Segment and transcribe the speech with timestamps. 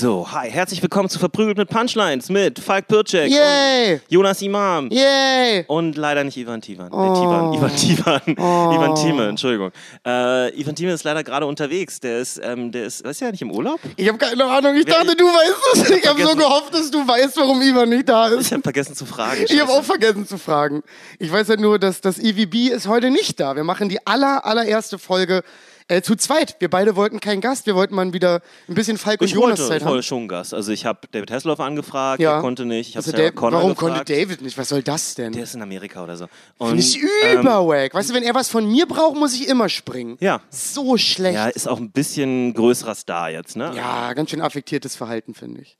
[0.00, 4.00] So, hi, herzlich willkommen zu Verprügelt mit Punchlines mit Falk Pircek, Yay!
[4.08, 5.64] Jonas Imam Yay!
[5.66, 6.92] und leider nicht Ivan Tivan.
[6.92, 7.02] Oh.
[7.02, 8.20] Äh, Tivan, Ivan Tivan,
[8.76, 9.72] Ivan Thieme, Entschuldigung.
[10.06, 11.98] Äh, Ivan Thieme ist leider gerade unterwegs.
[11.98, 13.80] Der ist, ähm, der ist, weißt du ja nicht im Urlaub?
[13.96, 14.76] Ich habe keine Ahnung.
[14.76, 15.90] Ich dachte, du weißt es.
[15.90, 18.52] Ich habe so gehofft, dass du weißt, warum Ivan nicht da Ich ist.
[18.52, 19.42] habe vergessen zu fragen.
[19.48, 19.80] Ich habe Scheiße.
[19.80, 20.84] auch vergessen zu fragen.
[21.18, 23.56] Ich weiß halt nur, dass das EVB ist heute nicht da.
[23.56, 25.42] Wir machen die aller, allererste Folge
[25.88, 26.56] äh, zu zweit.
[26.60, 27.66] Wir beide wollten keinen Gast.
[27.66, 30.02] Wir wollten mal wieder ein bisschen Falk und Ich Jonas wollte, Zeit ich wollte haben.
[30.02, 30.54] schon einen Gast.
[30.54, 32.34] Also ich habe David Hasselhoff angefragt, Ja.
[32.34, 32.90] der konnte nicht.
[32.90, 33.96] Ich Also Sarah Connor warum gefragt.
[33.96, 34.56] konnte David nicht?
[34.58, 35.32] Was soll das denn?
[35.32, 36.26] Der ist in Amerika oder so.
[36.58, 37.94] Finde Und, ich ähm, überwack.
[37.94, 40.16] Weißt du, wenn er was von mir braucht, muss ich immer springen.
[40.20, 40.40] Ja.
[40.50, 41.34] So schlecht.
[41.34, 43.72] Ja, ist auch ein bisschen größerer Star jetzt, ne?
[43.74, 45.76] Ja, ganz schön affektiertes Verhalten, finde ich.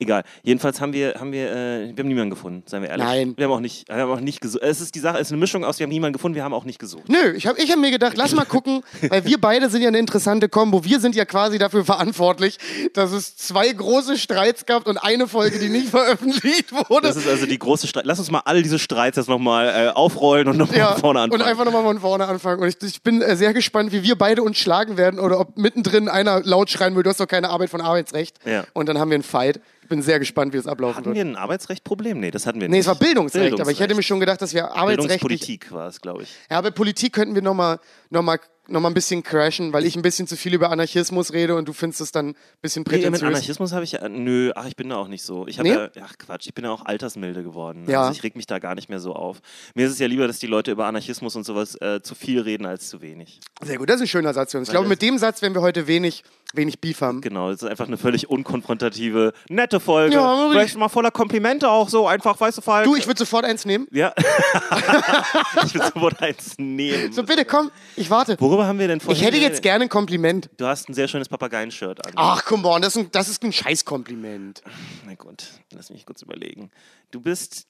[0.00, 0.24] Egal.
[0.42, 3.06] Jedenfalls haben wir, haben wir, äh, wir haben niemanden gefunden, seien wir ehrlich.
[3.06, 3.34] Nein.
[3.36, 4.62] Wir haben auch nicht, wir haben auch nicht gesucht.
[4.64, 6.52] Es ist die Sache, es ist eine Mischung aus, wir haben niemanden gefunden, wir haben
[6.52, 7.08] auch nicht gesucht.
[7.08, 9.88] Nö, ich habe ich hab mir gedacht, lass mal gucken, weil wir beide sind ja
[9.88, 10.84] eine interessante Kombo.
[10.84, 12.58] Wir sind ja quasi dafür verantwortlich,
[12.92, 17.06] dass es zwei große Streits gab und eine Folge, die nicht veröffentlicht wurde.
[17.06, 18.04] Das ist also die große Streit.
[18.04, 21.20] Lass uns mal all diese Streits jetzt nochmal äh, aufrollen und nochmal ja, von vorne
[21.20, 21.40] anfangen.
[21.40, 22.60] und einfach nochmal von vorne anfangen.
[22.60, 25.56] Und ich, ich bin äh, sehr gespannt, wie wir beide uns schlagen werden oder ob
[25.56, 28.38] mittendrin einer laut schreien will, du hast doch keine Arbeit von Arbeitsrecht.
[28.44, 28.64] Ja.
[28.72, 29.60] Und dann haben wir einen Fight.
[29.84, 31.16] Ich bin sehr gespannt, wie es ablaufen hatten wird.
[31.16, 32.18] wir ein Arbeitsrechtproblem?
[32.18, 32.74] Nee, das hatten wir nicht.
[32.74, 33.80] Nee, es war Bildungsrecht, aber ich Bildungsrecht.
[33.80, 36.34] hätte mir schon gedacht, dass wir arbeitsrechtlich Bildungspolitik war es, glaube ich.
[36.50, 39.94] Ja, bei Politik könnten wir nochmal noch mal, noch mal ein bisschen crashen, weil ich
[39.96, 42.92] ein bisschen zu viel über Anarchismus rede und du findest es dann ein bisschen Nee,
[42.92, 43.22] mit prätentiös.
[43.28, 45.46] Anarchismus habe ich ja, nö, ach, ich bin da auch nicht so.
[45.46, 45.74] Ich habe Nee?
[45.74, 47.84] ja, ach Quatsch, ich bin ja auch altersmilde geworden.
[47.88, 48.02] Ja.
[48.02, 49.38] Also ich reg mich da gar nicht mehr so auf.
[49.74, 52.40] Mir ist es ja lieber, dass die Leute über Anarchismus und sowas äh, zu viel
[52.40, 53.40] reden als zu wenig.
[53.62, 54.68] Sehr gut, das ist ein schöner Satz, Jungs.
[54.68, 57.20] Ich glaube, das- mit dem Satz werden wir heute wenig, wenig Beef haben.
[57.20, 60.14] Genau, es ist einfach eine völlig unkonfrontative, nette Folge.
[60.14, 60.48] Ja.
[60.50, 62.84] Vielleicht mal voller Komplimente auch so, einfach, weißt du, Falk.
[62.86, 63.86] Du, ich würde sofort eins nehmen.
[63.90, 64.14] Ja.
[65.64, 67.12] ich würde sofort eins nehmen.
[67.12, 68.36] So, bitte, komm, ich warte.
[68.54, 70.48] Worüber haben wir denn vorhin Ich hätte jetzt gerne ein Kompliment.
[70.58, 72.12] Du hast ein sehr schönes Papageien-Shirt an.
[72.14, 74.62] Ach, come on, das ist ein, das ist ein Scheißkompliment.
[75.06, 76.70] Na gut, lass mich kurz überlegen.
[77.10, 77.66] Du bist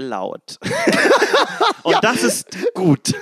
[0.00, 0.58] laut.
[1.82, 3.14] Und das ist gut.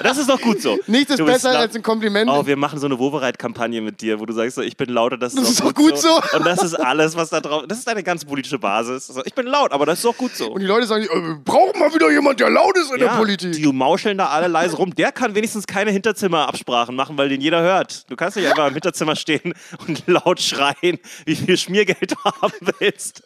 [0.00, 0.78] Das ist doch gut so.
[0.86, 2.30] Nichts ist besser als ein Kompliment.
[2.30, 5.12] Oh, wir machen so eine Wovereit-Kampagne mit dir, wo du sagst, so, ich bin laut
[5.12, 6.20] und das ist, Das auch ist doch gut so.
[6.36, 9.06] Und das ist alles, was da drauf Das ist deine ganz politische Basis.
[9.06, 10.50] So, ich bin laut, aber das ist doch gut so.
[10.52, 13.08] und die Leute sagen, äh, wir brauchen mal wieder jemand, der laut ist in der
[13.08, 13.52] Politik.
[13.52, 14.94] Die mauscheln da alle leise rum.
[14.94, 18.10] Der kann wenigstens keine Hinterzimmerabsprachen machen, weil den jeder hört.
[18.10, 19.54] Du kannst nicht einfach im Hinterzimmer stehen
[19.86, 23.22] und laut schreien, wie viel Schmiergeld du haben willst.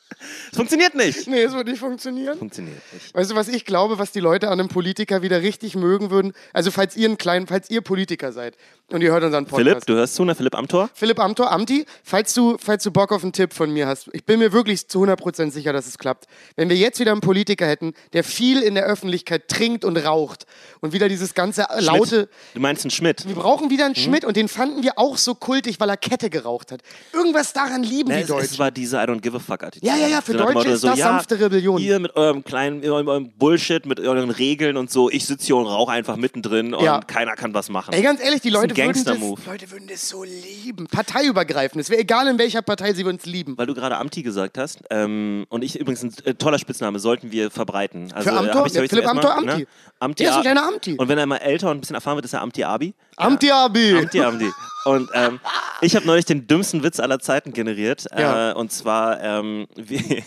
[0.50, 1.26] Das funktioniert nicht.
[1.26, 2.38] Nee, es wird nicht funktionieren.
[2.38, 3.14] Funktioniert nicht.
[3.14, 6.32] Weißt du, was ich glaube, was die Leute an einem Politiker wieder richtig mögen würden?
[6.52, 8.56] Also, falls ihr ein klein, falls ihr Politiker seid
[8.92, 9.68] und ihr hört unseren Podcast.
[9.68, 10.34] Philipp, du hörst zu, ne?
[10.34, 10.90] Philipp Amthor?
[10.94, 14.24] Philipp Amthor, Amti, falls du, falls du Bock auf einen Tipp von mir hast, ich
[14.24, 16.26] bin mir wirklich zu 100% sicher, dass es klappt.
[16.56, 20.46] Wenn wir jetzt wieder einen Politiker hätten, der viel in der Öffentlichkeit trinkt und raucht
[20.80, 22.28] und wieder dieses ganze laute, Schmidt.
[22.54, 23.26] Du meinst einen Schmidt?
[23.26, 23.86] wir brauchen wieder Mhm.
[23.86, 26.80] einen Schmidt und den fanden wir auch so kultig, weil er Kette geraucht hat.
[27.12, 28.44] Irgendwas daran lieben Ne, die es, Deutschen.
[28.52, 29.86] es war diese I don't give a fuck Attitüde.
[29.86, 31.78] Ja, ja, ja, für So Deutsche ist das sanfte Rebellion.
[31.80, 35.10] Ihr mit eurem kleinen, eurem, eurem Bullshit, mit euren Regeln und so.
[35.10, 37.00] Ich sitze hier und rauche einfach mittendrin und Ja.
[37.00, 37.92] keiner kann was machen.
[37.94, 39.40] Ey, ganz ehrlich, die Das Leute das, Gangster-Move.
[39.46, 40.86] Leute würden das so lieben.
[40.86, 41.80] Parteiübergreifend.
[41.80, 43.56] Es wäre egal, in welcher Partei sie würden es lieben.
[43.58, 47.30] Weil du gerade Amti gesagt hast, ähm, und ich übrigens ein äh, toller Spitzname, sollten
[47.32, 48.12] wir verbreiten.
[48.12, 48.54] Also, Für Amthor?
[48.60, 49.60] hab ich- Ja, Philipp Amthor, Mal, Amti.
[49.62, 49.66] Ne?
[49.98, 50.94] Amti Der ist ein kleiner Amti.
[50.96, 52.94] Und wenn er mal älter und ein bisschen erfahren wird, ist er Amti Abi.
[53.16, 53.96] Amti Abi.
[53.98, 54.50] Amti Amti.
[54.84, 55.38] Und ähm,
[55.80, 58.06] ich habe neulich den dümmsten Witz aller Zeiten generiert.
[58.18, 58.50] Ja.
[58.50, 60.24] Äh, und zwar, ähm, wie,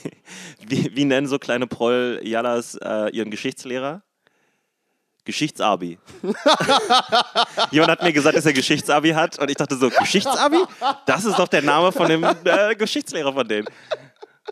[0.65, 4.01] wie, wie nennen so kleine Proll-Jallas äh, ihren Geschichtslehrer?
[5.25, 5.97] Geschichtsabi.
[7.71, 10.57] Jemand hat mir gesagt, dass er Geschichtsabi hat und ich dachte so, Geschichtsabi?
[11.05, 13.67] Das ist doch der Name von dem äh, Geschichtslehrer von denen.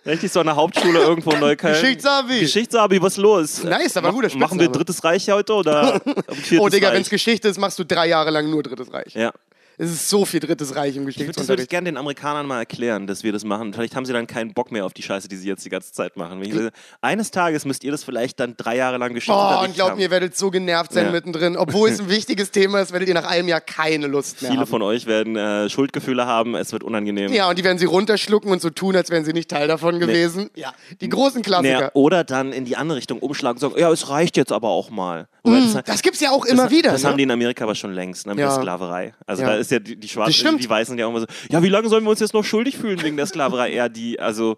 [0.05, 1.79] Richtig so an der Hauptschule irgendwo in Neukölln.
[1.79, 2.39] Geschichtsabi.
[2.41, 3.63] Geschichtsabi, was ist los?
[3.63, 4.67] Nice, aber Mach- guter Machen wir.
[4.67, 6.01] Drittes Reich heute oder
[6.31, 9.13] viertes Oh, Digga, wenn es Geschichte ist, machst du drei Jahre lang nur Drittes Reich.
[9.13, 9.31] Ja.
[9.77, 11.69] Es ist so viel Drittes Reich im Ich würd- Das würde ich Geschichtsunterricht.
[11.69, 13.73] gerne den Amerikanern mal erklären, dass wir das machen.
[13.73, 15.91] Vielleicht haben sie dann keinen Bock mehr auf die Scheiße, die sie jetzt die ganze
[15.93, 16.43] Zeit machen.
[16.43, 16.71] Sage,
[17.01, 20.03] eines Tages müsst ihr das vielleicht dann drei Jahre lang Geschichte Oh, und glaubt mir,
[20.03, 21.11] ihr werdet so genervt sein Ja.
[21.11, 21.57] mittendrin.
[21.57, 24.61] Obwohl es ein wichtiges Thema ist, werdet ihr nach einem Jahr keine Lust mehr Viele
[24.61, 24.69] haben.
[24.69, 27.31] von euch werden äh, Schuldgefühle haben, es wird unangenehm.
[27.33, 29.99] ja, und die werden sie runterschlucken und so tun, als wären sie nicht Teil davon
[29.99, 30.49] gewesen.
[30.55, 31.73] Ja, die großen Klassiker.
[31.73, 34.69] Naja, oder dann in die andere Richtung umschlagen und sagen, ja, es reicht jetzt aber
[34.69, 35.27] auch mal.
[35.43, 36.91] Wobei das, Das gibt's ja auch immer das, wieder.
[36.91, 37.09] Das ne?
[37.09, 38.49] haben die in Amerika aber schon längst, ne, mit Ja.
[38.49, 39.13] der Sklaverei.
[39.25, 39.49] Also Ja.
[39.49, 40.63] da ist ja die, die Schwarzen, stimmt.
[40.63, 43.01] die Weißen ja immer so, ja, wie lange sollen wir uns jetzt noch schuldig fühlen
[43.01, 43.71] wegen der Sklaverei?
[43.71, 44.57] Eher die, also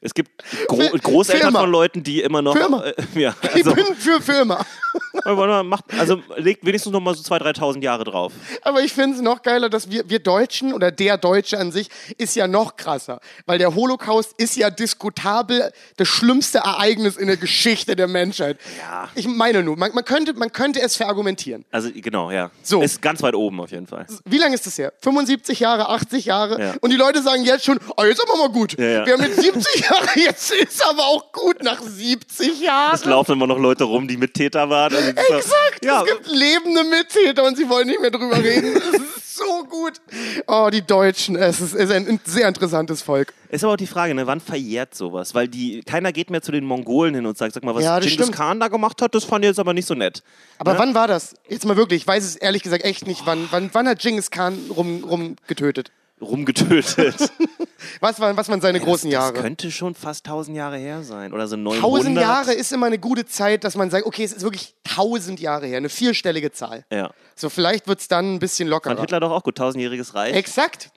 [0.00, 0.30] es gibt
[0.68, 1.60] Gro Großeltern immer.
[1.60, 2.54] von Leuten, die immer noch.
[2.54, 2.86] Immer.
[2.86, 4.40] Äh, ja, ich also, bin für.
[4.40, 4.64] Aber
[5.64, 8.32] macht, also legt wenigstens noch mal so 2.000, 3.000 Jahre drauf.
[8.62, 11.88] Aber ich finde es noch geiler, dass wir, wir Deutschen oder der Deutsche an sich
[12.18, 13.20] ist ja noch krasser.
[13.46, 18.58] Weil der Holocaust ist ja diskutabel das schlimmste Ereignis in der Geschichte der Menschheit.
[18.78, 19.08] Ja.
[19.14, 21.64] Ich meine nur, man, man, könnte, man könnte es verargumentieren.
[21.70, 22.50] Also genau, ja.
[22.62, 22.82] So.
[22.82, 24.06] Ist ganz weit oben auf jeden Fall.
[24.24, 24.92] Wie lange ist das her?
[25.00, 26.60] 75 Jahre, 80 Jahre?
[26.60, 26.74] Ja.
[26.80, 28.78] Und die Leute sagen jetzt schon, oh, jetzt aber mal gut.
[28.78, 29.06] Ja, ja.
[29.06, 32.94] Wir haben jetzt 70 Jahre, jetzt ist aber auch gut nach 70 Jahren.
[32.94, 34.94] Es laufen immer noch Leute rum, die Mittäter waren.
[34.94, 38.74] Also Exakt, Ja, es gibt lebende Mittäter und sie wollen nicht mehr drüber reden.
[38.74, 39.94] Das ist so gut.
[40.46, 43.34] Oh, die Deutschen, es ist, es ist ein sehr interessantes Volk.
[43.50, 45.34] Ist aber auch die Frage, ne, wann verjährt sowas?
[45.34, 47.98] Weil die, keiner geht mehr zu den Mongolen hin und sagt, sag mal, was Ja,
[47.98, 48.32] Genghis.
[48.32, 50.22] Khan da gemacht hat, das fand ich jetzt aber nicht so nett.
[50.58, 51.34] Aber wann war das?
[51.48, 53.22] Jetzt mal wirklich, ich weiß es ehrlich gesagt echt nicht.
[53.26, 55.90] Wann, wann, wann hat Genghis Khan rum, rum getötet?
[56.20, 57.16] Rumgetötet.
[58.00, 59.40] Was waren, was waren seine großen Das Jahre?
[59.40, 61.32] könnte schon fast 1000 Jahre her sein.
[61.32, 61.80] Oder so 900.
[61.82, 65.40] Tausend Jahre ist immer eine gute Zeit, dass man sagt, okay, es ist wirklich tausend
[65.40, 66.84] Jahre her, eine vierstellige Zahl.
[66.90, 67.10] Ja.
[67.34, 69.00] So, vielleicht wird es dann ein bisschen lockerer.
[69.00, 70.34] Hitler doch auch gut, tausendjähriges Reich.
[70.34, 70.90] Exakt.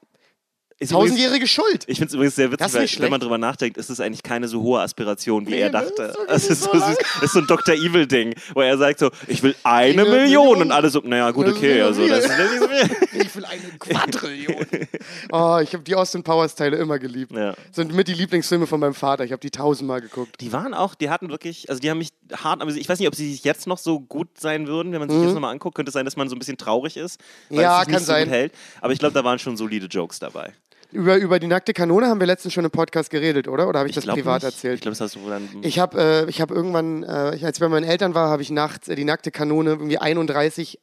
[0.81, 1.83] Ist Tausendjährige Schuld.
[1.87, 3.99] Ich finde es übrigens sehr Das witzig, ist weil, wenn man drüber nachdenkt, ist es
[3.99, 6.03] eigentlich keine so hohe Aspiration, wie Nee, er das dachte.
[6.03, 6.95] ist Es ist, so so, lang.
[7.17, 7.75] es ist so ein Dr.
[7.75, 10.21] Evil-Ding, wo er sagt so, ich will eine Eine Million.
[10.21, 10.61] Million.
[10.61, 13.21] und alle so, naja, gut, Das ist okay, also so das ist nicht so viel.
[13.21, 14.65] Ich will eine Quadrillion.
[15.33, 17.33] oh, ich habe die Austin Powers Teile immer geliebt.
[17.33, 17.55] Ja.
[17.73, 19.25] Sind mit die Lieblingsfilme von meinem Vater.
[19.25, 20.39] Ich habe die tausendmal geguckt.
[20.39, 23.07] Die waren auch, die hatten wirklich, also die haben mich hart, aber ich weiß nicht,
[23.09, 25.25] ob sie sich jetzt noch so gut sein würden, wenn man sich Mhm.
[25.25, 25.75] das nochmal anguckt.
[25.75, 27.99] Könnte es sein, dass man so ein bisschen traurig ist, weil Ja, es sich kann
[27.99, 28.23] nicht so sein.
[28.25, 28.53] gut hält.
[28.79, 30.53] Aber ich glaube, da waren schon solide Jokes dabei.
[30.91, 33.67] Über, über die nackte Kanone haben wir letztens schon im Podcast geredet, oder?
[33.67, 34.53] Oder habe ich, das glaub privat nicht.
[34.53, 34.75] erzählt?
[34.75, 35.47] Ich glaube, das hast du dann.
[35.61, 38.41] Ich habe äh, ich hab irgendwann, äh, ich- als ich bei meinen Eltern war, habe
[38.41, 40.79] ich nachts äh, die nackte Kanone irgendwie 31,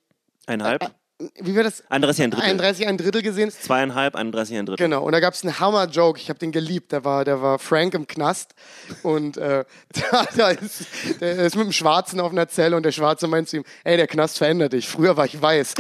[0.46, 0.92] eineinhalb?
[1.40, 1.82] Wie war das?
[1.88, 2.44] 31 ein Drittel.
[2.44, 3.50] 31 ein Drittel gesehen.
[3.50, 4.84] Zweieinhalb, 31 ein Drittel.
[4.84, 6.92] Genau, und da gab es einen Hammer-Joke, ich habe den geliebt.
[6.92, 8.54] Da war, da war Frank im Knast
[9.02, 9.64] und äh,
[10.10, 10.84] da, da ist,
[11.20, 13.96] der ist mit dem Schwarzen auf einer Zelle und der Schwarze meint zu ihm, ey,
[13.96, 15.74] der Knast verändert dich, früher war ich weiß.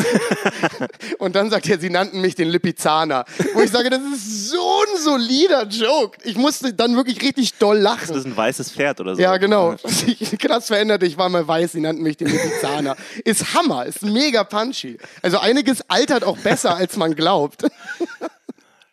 [1.18, 3.26] und dann sagt er, sie nannten mich den Lipizzaner.
[3.52, 6.16] Wo ich sage, das ist so ein solider Joke.
[6.24, 8.08] Ich musste dann wirklich richtig doll lachen.
[8.08, 9.20] Das ist ein weißes Pferd oder so.
[9.20, 9.76] Ja, genau.
[10.38, 12.96] Knast verändert, ich war mal weiß, sie nannten mich den Lipizzaner.
[13.22, 14.96] Ist Hammer, ist mega punchy.
[15.26, 17.66] Also einiges altert auch besser, als man glaubt.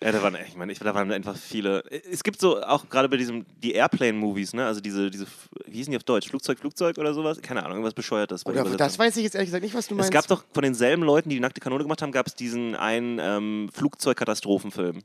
[0.01, 1.83] Ja, da waren, ich meine, ich, da waren einfach viele.
[2.11, 4.65] Es gibt so auch gerade bei diesem, die Airplane-Movies, ne?
[4.65, 5.27] Also diese, diese,
[5.67, 6.27] wie hießen die auf Deutsch?
[6.27, 7.39] Flugzeug, Flugzeug oder sowas?
[7.39, 8.47] Keine Ahnung, irgendwas bescheuertes.
[8.47, 10.11] Oder, das weiß ich jetzt ehrlich gesagt nicht, was du es meinst.
[10.11, 13.19] gab doch von denselben Leuten, die die nackte Kanone gemacht haben, gab es diesen einen
[13.21, 15.03] ähm, Flugzeugkatastrophenfilm.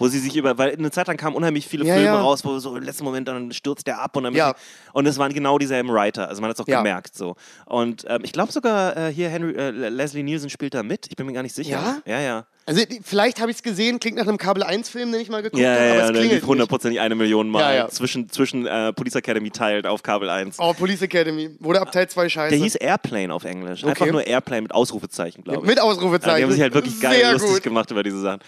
[0.00, 2.20] Wo sie sich über, weil eine Zeit lang kamen unheimlich viele Ja, Filme ja.
[2.20, 4.54] raus, wo so im letzten Moment dann stürzt der ab und dann Ja.
[4.92, 7.36] und es waren genau dieselben Writer, also man hat es auch gemerkt so.
[7.66, 11.06] Und ähm, ich glaube sogar äh, hier Henry äh, Leslie Nielsen spielt da mit.
[11.08, 12.00] Ich bin mir gar nicht sicher.
[12.06, 12.12] Ja?
[12.12, 12.46] Ja, ja.
[12.66, 15.60] Also vielleicht habe ich es gesehen, klingt nach einem Kabel 1-Film, den ich mal geguckt
[15.60, 16.46] Ja, habe, ja, aber ja, es klingelt lief nicht.
[16.46, 17.88] hundertprozentig eine Million Mal Ja, ja.
[17.88, 20.56] zwischen, zwischen äh, Police Academy teilt auf Kabel 1.
[20.60, 21.50] Oh, Police Academy.
[21.58, 22.54] Wurde ab Teil 2 scheiße.
[22.54, 23.82] Der hieß Airplane auf Englisch.
[23.84, 24.12] Einfach Okay.
[24.12, 25.66] nur Airplane mit Ausrufezeichen, glaube ich.
[25.66, 26.36] Mit Ja, Ausrufezeichen.
[26.36, 27.62] die haben sich halt wirklich geil Sehr lustig gut.
[27.64, 28.40] gemacht über diese Sachen.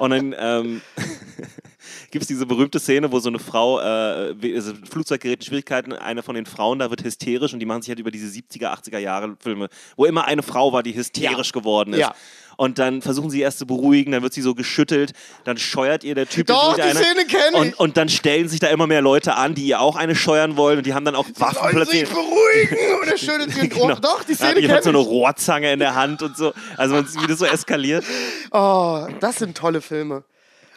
[0.00, 0.80] Und dann ähm,
[2.10, 5.92] gibt es diese berühmte Szene, wo so eine Frau, äh, also Flugzeug gerät in Schwierigkeiten,
[5.92, 8.66] eine von den Frauen da wird hysterisch und die machen sich halt über diese 70er,
[8.76, 11.52] 80er Jahre Filme, wo immer eine Frau war, die hysterisch Ja.
[11.60, 12.00] geworden ist.
[12.00, 12.14] Ja.
[12.56, 15.12] Und dann versuchen sie erst zu beruhigen, dann wird sie so geschüttelt,
[15.44, 17.58] dann scheuert ihr der Typ Doch, die Szene kenn ich.
[17.60, 20.56] und, und dann stellen sich da immer mehr Leute an, die ihr auch eine scheuern
[20.56, 22.08] wollen und die haben dann auch Waffen plötzlich.
[22.08, 23.68] beruhigen oder schüttelt sie.
[23.72, 23.94] Genau.
[23.96, 25.06] Doch, die Ja, Szene die hat kenn so eine ich.
[25.06, 26.52] Rohrzange in der Hand und so.
[26.76, 28.04] Also man sieht, wie das so eskaliert.
[28.52, 30.24] Oh, das sind tolle Filme.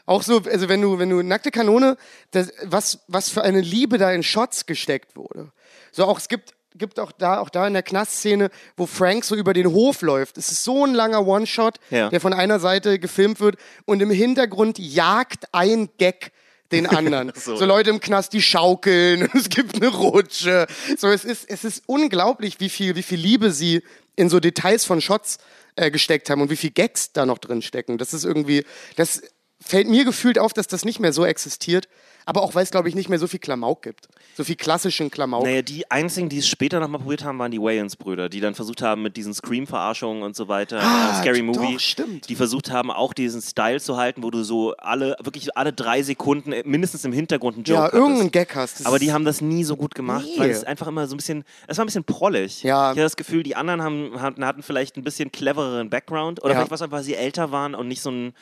[0.06, 1.98] Auch so, also wenn du, wenn du nackte Kanone,
[2.32, 5.52] das, was, was für eine Liebe da in Shots gesteckt wurde.
[5.92, 9.36] So auch, es gibt, gibt auch da, auch da in der Knastszene, wo Frank so
[9.36, 10.38] über den Hof läuft.
[10.38, 12.10] Es ist so ein langer One-Shot, Ja.
[12.10, 16.32] der von einer Seite gefilmt wird und im Hintergrund jagt ein Gag
[16.72, 17.32] den anderen.
[17.36, 17.56] So.
[17.56, 17.66] so.
[17.66, 20.68] Leute im Knast, die schaukeln, es gibt eine Rutsche.
[20.98, 23.82] So, es ist, es ist unglaublich, wie viel, wie viel Liebe sie
[24.16, 25.38] in so Details von Shots
[25.76, 27.98] äh, gesteckt haben und wie viel Gags da noch drin stecken.
[27.98, 28.66] Das ist irgendwie,
[28.96, 29.22] das
[29.62, 31.88] fällt mir gefühlt auf, dass das nicht mehr so existiert.
[32.28, 34.08] Aber auch, weil es, glaube ich, nicht mehr so viel Klamauk gibt.
[34.36, 35.44] So viel klassischen Klamauk.
[35.44, 38.82] Naja, die einzigen, die es später nochmal probiert haben, waren die Wayans-Brüder, die dann versucht
[38.82, 42.28] haben mit diesen Scream-Verarschungen und so weiter, Ah, äh, Scary doch, Movie, stimmt.
[42.28, 46.02] die versucht haben, auch diesen Style zu halten, wo du so alle, wirklich alle drei
[46.02, 48.88] Sekunden äh, mindestens im Hintergrund einen Joke ja, irgendeinen Gag hast.
[48.88, 50.40] Aber die haben das nie so gut gemacht, Nee.
[50.40, 52.64] weil es einfach immer so ein bisschen, es war ein bisschen prollig.
[52.64, 52.86] Ja.
[52.88, 56.60] Ich hatte das Gefühl, die anderen haben, hatten, vielleicht ein bisschen clevereren Background oder Ja.
[56.60, 58.34] vielleicht was einfach, weil sie älter waren und nicht so einen,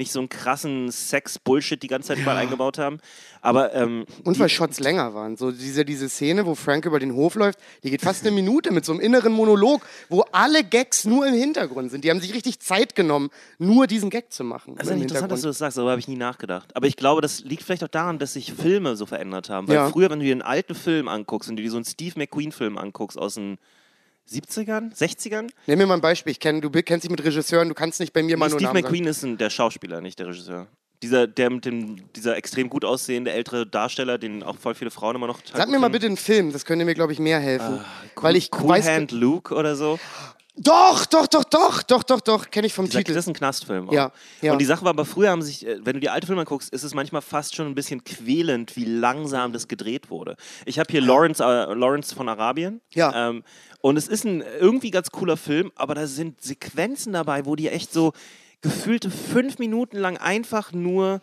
[0.00, 2.98] nicht so einen krassen Sex-Bullshit die ganze Zeit überall eingebaut haben.
[3.42, 5.36] Aber ähm, Und weil Shots länger waren.
[5.36, 8.72] So diese, diese Szene, wo Frank über den Hof läuft, die geht fast eine Minute
[8.72, 12.04] mit so einem inneren Monolog, wo alle Gags nur im Hintergrund sind.
[12.04, 14.74] Die haben sich richtig Zeit genommen, nur diesen Gag zu machen.
[14.76, 16.74] Das ist ja interessant, dass du das sagst, darüber habe ich nie nachgedacht.
[16.74, 19.68] Aber ich glaube, das liegt vielleicht auch daran, dass sich Filme so verändert haben.
[19.68, 19.90] Weil Ja.
[19.90, 23.18] früher, wenn du dir einen alten Film anguckst und dir so einen Steve McQueen-Film anguckst
[23.18, 23.58] aus den
[24.30, 25.50] 70ern, 60ern.
[25.66, 26.30] Nimm mir mal ein Beispiel.
[26.30, 28.60] Ich kenn, du kennst dich mit Regisseuren, du kannst nicht bei mir mal Nee, nur
[28.60, 28.92] Steve Namen sagen.
[28.92, 30.66] McQueen ist ein, der Schauspieler, nicht der Regisseur.
[31.02, 35.16] Dieser, der mit dem, dieser extrem gut aussehende ältere Darsteller, den auch voll viele Frauen
[35.16, 37.80] immer noch Sag mir mal bitte einen Film, das könnte mir, glaube ich, mehr helfen.
[38.16, 38.86] Weil ich cool weiß.
[38.88, 39.98] Hand Luke oder so.
[40.62, 43.14] Doch, doch, doch, doch, doch, doch, doch, kenne ich vom Titel.
[43.14, 43.88] das ist ein Knastfilm.
[43.88, 43.92] Auch.
[43.92, 44.12] Ja,
[44.42, 44.52] ja.
[44.52, 46.70] Und die Sache war aber früher haben sich, äh, wenn du die alte Filme anguckst,
[46.70, 50.36] ist es manchmal fast schon ein bisschen quälend, wie langsam das gedreht wurde.
[50.66, 52.82] Ich habe hier Lawrence, äh, Lawrence von Arabien.
[52.90, 53.30] Ja.
[53.30, 53.42] Ähm,
[53.80, 57.68] und es ist ein irgendwie ganz cooler Film, aber da sind Sequenzen dabei, wo die
[57.68, 58.12] echt so
[58.60, 61.22] gefühlte fünf Minuten lang einfach nur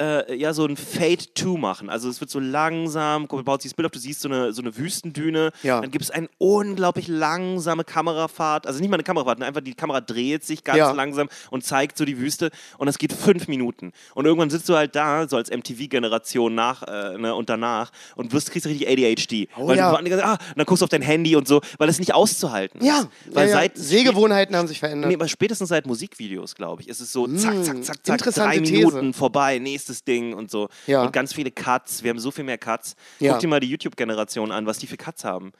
[0.00, 1.90] äh, ja, so ein Fade 2 machen.
[1.90, 4.52] Also es wird so langsam, guck, baut sich das Bild auf, du siehst so eine,
[4.52, 5.80] so eine Wüstendüne, Ja.
[5.80, 10.00] dann gibt es eine unglaublich langsame Kamerafahrt, also nicht mal eine Kamerafahrt, einfach die Kamera
[10.00, 10.92] dreht sich ganz Ja.
[10.92, 13.92] langsam und zeigt so die Wüste und das geht fünf Minuten.
[14.14, 18.32] Und irgendwann sitzt du halt da, so als MTV-Generation nach äh, ne, und danach und
[18.32, 19.48] wirst, kriegst richtig ADHD.
[19.56, 19.90] Oh weil ja.
[19.90, 22.84] du, ah, und dann guckst du auf dein Handy und so, weil es nicht auszuhalten
[22.84, 23.08] ja, ist.
[23.34, 25.08] Weil ja, seit Sehgewohnheiten haben sich verändert.
[25.08, 28.58] Nee, aber spätestens seit Musikvideos, glaube ich, ist es so zack, zack, zack, zack, interessante
[28.58, 28.72] drei These.
[28.86, 30.68] Minuten vorbei, nächstes Ding und so.
[30.86, 31.02] Ja.
[31.02, 32.02] Und ganz viele Cuts.
[32.02, 32.94] Wir haben so viel mehr Cuts.
[33.18, 33.32] Ja.
[33.32, 35.52] Guck dir mal die YouTube-Generation an, was die für Cuts haben.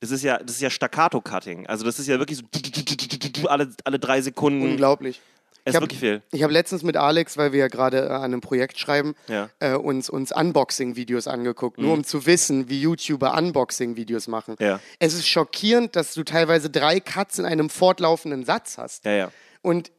[0.00, 1.66] Das ist ja, das ist ja Staccato-Cutting.
[1.66, 4.62] Also das ist ja wirklich so alle, alle drei Sekunden.
[4.62, 5.20] Unglaublich.
[5.66, 6.20] Es ist hab- wirklich viel.
[6.30, 9.48] Ich habe letztens mit Alex, weil wir ja gerade äh, an einem Projekt schreiben, Ja.
[9.60, 14.56] äh, uns, uns Unboxing-Videos angeguckt, nur um zu wissen, wie YouTuber Unboxing-Videos machen.
[14.58, 14.66] Mhm.
[14.66, 14.80] Ja.
[14.98, 19.06] Es ist schockierend, dass du teilweise drei Cuts in einem fortlaufenden Satz hast.
[19.06, 19.30] Ja.
[19.62, 19.90] Und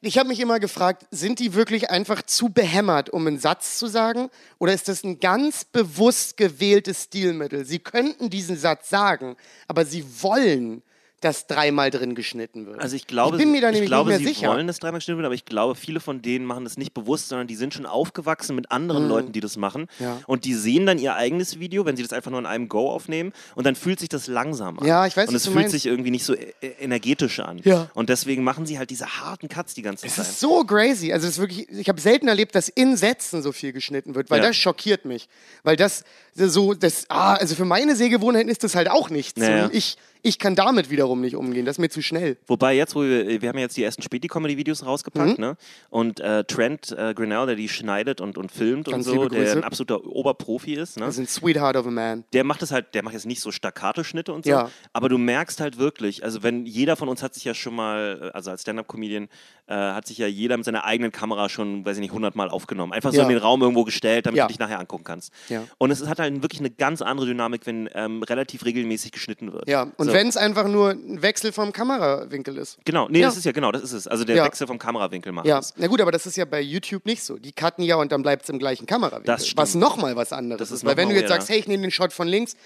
[0.00, 3.86] ich habe mich immer gefragt, sind die wirklich einfach zu behämmert, um einen Satz zu
[3.86, 4.28] sagen?
[4.58, 7.64] Oder ist das ein ganz bewusst gewähltes Stilmittel?
[7.64, 9.36] Sie könnten diesen Satz sagen,
[9.68, 10.82] aber sie wollen,
[11.26, 12.80] dass dreimal drin geschnitten wird.
[12.80, 14.48] Also ich glaube, ich bin mir da ich nämlich glaube nicht mehr sie sicher.
[14.48, 17.28] wollen das dreimal geschnitten wird, aber ich glaube, viele von denen machen das nicht bewusst,
[17.28, 19.88] sondern die sind schon aufgewachsen mit anderen Leuten, die das machen.
[19.98, 20.04] Mhm.
[20.04, 20.18] Ja.
[20.26, 22.90] Und die sehen dann ihr eigenes Video, wenn sie das einfach nur in einem Go
[22.90, 23.32] aufnehmen.
[23.54, 24.86] Und dann fühlt sich das langsam an.
[24.86, 25.72] Ja, ich weiß, Und es fühlt meinst.
[25.72, 27.60] sich irgendwie nicht so äh, energetisch an.
[27.64, 27.90] Ja.
[27.94, 30.26] Und deswegen machen sie halt diese harten Cuts die ganze Es Zeit.
[30.26, 31.12] ist so crazy.
[31.12, 34.30] Also es ist wirklich, ich habe selten erlebt, dass in Sätzen so viel geschnitten wird,
[34.30, 34.48] weil Ja.
[34.48, 35.28] das schockiert mich.
[35.64, 36.04] Weil das
[36.34, 39.40] so, das, ah, also für meine Sehgewohnheiten ist das halt auch nichts.
[39.40, 39.64] Ja, ja.
[39.64, 41.64] Und ich, ich kann damit wiederum nicht umgehen.
[41.64, 42.36] Das ist mir zu schnell.
[42.46, 44.88] Wobei jetzt, wo wir, wir haben ja jetzt die ersten Späti-Comedy-Videos Mhm.
[44.88, 45.56] rausgepackt, ne?
[45.90, 49.52] Und äh, Trent äh, Grinnell, der die schneidet und, und filmt Ganz und so, der
[49.52, 51.06] ein absoluter Oberprofi ist, ne?
[51.06, 52.24] Das ist ein Sweetheart of a Man.
[52.32, 54.70] der macht es halt, der macht jetzt nicht so Staccato-Schnitte und so, Ja.
[54.92, 58.30] aber du merkst halt wirklich, also wenn jeder von uns hat sich ja schon mal,
[58.34, 59.28] also als Stand-Up-Comedian,
[59.68, 62.92] äh, hat sich ja jeder mit seiner eigenen Kamera schon, weiß ich nicht, hundertmal aufgenommen.
[62.92, 63.22] Einfach so Ja.
[63.24, 64.44] in den Raum irgendwo gestellt, damit Ja.
[64.44, 65.32] du dich nachher angucken kannst.
[65.78, 69.68] Und es hat halt wirklich eine ganz andere Dynamik, wenn ähm, relativ regelmäßig geschnitten wird.
[69.68, 70.12] Ja, und so.
[70.12, 72.78] wenn es einfach nur ein Wechsel vom Kamerawinkel ist.
[72.84, 73.28] Genau, nee, Ja.
[73.28, 74.06] das ist ja genau, das ist es.
[74.08, 74.44] Also der Ja.
[74.44, 75.74] Wechsel vom Kamerawinkel macht Ja, es.
[75.76, 77.36] na gut, aber das ist ja bei YouTube nicht so.
[77.38, 79.26] Die cutten ja und dann bleibt es im gleichen Kamerawinkel.
[79.26, 79.58] Das stimmt.
[79.58, 80.78] was nochmal was anderes Das ist.
[80.78, 82.56] ist Weil wenn du jetzt sagst, hey, ich nehme den Shot von links,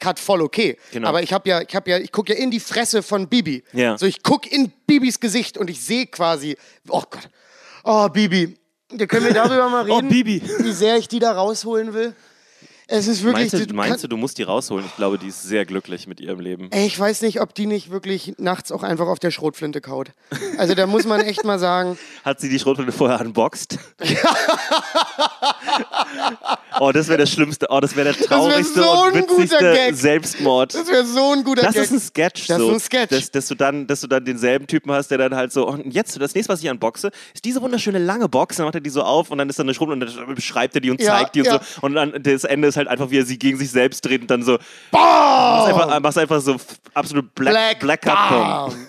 [0.00, 0.76] cut voll okay.
[0.92, 1.08] Genau.
[1.08, 3.64] Aber ich habe ja, ich habe ja, ich gucke ja in die Fresse von Bibi.
[3.72, 3.98] Ja.
[3.98, 6.56] So, ich gucke in Bibis Gesicht und ich sehe quasi,
[6.88, 7.28] oh Gott,
[7.84, 8.56] oh Bibi,
[8.90, 10.42] da können wir darüber mal Oh, reden, Bibi.
[10.60, 12.14] wie sehr ich die da rausholen will.
[12.90, 13.52] Es ist wirklich.
[13.52, 14.86] Meinst du, du meinst du, du musst die rausholen?
[14.86, 16.68] Ich glaube, die ist sehr glücklich mit ihrem Leben.
[16.70, 20.12] Ey, ich weiß nicht, ob die nicht wirklich nachts auch einfach auf der Schrotflinte kaut.
[20.56, 23.78] Also da muss man echt mal sagen, Hat sie die Schrotflinte vorher unboxed?
[26.80, 27.66] oh, das wäre das Schlimmste.
[27.68, 29.94] Oh, das wäre der traurigste so und ein guter witzigste.
[29.94, 30.74] Selbstmord.
[30.74, 31.82] das wäre so ein guter Das Gag.
[31.84, 32.46] ist ein Sketch.
[32.46, 33.10] Das ist so, ein Sketch.
[33.10, 35.92] Dass, dass, du dann, dass du dann denselben Typen hast, der dann halt so, und
[35.92, 38.56] jetzt, das nächste, was ich unboxe, ist diese wunderschöne lange Box.
[38.56, 40.74] Dann macht er die so auf und dann ist da eine Schrotflinte und dann beschreibt
[40.74, 41.60] er die und Ja, zeigt die und ja.
[41.60, 41.86] so.
[41.86, 44.30] Und dann das Ende ist halt einfach, wie er sie gegen sich selbst dreht und
[44.30, 44.58] dann so,
[44.92, 46.56] machst einfach, machst einfach so
[46.94, 48.02] absolut Black, Black.
[48.02, 48.88] Bam!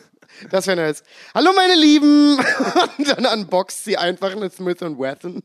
[0.50, 1.04] Das wäre nice.
[1.34, 2.38] Hallo meine Lieben!
[2.98, 5.44] Und dann unboxt sie einfach eine Smith Wesson.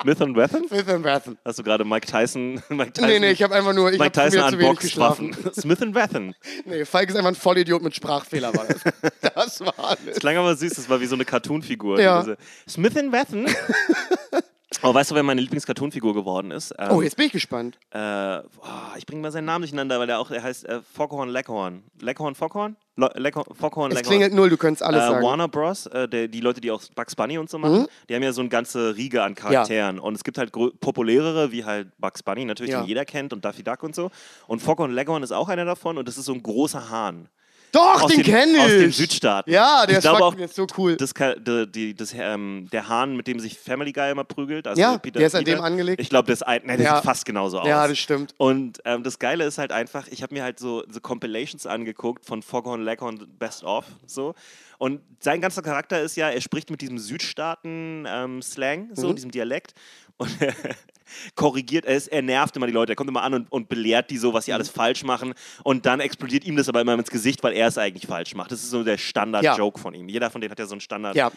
[0.00, 0.66] Smith and Wesson?
[0.68, 1.38] Smith Wesson.
[1.44, 4.12] Hast du gerade Mike Tyson, Mike Tyson, Nee, nee, ich habe einfach nur, ich Mike
[4.12, 5.36] Tyson wieder zu wenig unboxed geschlafen.
[5.36, 5.54] Waffen.
[5.60, 6.34] Smith and Wesson.
[6.64, 8.82] Nee, Falk ist einfach ein Vollidiot mit Sprachfehler, war das.
[9.34, 10.04] Das war alles.
[10.06, 12.00] Das klang aber süß, das war wie so eine Cartoon-Figur.
[12.00, 12.24] Ja.
[12.68, 13.46] Smith and Wesson.
[14.82, 16.72] Oh, weißt du, wer meine Lieblings-Cartoon-Figur geworden ist?
[16.78, 17.78] Ähm, Oh, jetzt bin ich gespannt.
[17.90, 21.28] äh, oh, ich bringe mal seinen Namen durcheinander, weil er auch, er heißt äh, Foghorn
[21.28, 21.82] Leghorn.
[22.00, 22.76] Leghorn, Foghorn?
[22.96, 25.20] Lo Leghorn, Foghorn, Es klingelt null, du könntest alles Äh, sagen.
[25.20, 25.24] Mhm.
[25.28, 28.22] Warner Bros., äh, der, die Leute, die auch Bugs Bunny und so machen, die haben
[28.22, 29.98] ja so eine ganze Riege an Charakteren.
[29.98, 32.80] Und es gibt halt populärere, wie halt Bugs Bunny, natürlich, Ja.
[32.82, 34.10] den jeder kennt, und Daffy Duck und so.
[34.46, 37.28] Und Foghorn Leghorn ist auch einer davon und das ist so ein großer Hahn.
[37.72, 38.60] Doch, den den- kenne ich.
[38.60, 39.50] aus den Südstaaten.
[39.50, 40.96] Ja, der Ich ist, glaube auch, ist so cool.
[40.96, 44.66] Das, die, das, ähm, der Hahn, mit dem sich Family Guy immer prügelt.
[44.66, 46.00] Also Ja, Peter, der ist an Peter, dem angelegt.
[46.00, 46.96] Ich glaube, das ein, nee, der Ja.
[46.96, 47.68] sieht fast genauso aus.
[47.68, 48.34] Ja, das stimmt.
[48.38, 52.24] Und ähm, das Geile ist halt einfach, ich habe mir halt so, so Compilations angeguckt
[52.24, 53.84] von Foghorn Leghorn Best of.
[54.06, 54.34] So.
[54.78, 59.14] Und sein ganzer Charakter ist ja, er spricht mit diesem Südstaaten-Slang, so, Mhm.
[59.16, 59.74] diesem Dialekt.
[60.16, 60.30] Und
[61.34, 64.10] korrigiert, er, ist, er nervt immer die Leute, er kommt immer an und, und belehrt
[64.10, 67.10] die so, was sie alles falsch machen und dann explodiert ihm das aber immer ins
[67.10, 68.52] Gesicht, weil er es eigentlich falsch macht.
[68.52, 70.08] Das ist so der Standard-Joke von ihm.
[70.08, 71.16] Jeder von denen hat ja so einen Standard.
[71.16, 71.30] Ja.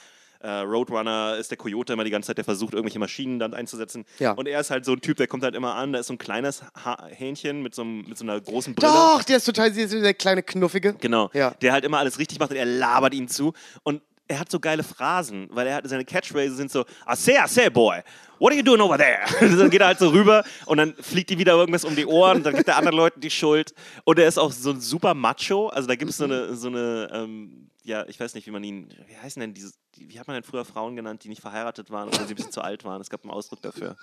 [0.43, 4.03] Äh, Roadrunner ist der Coyote immer die ganze Zeit, der versucht, irgendwelche Maschinen dann einzusetzen.
[4.19, 4.33] Ja.
[4.33, 6.13] Und er ist halt so ein Typ, der kommt halt immer an, da ist so
[6.13, 8.91] ein kleines ha Hähnchen mit so, einem, mit so einer großen Brille.
[8.91, 10.95] Doch, der ist total, der, ist der kleine Knuffige.
[10.95, 11.29] Genau.
[11.33, 11.51] Ja.
[11.61, 13.53] Der halt immer alles richtig macht und er labert ihm zu.
[13.83, 17.33] Und er hat so geile Phrasen, weil er hat seine Catchphrases sind so, I say,
[17.33, 18.01] I say, boy,
[18.39, 19.19] what are you doing over there?
[19.57, 22.37] dann geht er halt so rüber und dann fliegt ihm wieder irgendwas um die Ohren
[22.37, 23.73] und dann gibt er anderen Leuten die Schuld.
[24.05, 25.67] Und er ist auch so ein super Macho.
[25.69, 28.63] Also da gibt es so eine, so eine ähm, ja, ich weiß nicht, wie man
[28.63, 31.41] ihn, wie heißen denn diese, die- wie hat man denn früher Frauen genannt, die nicht
[31.41, 33.01] verheiratet waren oder sie ein bisschen zu alt waren?
[33.01, 33.97] Es gab einen Ausdruck dafür.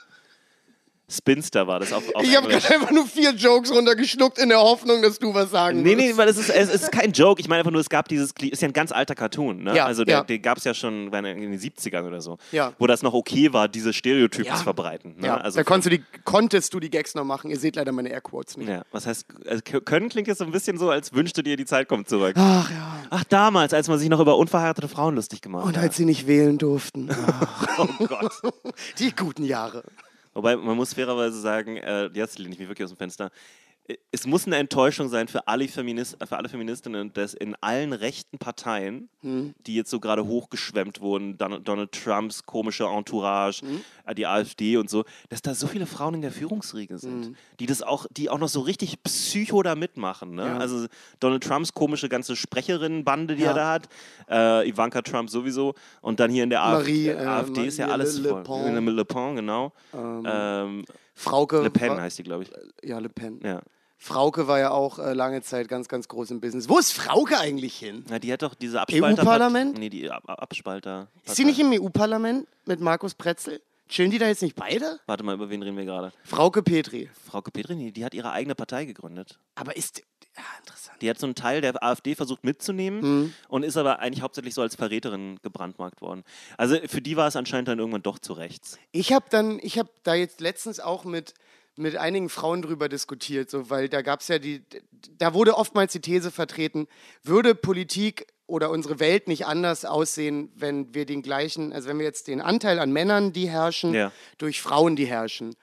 [1.11, 4.61] Spinster war das auf, auf Ich habe gerade einfach nur vier Jokes runtergeschluckt in der
[4.61, 7.41] Hoffnung, dass du was sagen Nee, nee, weil es ist, es ist kein Joke.
[7.41, 9.75] Ich meine einfach nur, es gab dieses, ist ja ein ganz alter Cartoon, ne?
[9.77, 10.25] Ja, also der, ja.
[10.25, 12.73] den gab es ja schon in den 70ern oder so, Ja.
[12.79, 14.57] wo das noch okay war, diese Stereotypen Ja.
[14.57, 15.17] zu verbreiten.
[15.19, 15.27] Ne?
[15.27, 17.51] Ja, also da konntest du, die, konntest du die Gags noch machen.
[17.51, 18.69] Ihr seht leider meine Airquotes nicht.
[18.69, 21.67] ja, was heißt, also können klingt jetzt so ein bisschen so, als wünschte dir, die
[21.67, 22.35] Zeit kommt zurück.
[22.39, 22.97] Ach ja.
[23.11, 25.83] Ach, damals, als man sich noch über unverheiratete Frauen lustig gemacht Und hat.
[25.83, 27.09] als sie nicht wählen durften.
[27.79, 28.33] Oh Gott.
[28.99, 29.85] Die guten Jahre.
[30.41, 33.31] Wobei, man muss fairerweise sagen, äh, jetzt lehne ich mich wirklich aus dem Fenster,
[34.13, 38.39] es muss eine Enttäuschung sein für alle, Feminist, für alle Feministinnen, dass in allen rechten
[38.39, 39.53] Parteien, Hm.
[39.67, 43.81] die jetzt so gerade hochgeschwemmt wurden, Donald, Trumps komische Entourage, Hm.
[44.07, 47.37] äh, die AfD und so, dass da so viele Frauen in der Führungsriege sind, Hm.
[47.59, 50.37] die das auch, die auch noch so richtig psycho da mitmachen.
[50.37, 50.47] Ne?
[50.47, 50.59] Ja.
[50.59, 50.87] Also
[51.19, 53.49] Donald Trumps komische ganze Sprecherinnenbande, die Ja.
[53.49, 53.89] er da hat,
[54.31, 57.89] äh, Ivanka Trump sowieso und dann hier in der Marie, AfD, äh, AfD ist ja
[57.89, 58.63] alles Le- Le voll.
[58.65, 58.87] Pen.
[58.87, 59.73] Le Pen, genau.
[59.93, 60.85] Ähm,
[61.21, 61.61] Frauke.
[61.63, 62.51] Le Pen war- heißt die, glaube ich.
[62.83, 63.41] Ja, Le Pen.
[63.45, 63.61] Ja.
[63.99, 66.69] Frauke war ja auch äh, lange Zeit ganz, ganz groß im Business.
[66.71, 68.05] Wo ist Frauke eigentlich hin?
[68.09, 69.23] Na, die hat doch diese Abspalter.
[69.23, 69.79] EU-Parlament?
[69.79, 71.09] Nee, die Ab Ab- Abspalter.
[71.27, 73.61] Ist sie nicht im EU-Parlament mit Markus Pretzel?
[73.91, 75.01] Chillen die da jetzt nicht beide?
[75.07, 76.13] Warte mal, über wen reden wir gerade?
[76.25, 77.11] Frauke Petri.
[77.29, 79.39] Frauke Petri, nee, die hat ihre eigene Partei gegründet.
[79.57, 80.03] Aber ist.
[80.37, 81.03] Ja, interessant.
[81.03, 83.35] Die hat so einen Teil der AfD versucht mitzunehmen Hm.
[83.49, 86.25] und ist aber eigentlich hauptsächlich so als Verräterin gebrandmarkt worden.
[86.57, 88.79] Also für die war es anscheinend dann irgendwann doch zu rechts.
[88.93, 91.35] Ich habe dann, ich habe da jetzt letztens auch mit,
[91.77, 94.63] mit einigen Frauen drüber diskutiert, so, weil da gab es ja die,
[95.19, 96.87] da wurde oftmals die These vertreten,
[97.23, 102.05] würde Politik oder unsere Welt nicht anders aussehen, wenn wir den gleichen, also wenn wir
[102.07, 104.13] jetzt den Anteil an Männern, die herrschen, Ja.
[104.39, 105.55] durch Frauen, die herrschen,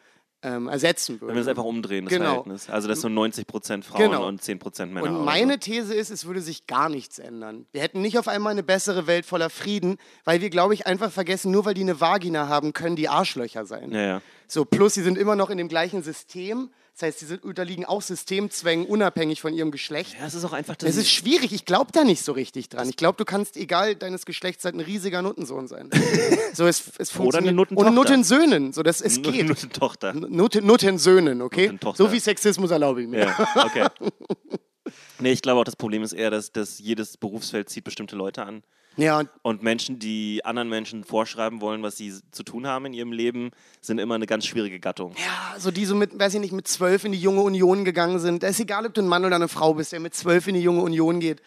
[0.44, 1.30] ähm, ersetzen würden.
[1.30, 2.26] Wenn wir das einfach umdrehen, das Genau.
[2.26, 2.70] Verhältnis.
[2.70, 4.28] Also das so 90% Frauen Genau.
[4.28, 5.04] und 10% Männer.
[5.18, 7.66] Und meine These ist, es würde sich gar nichts ändern.
[7.72, 11.12] Wir hätten nicht auf einmal eine bessere Welt voller Frieden, weil wir, glaube ich, einfach
[11.12, 13.90] vergessen, nur weil die eine Vagina haben, können die Arschlöcher sein.
[13.90, 13.96] So.
[13.96, 14.22] Ja, ja.
[14.48, 16.70] So, plus sie sind immer noch in dem gleichen System.
[17.00, 20.16] Das heißt, sie unterliegen auch Systemzwängen, unabhängig von ihrem Geschlecht.
[20.20, 20.90] Ja, es ist auch einfach das.
[20.90, 22.90] Es ist schwierig, ich glaube da nicht so richtig dran.
[22.90, 25.92] Ich glaube, du kannst, egal deines Geschlechts, halt ein riesiger Nuttensohn sein.
[26.54, 27.52] so, es, es Oder eine.
[27.52, 27.90] Nuttentochter.
[27.90, 29.46] Und Nuttensöhnen, so dass es geht.
[29.46, 30.14] nur eine Tochter.
[30.14, 31.66] Nutten, Nuttensöhnen, okay?
[31.66, 32.04] Nuttentochter.
[32.04, 33.26] So wie Sexismus erlaube ich mir.
[33.28, 33.88] Ja, okay.
[35.20, 38.46] Nee, ich glaube auch, das Problem ist eher, dass, dass jedes Berufsfeld zieht bestimmte Leute
[38.46, 38.64] an.
[38.98, 42.94] Ja, und Und Menschen, die anderen Menschen vorschreiben wollen, was sie zu tun haben in
[42.94, 45.14] ihrem Leben, sind immer eine ganz schwierige Gattung.
[45.18, 48.20] Ja, so die so mit, weiß ich nicht, mit zwölf in die junge Union gegangen
[48.20, 48.44] sind.
[48.44, 50.56] Da ist egal, ob du ein Mann oder eine Frau bist, der mit zwölf in
[50.56, 51.42] die junge Union geht.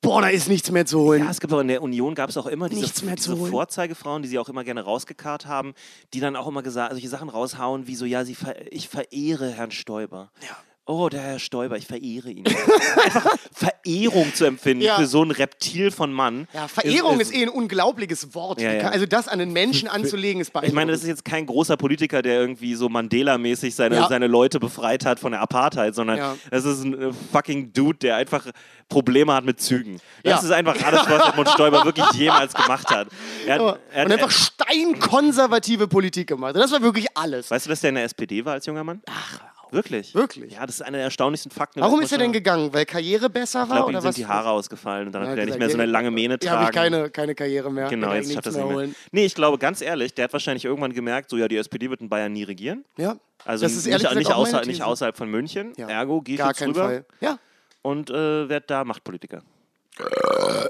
[0.00, 1.24] Boah, da ist nichts mehr zu holen.
[1.24, 3.36] Ja, es gibt auch in der Union gab es auch immer diese, diese.
[3.36, 5.72] Vorzeigefrauen, die sie auch immer gerne rausgekarrt haben,
[6.12, 9.50] die dann auch immer gesagt, solche Sachen raushauen, wie so, ja, sie ver ich verehre
[9.50, 10.30] Herrn Stoiber.
[10.42, 10.56] Ja.
[10.86, 12.44] Oh, der Herr Stoiber, ich verehre ihn.
[13.04, 14.96] Einfach Verehrung zu empfinden Ja.
[14.96, 16.46] für so ein Reptil von Mann.
[16.52, 18.60] Ja, Verehrung ist, eh ein unglaubliches Wort.
[18.60, 18.88] Ja, ja.
[18.90, 20.68] Also das an einen Menschen anzulegen, ist beeindruckend.
[20.72, 24.08] Ich meine, das ist jetzt kein großer Politiker, der irgendwie so Mandela-mäßig seine, Ja.
[24.08, 26.36] seine Leute befreit hat von der Apartheid, sondern Ja.
[26.50, 28.44] das ist ein äh, fucking Dude, der einfach
[28.90, 30.00] Probleme hat mit Zügen.
[30.22, 30.46] Das Ja.
[30.48, 33.08] ist einfach alles, was Edmund Stoiber wirklich jemals gemacht hat.
[33.46, 36.56] Er hat, er hat und einfach steinkonservative Politik gemacht.
[36.56, 37.50] Das war wirklich alles.
[37.50, 39.00] weißt du, dass der in der SPD war als junger Mann?
[39.08, 39.40] Ach,
[39.74, 40.14] Wirklich?
[40.14, 40.52] Wirklich?
[40.54, 41.80] Ja, das ist einer der erstaunlichsten Fakten.
[41.80, 42.72] Warum ist er denn gegangen?
[42.72, 44.14] Weil Karriere besser Ich war glaube, ihm sind was?
[44.14, 46.52] die Haare ausgefallen und dann Ja, hat er nicht mehr so eine lange Mähne Ja,
[46.52, 46.92] habe ich tragen.
[46.94, 47.88] keine, keine Karriere mehr.
[47.88, 48.74] Genau, Kann jetzt schafft er es nicht mehr.
[48.74, 48.96] holen.
[49.12, 52.00] Nee, ich glaube, ganz ehrlich, der hat wahrscheinlich irgendwann gemerkt, so ja, die SPD wird
[52.00, 52.84] in Bayern nie regieren.
[52.96, 53.16] Ja.
[53.44, 55.72] Also Das ist nicht, nicht, auch meine außer, nicht außerhalb von München.
[55.76, 55.88] Ja.
[55.88, 57.04] Ergo, gehe ich Gar jetzt keinen rüber Fall.
[57.20, 57.38] Ja.
[57.82, 59.42] und äh, werde da Machtpolitiker.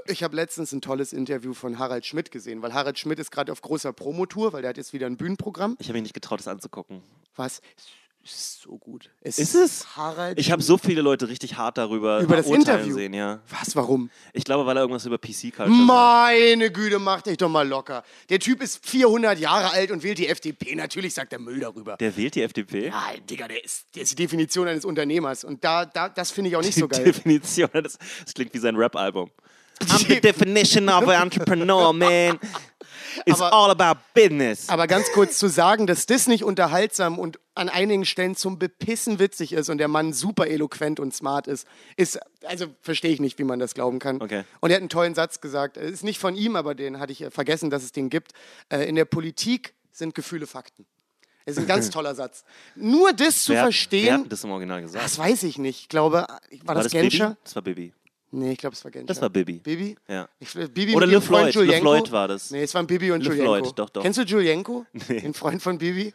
[0.07, 3.51] Ich habe letztens ein tolles Interview von Harald Schmidt gesehen, weil Harald Schmidt ist gerade
[3.51, 5.77] auf großer Promotour, weil der hat jetzt wieder ein Bühnenprogramm.
[5.79, 7.01] Ich habe mich nicht getraut, das anzugucken.
[7.35, 7.61] Was?
[8.25, 9.11] Ist so gut.
[9.21, 9.95] Es Ist es?
[9.95, 12.95] Harald Ich habe so viele Leute richtig hart darüber Über das Interview?
[12.95, 13.39] sehen, ja.
[13.49, 14.09] Was, warum?
[14.33, 15.87] Ich glaube, weil er irgendwas über PC-Culture sagt.
[15.87, 18.03] Meine Güte, mach dich doch mal locker.
[18.29, 20.73] Der Typ ist 400 Jahre alt und wählt die FDP.
[20.73, 21.97] Natürlich sagt er Müll darüber.
[21.97, 22.87] Der wählt die FDP?
[22.87, 25.43] Ja, Digga, der ist, der ist die Definition eines Unternehmers.
[25.43, 27.03] Und da, da, das finde ich auch nicht so Die geil.
[27.03, 29.29] Definition, das, das klingt wie sein Rap-Album.
[29.81, 32.39] I'm the definition of an entrepreneur, man.
[33.25, 34.69] It's Aber- all about business.
[34.69, 39.17] Aber ganz kurz zu sagen, dass das nicht unterhaltsam und an einigen Stellen zum Bepissen
[39.19, 43.39] witzig ist und der Mann super eloquent und smart ist, ist, also verstehe ich nicht,
[43.39, 44.21] wie man das glauben kann.
[44.21, 44.43] Okay.
[44.59, 47.21] Und er hat einen tollen Satz gesagt, ist nicht von ihm, aber den hatte ich
[47.21, 48.33] äh, vergessen, dass es den gibt.
[48.69, 50.85] Äh, In der Politik sind Gefühle Fakten.
[51.45, 52.43] Das ist ein ganz toller Satz.
[52.75, 55.03] Nur das zu wer, wer verstehen, hat das im Original gesagt?
[55.05, 55.79] das weiß ich nicht.
[55.81, 56.91] Ich glaube, war, war das, das?
[56.91, 57.37] Genscher?
[57.43, 57.93] Das war Bibi.
[58.35, 59.07] Nee, ich glaube, es war Genscher.
[59.07, 59.59] Das war Bibi.
[59.59, 59.95] Bibi?
[60.07, 60.27] Ja.
[60.39, 61.45] Ich, Bibi Oder Le Floyd.
[61.45, 61.81] Le Julienko.
[61.81, 62.51] Floyd war das.
[62.51, 63.53] Nee, es waren Bibi und Le Julienko.
[63.55, 64.01] Floyd, doch, doch.
[64.03, 64.85] Kennst du Julienko?
[65.09, 66.13] Den Freund von Bibi?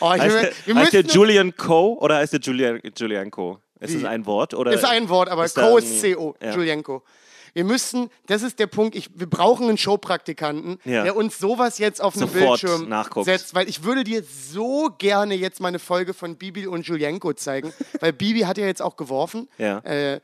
[0.00, 1.98] Oh, ich Heißt will, der, heißt der Julian Co.
[2.00, 3.58] oder heißt der Julian, Co.?
[3.80, 4.52] Ist es ein Wort?
[4.54, 6.54] Oder ist ein Wort, aber ist Co ist CO, Ja.
[6.54, 7.02] Julienko.
[7.52, 11.04] Wir müssen, das ist der Punkt, ich, wir brauchen einen Showpraktikanten, Ja.
[11.04, 13.26] der uns sowas jetzt auf den Bildschirm nachguckt.
[13.26, 17.32] setzt, weil ich würde dir so gerne jetzt mal eine Folge von Bibi und Julienko
[17.34, 19.48] zeigen, weil Bibi hat ja jetzt auch geworfen.
[19.58, 19.78] Ja.
[19.80, 20.20] Äh,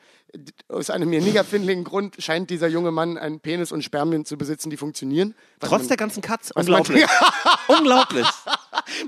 [0.69, 4.37] aus einem mir nicht erfindlichen Grund scheint dieser junge Mann einen Penis und Spermien zu
[4.37, 5.35] besitzen, die funktionieren.
[5.61, 6.53] Was Trotz man- der ganzen Cuts.
[6.55, 7.05] was man- Unglaublich.
[7.69, 8.27] Unglaublich.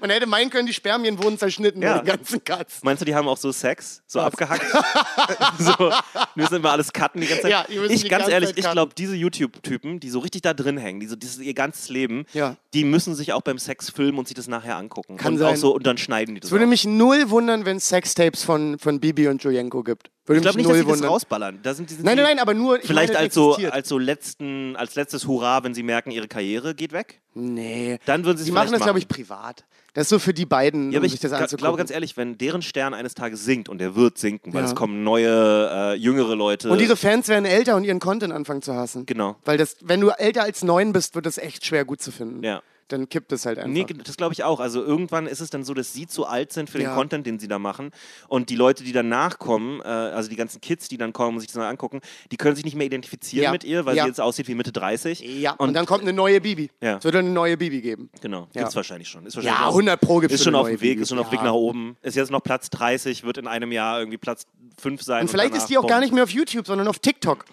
[0.00, 1.94] Man hätte meinen können, die Spermien wurden zerschnitten Ja.
[1.94, 2.80] bei den ganzen Cuts.
[2.82, 4.02] Meinst du, die haben auch so Sex?
[4.06, 4.64] So abgehackt?
[5.58, 5.92] so, wir
[6.34, 7.50] müssen immer alles cutten die ganze Zeit.
[7.50, 11.00] Ja, ich ganz ehrlich, Zeit ich glaube, diese YouTube-Typen, die so richtig da drin hängen,
[11.00, 12.56] die so dieses ihr ganzes Leben, Ja.
[12.74, 15.16] die müssen sich auch beim Sex filmen und sich das nachher angucken.
[15.16, 15.54] Kann und sein.
[15.54, 16.48] auch so und dann schneiden die das.
[16.48, 16.68] Es würde auch.
[16.70, 20.10] mich null wundern, wenn es Sextapes von, von Bibi und Julienko gibt.
[20.24, 21.58] Würde ich glaube nicht, dass sie das rausballern.
[21.62, 22.78] Da sind die, sind Nein, nein, nein, aber nur.
[22.78, 26.28] ich Vielleicht meine, als so, als so letzten, als letztes Hurra, wenn sie merken, ihre
[26.28, 27.20] Karriere geht weg.
[27.34, 27.98] Nee.
[28.06, 29.64] Dann würden sie Die machen das, glaube ich, privat.
[29.94, 31.58] Das ist so für die beiden, Ja, um sich ich das anzugucken.
[31.58, 34.68] glaube ganz ehrlich, wenn deren Stern eines Tages sinkt und der wird sinken, weil Ja.
[34.68, 35.28] es kommen neue,
[35.70, 36.70] äh, jüngere Leute.
[36.70, 39.04] und ihre Fans werden älter und ihren Content anfangen zu hassen.
[39.06, 39.36] Genau.
[39.44, 42.42] Weil das, wenn du älter als neun bist, wird das echt schwer gut zu finden.
[42.42, 42.62] Ja.
[42.92, 43.70] Dann kippt es halt einfach.
[43.70, 44.60] Nee, das glaube ich auch.
[44.60, 46.94] Also irgendwann ist es dann so, dass sie zu alt sind für den Ja.
[46.94, 47.90] Content, den sie da machen.
[48.28, 51.40] Und die Leute, die danach kommen, äh, also die ganzen Kids, die dann kommen und
[51.40, 52.00] sich das mal angucken,
[52.30, 53.50] die können sich nicht mehr identifizieren Ja.
[53.52, 54.02] mit ihr, weil Ja.
[54.04, 55.20] sie jetzt aussieht wie Mitte 30.
[55.20, 56.70] ja, und, Und, dann kommt eine neue Bibi.
[56.80, 56.98] Ja.
[56.98, 58.10] Es wird eine neue Bibi geben.
[58.20, 58.62] genau, Ja.
[58.62, 59.24] gibt's wahrscheinlich schon.
[59.26, 61.02] Ist wahrscheinlich Ja, auch- 100 Pro gibt's Ist schon auf dem Weg, Bibi.
[61.02, 61.96] ist schon auf dem Weg nach oben.
[62.02, 64.46] Ist jetzt noch Platz 30, wird in einem Jahr irgendwie Platz
[64.78, 65.22] 5 sein.
[65.22, 67.44] Und vielleicht danach, ist die auch gar nicht mehr auf YouTube, sondern auf TikTok.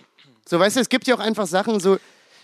[0.48, 1.98] So, weißt du, es gibt ja auch einfach Sachen so,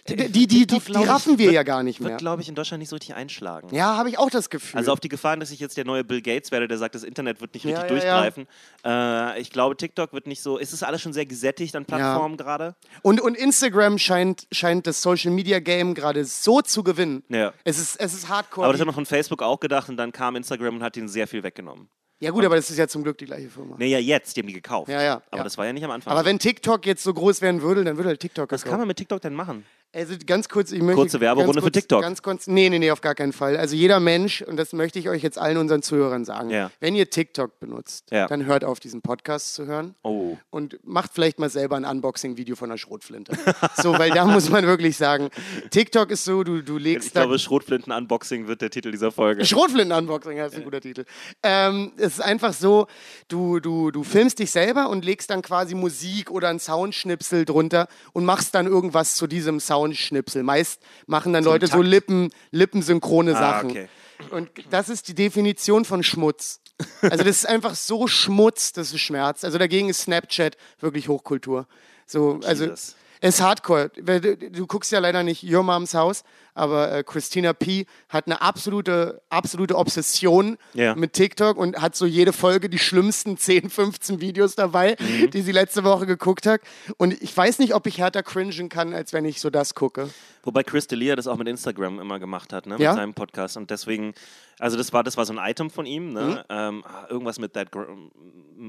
[0.07, 2.11] die, die, die, die, die raffen wir wird- ja gar nicht mehr.
[2.11, 3.73] Wird, glaube ich, in Deutschland nicht so richtig einschlagen.
[3.73, 4.77] Ja, habe ich auch das Gefühl.
[4.77, 7.03] Also auf die Gefahren, dass ich jetzt der neue Bill Gates werde, der sagt, das
[7.03, 8.29] Internet wird nicht Ja, richtig ja, ja.
[8.29, 8.47] durchgreifen.
[8.85, 10.57] Äh, ich glaube, TikTok wird nicht so.
[10.57, 12.75] Ist es alles schon sehr gesättigt an Plattformen gerade?
[13.01, 17.23] Und, und Instagram scheint, scheint das Social Media Game gerade so zu gewinnen.
[17.29, 17.53] Ja.
[17.63, 18.65] Es ist, es ist hardcore.
[18.65, 21.07] Aber das hat man von Facebook auch gedacht und dann kam Instagram und hat ihnen
[21.07, 21.89] sehr viel weggenommen.
[22.19, 23.75] ja, gut, aber das ist ja zum Glück die gleiche Firma.
[23.77, 24.89] Nee, ja, jetzt, die haben die gekauft.
[24.89, 25.43] Ja, ja, Aber ja.
[25.43, 26.11] das war ja nicht am Anfang.
[26.13, 28.87] Aber wenn TikTok jetzt so groß werden würde, dann würde halt TikTok Was kann man
[28.87, 29.65] mit TikTok denn machen?
[29.95, 32.01] Also ganz kurz, ich möchte Kurze Werberunde ganz für kurz, TikTok.
[32.01, 33.55] Ganz kurz, nee, nee, nee, auf gar keinen Fall.
[33.55, 36.69] Also jeder Mensch, und das möchte ich euch jetzt allen unseren Zuhörern sagen, Ja.
[36.81, 38.27] wenn ihr TikTok benutzt, Ja.
[38.27, 39.95] dann hört auf, diesen Podcast zu hören.
[40.03, 40.37] Oh.
[40.49, 43.31] Und macht vielleicht mal selber ein Unboxing-Video von einer Schrotflinte.
[43.81, 45.29] so, weil da muss man wirklich sagen,
[45.69, 49.45] TikTok ist so, du, du legst Ich da glaube, Schrotflinten-Unboxing wird der Titel dieser Folge.
[49.45, 51.05] Schrotflinten-Unboxing, ist ein guter Titel.
[51.41, 52.87] Ähm, es ist einfach so,
[53.29, 57.87] du, du, du filmst dich selber und legst dann quasi Musik oder einen Soundschnipsel drunter
[58.11, 59.61] und machst dann irgendwas zu diesem
[59.93, 60.43] Soundschnipsel.
[60.43, 61.81] Meist machen dann Leute so.
[61.81, 63.69] Lippen, lippensynchrone Ah, Sachen.
[63.71, 63.87] okay.
[64.31, 66.61] Und das ist die Definition von Schmutz.
[67.01, 69.43] Also das ist einfach so Schmutz, das ist Schmerz.
[69.43, 71.67] Also dagegen ist Snapchat wirklich Hochkultur.
[72.05, 73.89] So, also es ist Hardcore.
[73.95, 76.23] Du, du guckst ja leider nicht Your Moms House,
[76.55, 77.85] aber äh, Christina P.
[78.09, 80.95] hat eine absolute, absolute Obsession Ja.
[80.95, 85.29] mit TikTok und hat so jede Folge die schlimmsten 10, 15 Videos dabei, Mhm.
[85.29, 86.61] die sie letzte Woche geguckt hat.
[86.97, 90.09] Und ich weiß nicht, ob ich härter cringen kann, als wenn ich so das gucke.
[90.43, 92.75] Wobei Chris D'Elia das auch mit Instagram immer gemacht hat, ne?
[92.79, 92.91] Ja?
[92.91, 93.57] mit seinem Podcast.
[93.57, 94.13] Und deswegen,
[94.59, 96.13] also das war, das war so ein Item von ihm, Mhm.
[96.13, 96.45] ne?
[96.49, 97.69] ähm, irgendwas mit that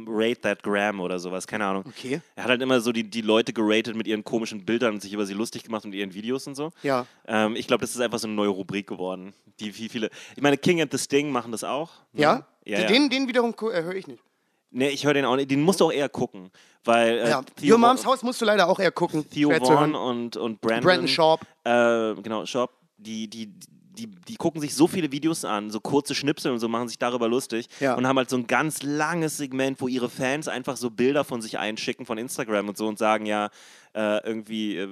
[0.09, 1.85] Rate That Gram oder sowas, keine Ahnung.
[1.87, 2.21] Okay.
[2.35, 5.13] Er hat halt immer so die, die Leute geratet mit ihren komischen Bildern und sich
[5.13, 6.73] über sie lustig gemacht und ihren Videos und so.
[6.83, 7.07] Ja.
[7.27, 9.33] Ähm, ich glaube, das ist einfach so eine neue Rubrik geworden.
[9.61, 10.11] Die wie viele.
[10.35, 11.91] Ich meine, King and the Sting machen das auch.
[12.13, 12.23] ne?
[12.23, 12.47] Ja?
[12.65, 12.87] Ja, ja.
[12.89, 14.23] Den, den wiederum äh, höre ich nicht.
[14.71, 15.51] Nee, ich höre den auch nicht.
[15.51, 16.51] Den musst du auch eher gucken.
[16.85, 17.43] Weil äh, Ja.
[17.43, 19.29] Theo Your Moms House musst du leider auch eher gucken.
[19.31, 20.85] Theo Vaughn und, und Brandon.
[20.85, 21.41] Brandon Sharp.
[21.65, 22.71] Äh, genau, Sharp.
[22.99, 23.53] Die, die,
[23.97, 26.99] die, die gucken sich so viele Videos an, so kurze Schnipsel und so, machen sich
[26.99, 27.95] darüber lustig Ja.
[27.95, 31.41] und haben halt so ein ganz langes Segment, wo ihre Fans einfach so Bilder von
[31.41, 33.49] sich einschicken von Instagram und so und sagen ja
[33.95, 34.89] äh, irgendwie äh,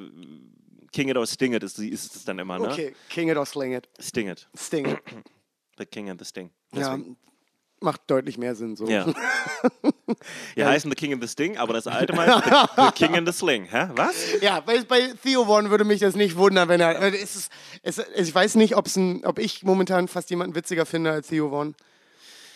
[0.94, 2.68] King it or Sting it ist, ist es dann immer, ne?
[2.70, 3.88] Okay, King it or Sling it.
[4.00, 4.46] Sting it.
[4.56, 4.98] Sting it.
[5.76, 6.50] The King and the Sting.
[6.72, 7.16] Ja, Deswegen.
[7.80, 8.86] macht deutlich mehr Sinn so.
[8.86, 9.04] Ja.
[10.54, 13.26] Wir heißen The King and the Sting, aber das alte Mal the, the King and
[13.26, 13.64] the Sling.
[13.68, 13.88] Hä?
[13.96, 14.14] Was?
[14.40, 17.02] Ja, bei, bei Theo Vaughn würde mich das nicht wundern, wenn er.
[17.02, 17.50] äh, Es ist,
[17.82, 21.50] es, ich weiß nicht, ob's ein, ob ich momentan fast jemanden witziger finde als Theo
[21.50, 21.74] Vaughn.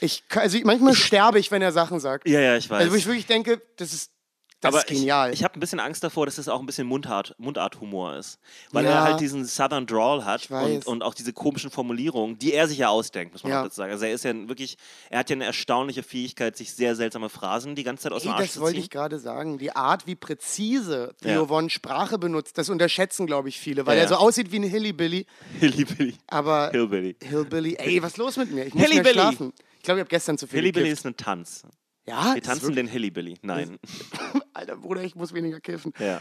[0.01, 2.29] Ich, also ich, manchmal sterbe ich, wenn er Sachen sagt.
[2.29, 2.79] Ja, ja, ich weiß.
[2.83, 4.12] Also wo ich wirklich denke, das ist.
[4.61, 5.33] Das aber ist genial.
[5.33, 8.38] Ich, ich habe ein bisschen Angst davor, dass es auch ein bisschen Mundart, Mundart-Humor ist.
[8.73, 8.90] Weil Ja.
[8.90, 12.79] er halt diesen Southern Drawl hat und, und auch diese komischen Formulierungen, die er sich
[12.79, 13.61] ja ausdenkt, muss man Ja.
[13.61, 13.92] auch dazu sagen.
[13.92, 14.77] Also er ist ja wirklich,
[15.11, 18.33] er hat ja eine erstaunliche Fähigkeit, sich sehr seltsame Phrasen die ganze Zeit aus dem
[18.33, 19.59] Ey, Arsch das wollte ich gerade sagen.
[19.59, 21.47] Die Art, wie präzise Theo Ja.
[21.47, 24.64] Von Sprache benutzt, das unterschätzen, glaube ich, viele, weil Ja, er so aussieht wie ein
[24.64, 25.27] Hillybilly.
[25.61, 26.14] Hillybilly.
[26.27, 27.16] Aber Hillbilly.
[27.23, 28.66] Hillbilly, ey, was ist los mit mir?
[28.66, 29.12] Ich muss Hillybilly.
[29.14, 29.53] schlafen.
[29.79, 31.62] Ich glaube, ich habe gestern zu viel Hillybilly ist ein Tanz.
[32.09, 33.38] Ja, Wir ist tanzen den Hillybilly.
[33.42, 33.79] Nein.
[33.81, 35.92] wirklich- Alter Bruder, ich muss weniger kiffen.
[35.99, 36.21] Ja.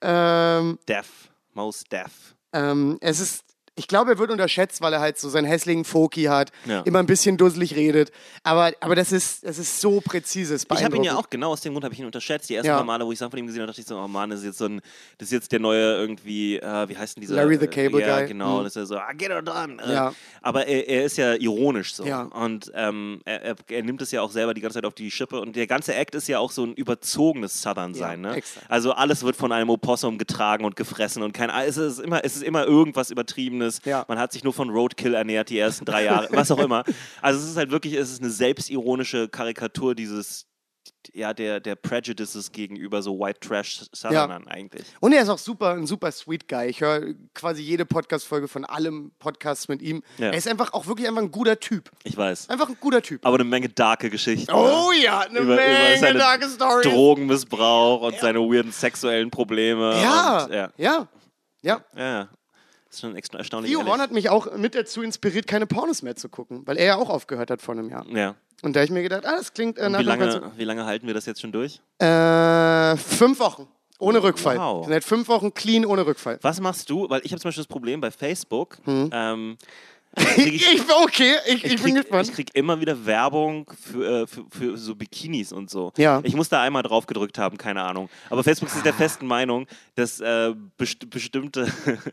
[0.00, 1.30] Ähm, Deaf.
[1.54, 2.36] Most deaf.
[2.52, 3.44] ähm, es ist,
[3.78, 6.80] ich glaube, er wird unterschätzt, weil er halt so seinen hässlichen Foki hat, Ja.
[6.82, 8.10] immer ein bisschen dusselig redet.
[8.42, 10.54] Aber, aber das, ist, das ist so präzise.
[10.54, 12.50] ist Ich habe ihn ja auch, genau aus dem Grund habe ich ihn unterschätzt.
[12.50, 12.76] Die ersten Ja.
[12.76, 14.40] paar Male, wo ich Sachen von ihm gesehen habe, dachte ich so, oh Mann, das
[14.40, 14.80] ist jetzt so ein,
[15.18, 17.36] das ist jetzt der neue irgendwie, äh, wie heißt denn dieser?
[17.36, 18.28] Larry the Cable äh, ja, Guy.
[18.28, 18.64] genau, Mhm.
[18.64, 19.76] das ist ja so, ah, get it done.
[19.82, 20.12] Äh, Ja.
[20.42, 22.04] Aber er, er ist ja ironisch so.
[22.04, 22.22] Ja.
[22.22, 25.40] Und ähm, er, er, nimmt es ja auch selber die ganze Zeit auf die Schippe.
[25.40, 28.20] Und der ganze Act ist ja auch so ein überzogenes Southern-Sein.
[28.20, 28.40] Ne?
[28.68, 32.34] Also alles wird von einem Opossum getragen und gefressen und kein, es ist immer, es
[32.36, 33.67] ist immer irgendwas Übertriebenes.
[33.84, 34.04] Ja.
[34.08, 36.84] Man hat sich nur von Roadkill ernährt die ersten drei Jahre, was auch immer.
[37.22, 40.46] Also es ist halt wirklich, es ist eine selbstironische Karikatur dieses,
[41.14, 44.84] ja, der, der Prejudices gegenüber so White Trash Southernern eigentlich.
[45.00, 46.68] Und er ist auch super, ein super sweet Guy.
[46.68, 50.02] Ich höre quasi jede Podcast-Folge von allem Podcasts mit ihm.
[50.18, 50.26] Ja.
[50.26, 51.90] Er ist einfach auch wirklich einfach ein guter Typ.
[52.04, 52.48] Ich weiß.
[52.48, 53.24] Einfach ein guter Typ.
[53.24, 54.52] Aber eine Menge darke Geschichten.
[54.52, 56.86] Oh ja, eine über, Menge über darke Stories.
[56.86, 60.00] Drogenmissbrauch und seine weirden sexuellen Probleme.
[60.02, 60.70] Ja, Und, ja.
[60.76, 61.08] ja,
[61.62, 62.28] ja.
[62.98, 63.72] Ist schon erstaunlich.
[63.72, 63.84] Theo.
[63.84, 66.96] Von hat mich auch mit dazu inspiriert, keine Pornos mehr zu gucken, weil er ja
[66.96, 68.06] auch aufgehört hat vor einem Jahr.
[68.08, 68.34] Ja.
[68.62, 70.84] Und da habe ich mir gedacht, ah, das klingt äh, nach Wie lange, wie lange
[70.84, 71.80] halten wir das jetzt schon durch?
[71.98, 73.68] Äh, fünf Wochen.
[74.00, 74.58] Ohne Rückfall.
[74.58, 74.86] Wow.
[74.88, 76.38] Seit fünf Wochen clean ohne Rückfall.
[76.42, 77.08] Was machst du?
[77.10, 78.78] Weil ich habe zum Beispiel das Problem bei Facebook.
[78.84, 79.10] Hm.
[79.12, 79.58] Ähm,
[80.36, 82.28] Ich, ich okay, ich, ich, ich, bin krieg, gespannt.
[82.28, 85.92] ich krieg immer wieder Werbung für, äh, für, für so Bikinis und so.
[85.96, 86.20] Ja.
[86.24, 88.08] Ich muss da einmal drauf gedrückt haben, keine Ahnung.
[88.30, 89.66] Aber Facebook ist der festen Meinung,
[89.96, 91.70] dass äh, best bestimmte,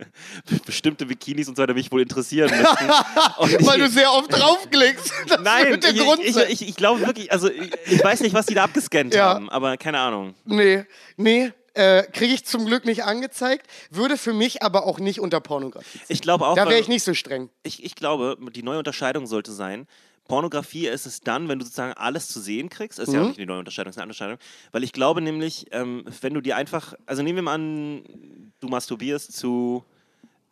[0.66, 5.12] bestimmte Bikinis und so weiter mich wohl interessieren ich- Weil du sehr oft draufklickst.
[5.30, 8.54] Das Nein, der ich, Grund ich, glaube wirklich, also ich, ich weiß nicht, was die
[8.54, 9.34] da abgescannt Ja.
[9.36, 10.36] haben, aber keine Ahnung.
[10.46, 10.86] Nee,
[11.18, 15.40] nee, äh, kriege ich zum Glück nicht angezeigt, würde für mich aber auch nicht unter
[15.42, 16.00] Pornografie.
[16.08, 17.50] Ich glaube auch, Da wäre ich nicht so streng.
[17.64, 19.88] ich, ich glaube, die neue Unterscheidung sollte sein,
[20.28, 22.98] Pornografie ist es dann, wenn du sozusagen alles zu sehen kriegst.
[22.98, 23.24] Das ist ja Mhm.
[23.26, 24.38] auch nicht die neue Unterscheidung, das ist eine Unterscheidung.
[24.72, 28.68] Weil ich glaube nämlich, ähm, wenn du dir einfach, also nehmen wir mal an, du
[28.68, 29.84] masturbierst zu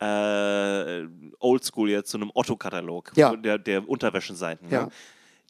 [0.00, 1.06] äh,
[1.40, 3.34] Oldschool jetzt, zu einem Otto-Katalog Ja.
[3.36, 4.68] der, der Unterwäscheseiten.
[4.70, 4.84] Ja.
[4.86, 4.90] Ne?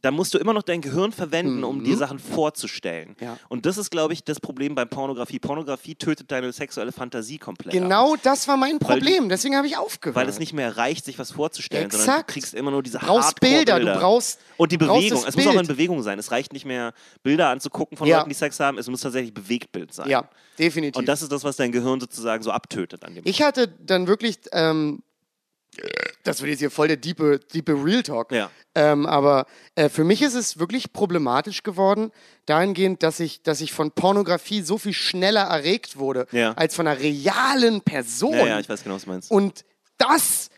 [0.05, 3.17] Da musst du immer noch dein Gehirn verwenden, um dir Sachen vorzustellen.
[3.19, 3.25] Mhm.
[3.25, 3.39] Ja.
[3.49, 5.39] Und das ist, glaube ich, das Problem bei Pornografie.
[5.39, 7.75] Pornografie tötet deine sexuelle Fantasie komplett.
[7.75, 7.81] ab.
[7.81, 10.15] Genau das war mein Weil Problem, deswegen habe ich aufgehört.
[10.17, 12.29] Weil es nicht mehr reicht, sich was vorzustellen, sondern Exakt.
[12.29, 13.99] du kriegst immer nur diese Du brauchst Bilder, du Hardcore-Bilder.
[13.99, 15.25] brauchst Und die du brauchst Bewegung.
[15.27, 16.19] Es muss auch in Bewegung sein.
[16.19, 18.19] Es reicht nicht mehr, Bilder anzugucken von Ja.
[18.19, 18.77] Leuten, die Sex haben.
[18.77, 20.11] Es muss tatsächlich Bewegtbild sein.
[20.11, 20.99] Ja, definitiv.
[20.99, 24.07] Und das ist das, was dein Gehirn sozusagen so abtötet an dem ich hatte dann
[24.07, 25.03] wirklich, ähm,
[26.23, 28.33] das wird jetzt hier voll der diepe, diepe Real Talk.
[28.33, 28.51] Ja.
[28.75, 32.11] Ähm, aber äh, für mich ist es wirklich problematisch geworden,
[32.47, 36.53] dahingehend, dass ich, dass ich von Pornografie so viel schneller erregt wurde, Ja.
[36.55, 38.35] als von einer realen Person.
[38.35, 39.31] Ja, ja, ich weiß genau, was du meinst.
[39.31, 39.65] Und
[39.99, 40.49] das,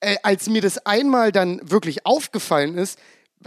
[0.00, 2.98] äh, als mir das einmal dann wirklich aufgefallen ist,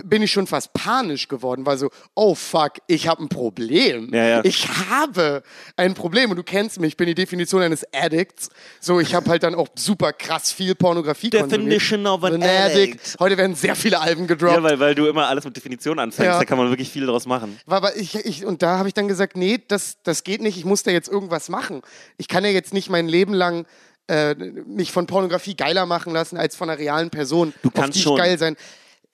[0.04, 4.14] bin ich schon fast panisch geworden, weil so, oh fuck, ich habe ein Problem.
[4.14, 4.42] Ja, ja.
[4.44, 5.44] Ich habe
[5.78, 8.50] ein Problem und du kennst mich, ich bin die Definition eines Addicts.
[8.80, 12.08] So, ich habe halt dann auch super krass viel Pornografie Definition konsumiert.
[12.08, 13.16] of an An addict.
[13.20, 14.54] Heute werden sehr viele Alben gedroppt.
[14.56, 16.26] Ja, weil, weil du immer alles mit Definition anfängst.
[16.28, 16.40] Ja.
[16.40, 17.58] Da kann man wirklich viel draus machen.
[17.68, 20.66] Aber ich, ich, und da habe ich dann gesagt, nee, das, das geht nicht, ich
[20.66, 21.82] muss da jetzt irgendwas machen.
[22.18, 23.66] Ich kann ja jetzt nicht mein Leben lang
[24.08, 27.96] äh, mich von Pornografie geiler machen lassen als von einer realen Person, Du auf kannst
[27.96, 28.18] die ich schon.
[28.18, 28.56] geil sein.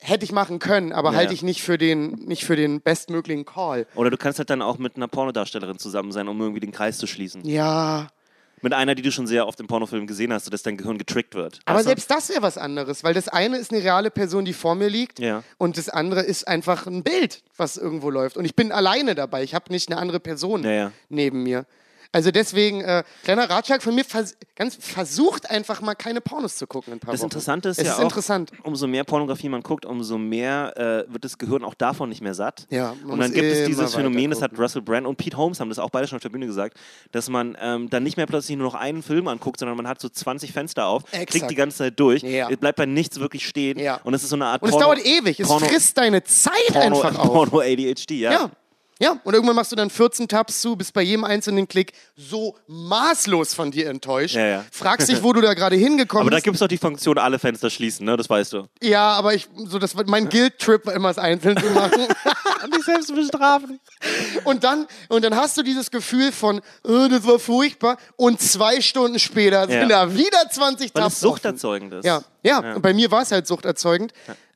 [0.02, 3.44] Hätte ich machen können, aber Ja, halte ich nicht für den, nicht für den bestmöglichen
[3.44, 3.86] Call.
[3.94, 6.98] Oder du kannst halt dann auch mit einer Pornodarstellerin zusammen sein, um irgendwie den Kreis
[6.98, 7.44] zu schließen.
[7.46, 8.08] Ja,
[8.64, 11.34] Mit einer, die du schon sehr oft im Pornofilm gesehen hast, sodass dein Gehirn getrickt
[11.34, 11.60] wird.
[11.64, 11.84] aber du?
[11.84, 14.88] selbst das wäre was anderes, weil das eine ist eine reale Person, die vor mir
[14.88, 15.42] liegt Ja.
[15.58, 18.36] und das andere ist einfach ein Bild, was irgendwo läuft.
[18.36, 20.92] Und ich bin alleine dabei, ich habe nicht eine andere Person ja.
[21.08, 21.64] neben mir.
[22.14, 26.66] Also deswegen, äh, kleiner Ratschlag von mir, vers ganz versucht einfach mal keine Pornos zu
[26.66, 27.26] gucken in ein paar Das Wochen.
[27.28, 28.50] Interessante ist es ja ist auch, interessant.
[28.64, 30.74] umso mehr Pornografie man guckt, umso mehr
[31.08, 32.66] äh, wird das Gehirn auch davon nicht mehr satt.
[32.70, 35.70] Ja, und dann gibt es dieses Phänomen, das hat Russell Brand und Pete Holmes haben
[35.70, 36.76] das auch beide schon auf der Bühne gesagt,
[37.12, 40.00] dass man ähm, dann nicht mehr plötzlich nur noch einen Film anguckt, sondern man hat
[40.00, 41.30] so 20 Fenster auf, Exakt.
[41.30, 42.50] klickt die ganze Zeit durch, Ja.
[42.50, 44.00] es bleibt bei nichts wirklich stehen Ja.
[44.04, 46.22] und es ist so eine Art Und es Porno, dauert ewig, es Porno, frisst deine
[46.24, 47.26] Zeit Porno, einfach auf.
[47.32, 48.32] Porno ADHD, ja.
[48.32, 48.50] Ja.
[49.02, 52.56] Ja, und irgendwann machst du dann 14 Tabs zu, bist bei jedem einzelnen Klick so
[52.68, 54.36] maßlos von dir enttäuscht.
[54.36, 54.64] Ja, ja.
[54.70, 56.44] Fragst dich, wo du da gerade hingekommen Aber da bist.
[56.44, 58.16] gibt es doch die Funktion, alle Fenster schließen, ne?
[58.16, 58.68] Das weißt du.
[58.80, 62.06] Ja, aber ich, so das mein Guilt-Trip war immer es einzeln zu machen.
[62.64, 63.80] Und dich selbst bestrafen.
[64.44, 68.80] und dann, und dann hast du dieses Gefühl von, oh, das war furchtbar, und zwei
[68.80, 70.06] Stunden später sind Ja.
[70.06, 71.28] da wieder 20 Weil Tabs offen.
[71.32, 72.04] suchterzeugend ist.
[72.04, 74.12] Ja, ja, Und bei mir war es halt suchterzeugend.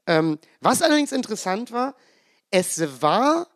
[0.06, 1.96] Ähm, was allerdings interessant war,
[2.52, 3.48] es war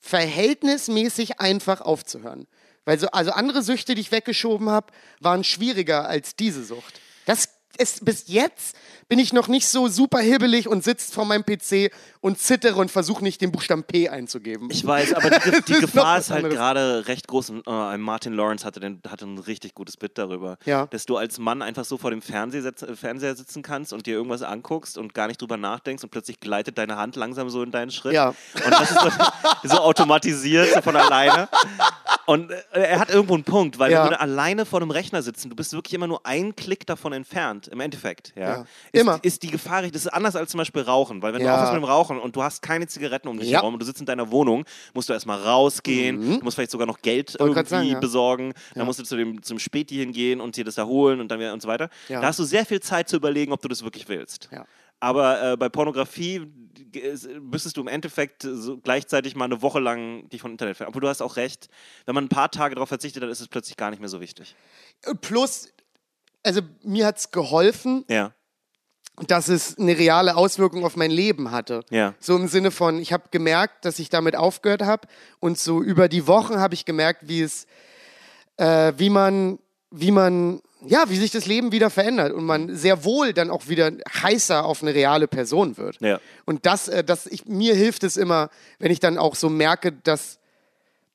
[0.00, 2.46] verhältnismäßig einfach aufzuhören.
[2.84, 7.00] Weil so, also andere Süchte, die ich weggeschoben habe, waren schwieriger als diese Sucht.
[7.26, 8.76] Das ist, bis jetzt
[9.08, 12.90] bin ich noch nicht so super hibbelig und sitze vor meinem PC und zittere und
[12.90, 14.68] versuche nicht den Buchstaben P einzugeben.
[14.70, 17.50] Ich weiß, aber die, die ist Gefahr was ist halt gerade recht groß.
[17.50, 20.86] Und, äh, Martin Lawrence hatte, den, hatte ein richtig gutes Bit darüber, Ja.
[20.86, 24.06] dass du als Mann einfach so vor dem Fernseher, setz, äh, Fernseher sitzen kannst und
[24.06, 27.62] dir irgendwas anguckst und gar nicht drüber nachdenkst und plötzlich gleitet deine Hand langsam so
[27.62, 28.12] in deinen Schritt.
[28.12, 28.28] Ja.
[28.28, 29.10] Und das ist so,
[29.68, 31.48] so automatisiert so von alleine.
[32.28, 34.04] Und äh, er hat irgendwo einen Punkt, weil Ja.
[34.04, 37.14] wenn du alleine vor einem Rechner sitzen, du bist wirklich immer nur einen Klick davon
[37.14, 38.34] entfernt, im Endeffekt.
[38.36, 38.42] Ja.
[38.48, 38.66] Ja.
[38.92, 39.18] Ist, Immer.
[39.22, 41.46] Ist die Gefahr, das ist anders als zum Beispiel Rauchen, weil wenn Ja.
[41.48, 43.86] du aufhörst mit dem Rauchen und du hast keine Zigaretten um dich herum und du
[43.86, 47.60] sitzt in deiner Wohnung, musst du erstmal rausgehen, du musst vielleicht sogar noch Geld Wollte
[47.60, 50.84] irgendwie sagen, besorgen, dann musst du zu dem, zum Späti hingehen und dir das da
[50.84, 51.88] holen und dann wieder und so weiter.
[52.08, 54.50] Da hast du sehr viel Zeit zu überlegen, ob du das wirklich willst.
[54.52, 54.66] Ja.
[55.00, 56.46] Aber äh, bei Pornografie
[56.94, 60.88] äh, müsstest du im Endeffekt so gleichzeitig mal eine Woche lang dich von Internet fern.
[60.88, 61.68] Aber du hast auch recht,
[62.06, 64.20] wenn man ein paar Tage darauf verzichtet, dann ist es plötzlich gar nicht mehr so
[64.20, 64.56] wichtig.
[65.20, 65.72] Plus,
[66.42, 68.32] also mir hat es geholfen, Ja.
[69.26, 71.84] dass es eine reale Auswirkung auf mein Leben hatte.
[71.90, 72.14] Ja.
[72.18, 75.06] So im Sinne von, ich habe gemerkt, dass ich damit aufgehört habe
[75.40, 77.66] und so über die Wochen habe ich gemerkt, wie es,
[78.56, 79.58] äh, wie man,
[79.90, 83.68] wie man, ja, wie sich das Leben wieder verändert und man sehr wohl dann auch
[83.68, 83.90] wieder
[84.22, 86.00] heißer auf eine reale Person wird.
[86.00, 86.20] Ja.
[86.44, 89.92] Und das, äh, das ich, mir hilft es immer, wenn ich dann auch so merke,
[89.92, 90.38] dass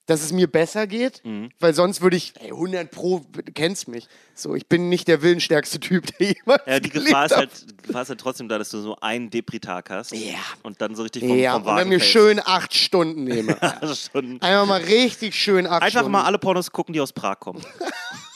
[0.06, 1.50] dass es mir besser geht, Mhm.
[1.62, 4.10] weil sonst würde ich, ey, 100 pro, du kennst mich.
[4.36, 7.78] So, ich bin nicht der willensstärkste Typ, der jemals Ja, die Gefahr ist, halt, die
[7.88, 10.12] Gefahr ist halt trotzdem da, dass du so einen Depri-Tag hast.
[10.12, 10.40] Ja.
[10.62, 12.12] Und dann so richtig vom, Ja, vom und dann Wagen mir fällst.
[12.12, 13.56] schön acht Stunden nehme.
[13.82, 16.12] Also schon Einfach mal richtig schön acht Einfach Stunden.
[16.12, 17.62] mal alle Pornos gucken, die aus Prag kommen.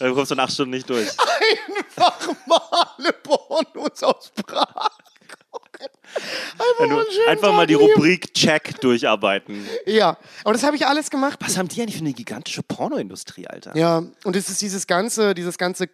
[0.00, 1.08] Dann kommst du in acht Stunden nicht durch.
[1.96, 2.60] Einfach mal
[2.96, 4.90] alle Pornos aus Prag.
[6.52, 7.92] Einfach, mal einfach mal die nehmen.
[7.92, 9.66] Rubrik Check durcharbeiten.
[9.86, 11.38] Ja, aber das habe ich alles gemacht.
[11.40, 13.76] Was haben die eigentlich für eine gigantische Pornoindustrie, Alter?
[13.76, 15.86] Ja, und es ist dieses ganze, dieses ganze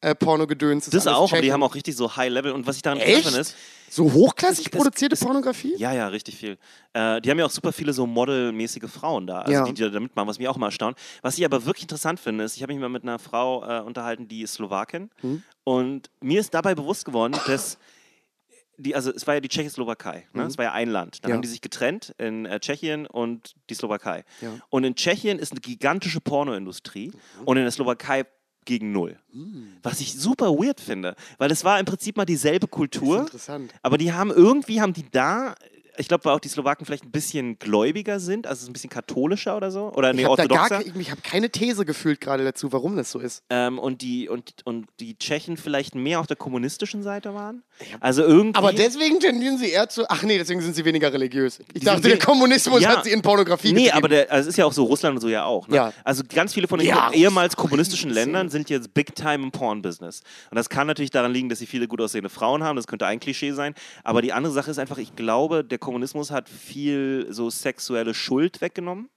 [0.00, 0.90] Casting-Fake-Porno-Gedöns.
[0.90, 2.52] Das alles auch, aber die haben auch richtig so High Level.
[2.52, 3.26] Und was ich daran Echt?
[3.36, 3.56] ist,
[3.90, 5.74] So hochklassig Das- das- produzierte das- Pornografie?
[5.78, 6.58] ja, ja, richtig viel.
[6.92, 9.64] Äh, die haben ja auch super viele so modelmäßige Frauen da, also Ja.
[9.64, 10.98] die, die da mitmachen, was mich auch immer erstaunt.
[11.22, 13.80] Was ich aber wirklich interessant finde, ist, ich habe mich mal mit einer Frau äh,
[13.80, 15.08] unterhalten, die ist Slowakin.
[15.22, 15.42] Hm.
[15.64, 17.78] Und mir ist dabei bewusst geworden, dass
[18.76, 20.44] die, also es war ja die Tschechoslowakei, ne?
[20.44, 21.24] es war ja ein Land.
[21.24, 21.30] Dann Mhm.
[21.30, 21.34] Ja.
[21.36, 24.24] haben die sich getrennt in äh, Tschechien und die Slowakei.
[24.42, 24.50] Ja.
[24.68, 27.44] Und in Tschechien ist eine gigantische Pornoindustrie Mhm.
[27.46, 28.24] und in der Slowakei
[28.68, 29.18] gegen null.
[29.82, 33.20] Was ich super weird finde, weil es war im Prinzip mal dieselbe Kultur.
[33.20, 33.72] Interessant.
[33.82, 35.54] Aber die haben irgendwie, haben die da,
[35.98, 39.56] ich glaube, weil auch die Slowaken vielleicht ein bisschen gläubiger sind, also ein bisschen katholischer
[39.56, 40.82] oder so, oder nee, Ich gar orthodoxer.
[40.82, 43.42] ke- ich habe keine These gefühlt gerade dazu, warum das so ist.
[43.50, 47.62] Ähm, und, die, und, und die Tschechen vielleicht mehr auf der kommunistischen Seite waren.
[48.00, 48.56] Also irgendwie.
[48.58, 50.08] Aber deswegen tendieren sie eher zu.
[50.08, 51.60] Ach nee, deswegen sind sie weniger religiös.
[51.74, 52.96] Ich dachte, der Kommunismus Ja.
[52.96, 53.96] hat sie in Pornografie Nee, getrieben.
[53.98, 55.68] aber der, also es ist ja auch so, Russland und so ja auch.
[55.68, 55.76] Ne?
[55.76, 55.92] Ja.
[56.04, 57.10] Also ganz viele von den Ja.
[57.12, 60.22] ehemals kommunistischen Ländern sind jetzt big time im Porn-Business.
[60.50, 63.06] Und das kann natürlich daran liegen, dass sie viele gut aussehende Frauen haben, das könnte
[63.06, 63.74] ein Klischee sein.
[64.04, 68.60] Aber die andere Sache ist einfach, ich glaube, der Kommunismus hat viel so sexuelle Schuld
[68.60, 69.08] weggenommen.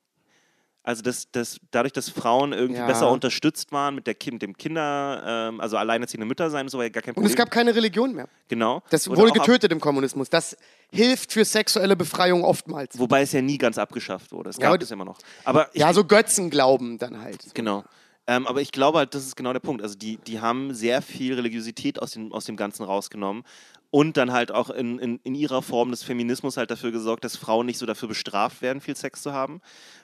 [0.84, 2.88] Also dass, dass dadurch, dass Frauen irgendwie Ja.
[2.88, 6.86] besser unterstützt waren mit der kind, dem Kinder, ähm, also alleinerziehende Mütter sein, so war
[6.86, 7.30] ja gar kein Und Problem.
[7.30, 8.30] es gab keine Religion mehr.
[8.48, 8.82] genau.
[8.90, 10.30] Das Und wurde getötet im Kommunismus.
[10.30, 10.56] Das
[10.92, 12.98] hilft für sexuelle Befreiung oftmals.
[12.98, 14.50] Wobei es ja nie ganz abgeschafft wurde.
[14.50, 15.20] Es Ja, gab es immer noch.
[15.44, 17.54] Aber ich, Ja, so Götzenglauben dann halt.
[17.54, 17.84] Genau.
[18.28, 19.84] Ähm, aber ich glaube halt, das ist genau der Punkt.
[19.84, 23.44] Also die, die haben sehr viel Religiosität aus dem, aus dem Ganzen rausgenommen
[23.91, 27.36] und dann halt auch in, in, in ihrer Form des Feminismus halt dafür gesorgt, dass
[27.36, 29.62] Frauen nicht so dafür bestraft werden, viel Sex zu haben.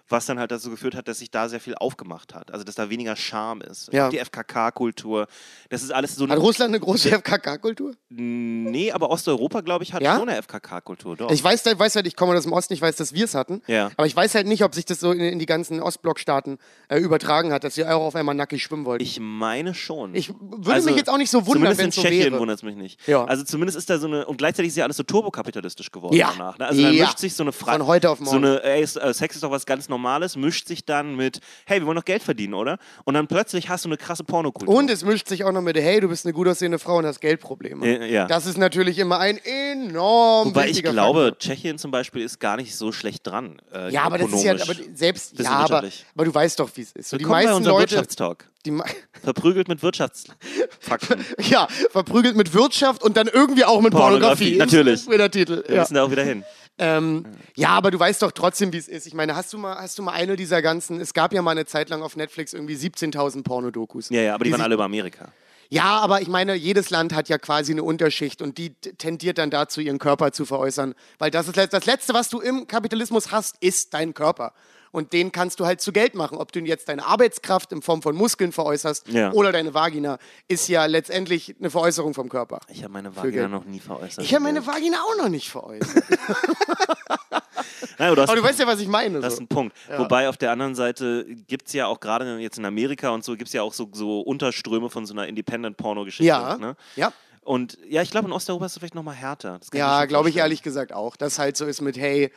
[0.09, 2.51] Was dann halt dazu geführt hat, dass sich da sehr viel aufgemacht hat.
[2.51, 3.91] Also dass da weniger Scham ist.
[3.91, 4.09] Ja.
[4.09, 5.27] Die FKK-Kultur.
[5.69, 6.27] Das ist alles so.
[6.27, 7.93] Hat Russland eine große FKK-Kultur?
[8.09, 10.17] nee, aber Osteuropa, glaube ich, hat Ja?
[10.17, 11.29] schon eine FKK-Kultur.
[11.31, 13.35] Ich weiß, ich weiß halt, ich komme aus dem Osten, ich weiß, dass wir es
[13.35, 13.61] hatten.
[13.67, 13.91] Ja.
[13.97, 16.57] Aber ich weiß halt nicht, ob sich das so in, in die ganzen Ostblockstaaten
[16.89, 19.03] äh, übertragen hat, dass sie auch auf einmal nackig schwimmen wollten.
[19.03, 20.15] Ich meine schon.
[20.15, 22.39] Ich würde mich jetzt auch nicht so wundern, Zumindest in wenn's so Tschechien wäre.
[22.39, 23.07] wundert es mich nicht.
[23.07, 23.25] Ja.
[23.25, 26.31] Also zumindest ist da so eine, und gleichzeitig ist ja alles so turbokapitalistisch geworden Ja.
[26.37, 26.57] danach.
[26.57, 26.65] Ne?
[26.67, 27.79] Also dann mischt sich so eine Frage.
[27.79, 28.45] Von heute auf So morgen.
[28.45, 31.87] eine, ey, äh, Sex ist doch was ganz Normales mischt sich dann mit, hey, wir
[31.87, 32.77] wollen doch Geld verdienen, oder?
[33.05, 34.73] Und dann plötzlich hast du eine krasse Pornokultur.
[34.75, 37.05] Und es mischt sich auch noch mit, hey, du bist eine gut aussehende Frau und
[37.05, 37.85] hast Geldprobleme.
[37.85, 38.25] Äh, ja.
[38.27, 41.39] Das ist natürlich immer ein enorm Wobei ich glaube, Faktor.
[41.39, 43.61] Tschechien zum Beispiel ist gar nicht so schlecht dran.
[43.73, 45.83] Äh, Ja, aber das ist ja, aber selbst, ja, aber,
[46.15, 47.09] aber du weißt doch, wie es ist.
[47.09, 48.49] So, die meisten Leute, Wirtschaftstalk.
[48.65, 48.77] die,
[49.23, 51.25] Verprügelt mit Wirtschaftsfakten.
[51.49, 54.57] ja, verprügelt mit Wirtschaft und dann irgendwie auch mit Pornografie.
[54.57, 55.05] Pornografie, natürlich.
[55.07, 55.63] Der Titel.
[55.67, 55.81] Wir Ja.
[55.81, 56.43] müssen da auch wieder hin.
[56.79, 57.25] Ähm,
[57.55, 59.07] ja, aber du weißt doch trotzdem, wie es ist.
[59.07, 60.99] Ich meine, hast du mal, hast du mal eine dieser ganzen?
[61.01, 64.09] Es gab ja mal eine Zeit lang auf Netflix irgendwie 17.000 Pornodokus.
[64.09, 65.31] Ja, ja, aber die, waren sich- alle über Amerika.
[65.69, 69.49] Ja, aber ich meine, jedes Land hat ja quasi eine Unterschicht und die tendiert dann
[69.49, 70.95] dazu, ihren Körper zu veräußern.
[71.19, 74.53] Weil das ist das Letzte, was du im Kapitalismus hast, ist dein Körper.
[74.91, 76.37] Und den kannst du halt zu Geld machen.
[76.37, 79.31] Ob du jetzt deine Arbeitskraft in Form von Muskeln veräußerst Ja.
[79.33, 80.17] oder deine Vagina,
[80.47, 82.59] ist ja letztendlich eine Veräußerung vom Körper.
[82.69, 83.15] Ich habe meine.
[83.15, 84.23] Vagina noch nie veräußert.
[84.23, 86.03] Ich habe meine Vagina auch noch nicht veräußert.
[87.99, 89.19] Nein, du hast, Aber du weißt ja, was ich meine.
[89.19, 89.43] das ist So.
[89.43, 89.75] ein Punkt.
[89.97, 93.33] Wobei auf der anderen Seite gibt es ja auch gerade jetzt in Amerika und so,
[93.35, 96.25] gibt es ja auch so, so Unterströme von so einer Independent-Porno-Geschichte.
[96.25, 96.75] Ja, Ne?
[96.95, 97.11] ja.
[97.41, 99.59] Und ja, ich glaube, in Osteuropa ist es vielleicht nochmal härter.
[99.73, 101.15] Ja, glaube ich ehrlich gesagt auch.
[101.15, 102.31] Dass halt so ist mit, hey,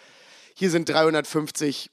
[0.55, 1.91] hier sind 350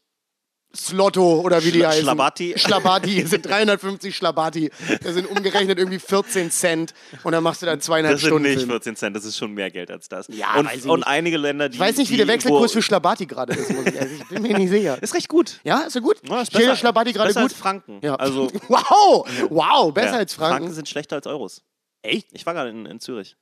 [0.78, 2.04] Slotto oder wie die Schla- heißen.
[2.04, 2.54] Schlabati.
[2.58, 4.70] Schlabati, hier sind 350 Schlabati.
[5.04, 8.48] Das sind umgerechnet irgendwie 14 Cent und dann machst du da zweieinhalb Das sind Stunden.
[8.50, 8.70] nicht Film.
[8.70, 10.28] 14 Cent, das ist schon mehr Geld als das.
[10.30, 11.76] Ja, und, weiß ich und einige Länder, die.
[11.76, 14.42] Ich weiß nicht, wie der Wechselkurs für Schlabati gerade ist, muss ich, also ich bin
[14.42, 15.02] mir nicht sicher.
[15.02, 15.60] Ist recht gut.
[15.64, 16.18] Ja, ist er gut?
[16.28, 17.44] Ja, ist besser- Schlabati gerade gut?
[17.44, 18.00] als Franken.
[18.04, 18.16] Ja.
[18.16, 20.72] Also, wow, wow, besser ja, als Franken.
[20.74, 21.64] sind schlechter als Euros.
[22.04, 22.28] Echt?
[22.34, 23.36] Ich war gerade in, in Zürich.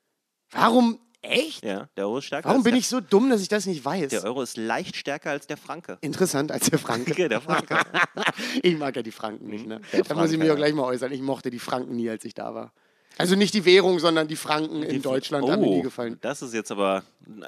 [0.51, 0.99] Warum?
[1.29, 1.63] Echt?
[1.63, 3.65] Ja, der Euro ist stärker Warum als bin der, ich so dumm, dass ich das
[3.65, 4.09] nicht weiß?
[4.09, 5.97] Der Euro ist leicht stärker als der Franke.
[6.01, 7.11] Interessant als der Franke.
[7.11, 7.77] Okay, der Franke.
[8.61, 9.81] Ich mag ja die Franken nicht, ne?
[9.91, 11.11] Der Da muss ich mich Franke, auch gleich mal äußern.
[11.11, 12.71] Ich mochte die Franken nie, als ich da war.
[13.17, 16.13] Also nicht die Währung, sondern die Franken in Deutschland haben mir nie gefallen.
[16.15, 17.03] Oh, Das ist jetzt aber.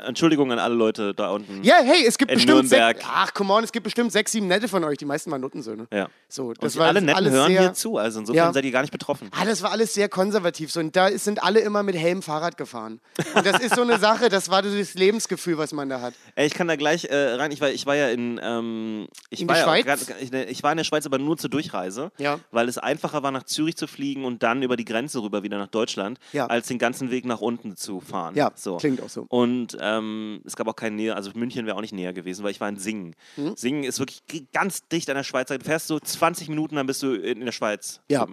[0.08, 1.64] Entschuldigung an alle Leute da unten.
[1.64, 2.98] Ja, hey, es gibt In bestimmt Nürnberg.
[2.98, 4.98] sechs, ach, come on, es gibt bestimmt sechs, sieben Nette von euch.
[4.98, 5.86] Die meisten waren Nuttensöhne.
[5.94, 6.08] Ja.
[6.28, 8.54] So, Und das die war alle Netten alles hören sehr, hier zu, also insofern Ja.
[8.54, 9.30] seid ihr gar nicht betroffen.
[9.40, 10.72] Ah, das war alles sehr konservativ.
[10.72, 13.00] So, und da sind alle immer mit Helm Fahrrad gefahren.
[13.36, 16.16] Und das ist so eine Sache, das war so das Lebensgefühl, was man da hat.
[16.34, 17.52] Ey, ich kann da gleich äh, rein.
[17.52, 18.40] Ich war, ich war ja in.
[18.42, 19.86] Ähm, ich, In war die ja Schweiz?
[19.86, 22.12] grad- ich, ich war in der Schweiz, aber nur zur Durchreise.
[22.18, 22.40] Ja.
[22.50, 25.57] Weil es einfacher war, nach Zürich zu fliegen und dann über die Grenze rüber wieder
[25.60, 26.48] nach Deutschland, Ja.
[26.48, 28.36] als den ganzen Weg nach unten zu fahren.
[28.36, 28.78] Ja, so.
[28.78, 29.26] klingt auch so.
[29.30, 32.52] Und ähm, es gab auch keinen Nähe, also München wäre auch nicht näher gewesen, weil
[32.52, 33.16] ich war in Singen.
[33.36, 33.56] Hm?
[33.56, 34.22] Singen ist wirklich
[34.54, 35.48] ganz dicht an der Schweiz.
[35.50, 38.02] Du fährst so 20 Minuten, dann bist du in, der Schweiz.
[38.10, 38.28] Ja.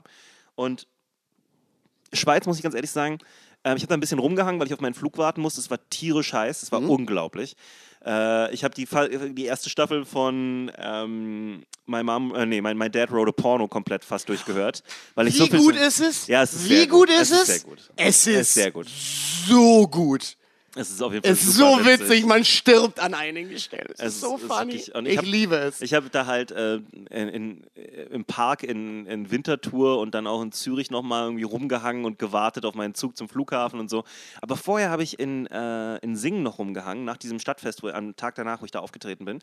[0.54, 0.86] Und
[2.12, 3.18] Schweiz, muss ich ganz ehrlich sagen,
[3.64, 5.60] ähm, ich habe da ein bisschen rumgehangen, weil ich auf meinen Flug warten musste.
[5.60, 6.90] Es war tierisch heiß, es war Mhm.
[6.90, 7.56] unglaublich.
[8.04, 12.76] Äh, ich habe die, Fa- die erste Staffel von ähm, My Mom, äh, nee, mein,
[12.76, 14.82] My Dad Wrote a Porno komplett fast durchgehört.
[15.14, 16.26] Weil ich Wie so viel gut ist es?
[16.26, 17.10] Ja, es ist Wie sehr gut gut.
[17.10, 17.46] ist Es ist es?
[17.46, 17.78] sehr gut.
[17.96, 18.86] Es Es ist ist sehr gut.
[18.88, 20.36] so gut.
[20.76, 23.86] Es ist auf jeden Fall Es ist so witzig, man stirbt an einigen Stellen.
[23.94, 24.72] Es, Es ist so ist- funny.
[24.74, 25.80] ich ich hab- liebe es.
[25.80, 27.62] Ich habe da halt äh, in, in,
[28.10, 32.64] im Park in, in Winterthur und dann auch in Zürich nochmal irgendwie rumgehangen und gewartet
[32.64, 34.02] auf meinen Zug zum Flughafen und so.
[34.42, 38.16] Aber vorher habe ich in, äh, in Singen noch rumgehangen, nach diesem Stadtfest, wo, am
[38.16, 39.38] Tag danach, wo ich da aufgetreten bin.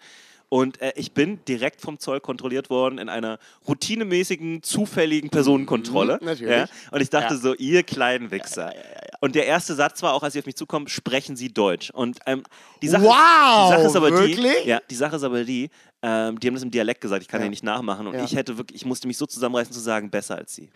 [0.50, 6.18] Und äh, ich bin direkt vom Zoll kontrolliert worden in einer routinemäßigen, zufälligen Personenkontrolle.
[6.20, 6.52] Mhm, natürlich.
[6.58, 6.66] Ja?
[6.92, 7.40] Und ich dachte Ja.
[7.40, 8.74] so, ihr kleinen Wichser.
[9.22, 11.92] Und der erste Satz war auch, als sie auf mich zukommen, sprechen Sie Deutsch.
[11.92, 12.44] Und ähm,
[12.82, 14.64] die, Sache, Wow, die Sache ist aber wirklich?
[14.64, 15.70] die, ja, die Sache ist aber die,
[16.04, 18.08] ähm, die haben das im Dialekt gesagt, ich kann ja, nicht nachmachen.
[18.08, 18.24] Und Ja.
[18.24, 20.70] ich hätte wirklich, ich musste mich so zusammenreißen zu sagen, besser als sie.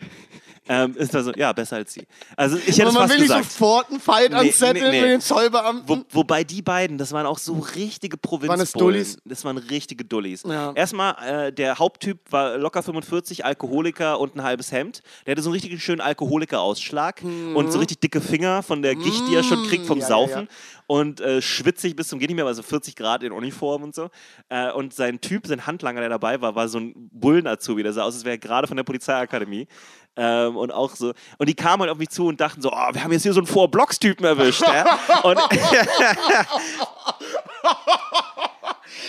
[0.68, 2.06] ähm, ist also, ja, besser als sie.
[2.36, 3.50] Also ich hätte Aber man will nicht gesagt.
[3.52, 5.00] sofort einen Fight Nee, anzetteln nee, nee.
[5.02, 5.88] mit den Zollbeamten.
[5.88, 8.48] Wo, wobei die beiden, das waren auch so richtige Provinzbullen.
[8.50, 9.18] Waren das Dullis?
[9.24, 10.42] Das waren richtige Dullis.
[10.44, 10.72] Ja.
[10.74, 15.02] Erstmal, äh, der Haupttyp war locker 45, Alkoholiker und ein halbes Hemd.
[15.26, 19.28] Der hatte so einen richtig schönen Alkoholikerausschlag und so richtig dicke Finger von der Gicht,
[19.28, 20.02] die er schon kriegt vom Mhm.
[20.02, 20.48] Saufen.
[20.88, 24.08] Und äh, schwitzig bis zum Geht nicht mehr, also 40 Grad in Uniform und so.
[24.48, 27.82] Äh, und sein Typ, sein Handlanger, der dabei war, war so ein Bullen-Azubi.
[27.82, 29.66] Der sah aus, als wäre er gerade von der Polizeiakademie.
[30.16, 31.12] Ähm, und auch so.
[31.38, 33.32] Und die kamen halt auf mich zu und dachten so: Oh, wir haben jetzt hier
[33.32, 34.62] so einen Four-Blocks-Typen erwischt.
[34.62, 34.98] ja?
[35.22, 35.38] Und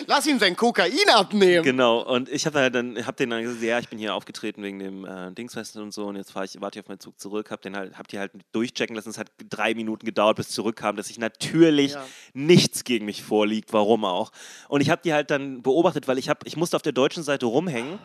[0.07, 1.63] Lass ihn sein Kokain abnehmen.
[1.63, 4.79] Genau, und ich habe dann, hab denen dann gesagt, ja, ich bin hier aufgetreten wegen
[4.79, 7.61] dem äh, Dingsfest und so und jetzt ich, warte ich auf meinen Zug zurück, hab
[7.61, 9.09] den halt, hab die halt durchchecken lassen.
[9.09, 12.05] Es hat drei Minuten gedauert, bis zurückkam, dass sich natürlich Ja.
[12.33, 14.31] nichts gegen mich vorliegt, warum auch.
[14.67, 17.23] Und ich habe die halt dann beobachtet, weil ich hab, ich musste auf der deutschen
[17.23, 17.99] Seite rumhängen.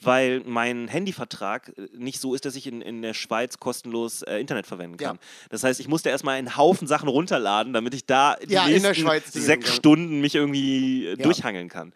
[0.00, 4.38] Weil mein Handyvertrag äh, nicht so ist, dass ich in, in der Schweiz kostenlos äh,
[4.38, 5.16] Internet verwenden kann.
[5.16, 5.22] Ja.
[5.50, 8.82] Das heißt, ich musste erstmal einen Haufen Sachen runterladen, damit ich da die Ja, in
[8.82, 9.74] der nächsten sechs.
[9.74, 11.92] Stunden mich irgendwie äh, durchhangeln kann.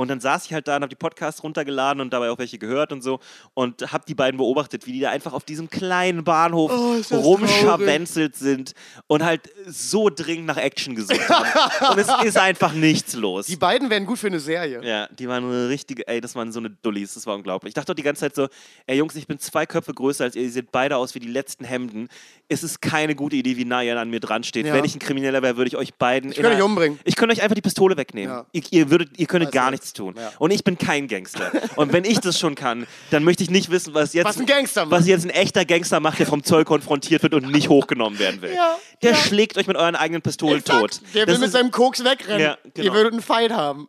[0.00, 2.58] Und dann saß ich halt da und habe die Podcasts runtergeladen und dabei auch welche
[2.58, 3.20] gehört und so
[3.54, 8.36] und habe die beiden beobachtet, wie die da einfach auf diesem kleinen Bahnhof Oh, rumscharwenzelt
[8.36, 8.72] sind
[9.06, 11.92] und halt so dringend nach Action gesucht haben.
[11.92, 13.46] und es ist einfach nichts los.
[13.46, 14.80] Die beiden wären gut für eine Serie.
[14.84, 17.70] Ja, die waren eine richtige, ey, das waren so eine Dullis, das war unglaublich.
[17.70, 18.48] Ich dachte doch die ganze Zeit so,
[18.86, 21.28] ey Jungs, ich bin zwei Köpfe größer als ihr, ihr seht beide aus wie die
[21.28, 22.08] letzten Hemden.
[22.48, 24.66] Es ist keine gute Idee, wie nah ihr an mir dran steht.
[24.66, 24.74] Ja.
[24.74, 26.30] Wenn ich ein Krimineller wäre, würde ich euch beiden.
[26.30, 26.98] Ich könnte euch umbringen.
[27.04, 28.34] Ich könnte euch einfach die Pistole wegnehmen.
[28.34, 28.46] Ja.
[28.52, 29.76] Ihr, ihr, würdet, ihr könntet Weißt gar du.
[29.90, 30.14] Nichts tun.
[30.16, 30.32] Ja.
[30.38, 31.50] Und ich bin kein Gangster.
[31.76, 34.46] Und wenn ich das schon kann, dann möchte ich nicht wissen, was jetzt, Was ein
[34.46, 35.00] Gangster macht.
[35.00, 38.42] was jetzt ein echter Gangster macht, der vom Zoll konfrontiert wird und nicht hochgenommen werden
[38.42, 38.54] will.
[38.54, 39.16] Ja, der ja.
[39.16, 41.00] schlägt euch mit euren eigenen Pistolen tot.
[41.14, 42.40] Der Das will mit seinem Koks wegrennen.
[42.40, 42.86] Ja, genau.
[42.86, 43.88] Ihr würdet einen Fight haben.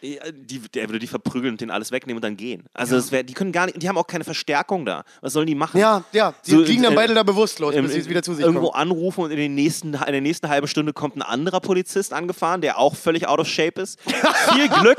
[0.00, 2.64] Ja, Die, der würde die verprügeln und den alles wegnehmen und dann gehen.
[2.74, 5.04] Also das wär, die können gar nicht, die haben auch keine Verstärkung da.
[5.20, 5.78] Was sollen die machen?
[5.78, 6.34] Ja, ja.
[6.46, 8.70] Die So, liegen dann äh, beide da bewusstlos, Ähm, bis sie wieder zu sich irgendwo
[8.70, 8.82] kommen.
[8.82, 12.60] anrufen und in, den nächsten, in der nächsten halben Stunde kommt ein anderer Polizist angefahren,
[12.60, 13.98] der auch völlig out of shape ist.
[14.52, 14.98] viel Glück,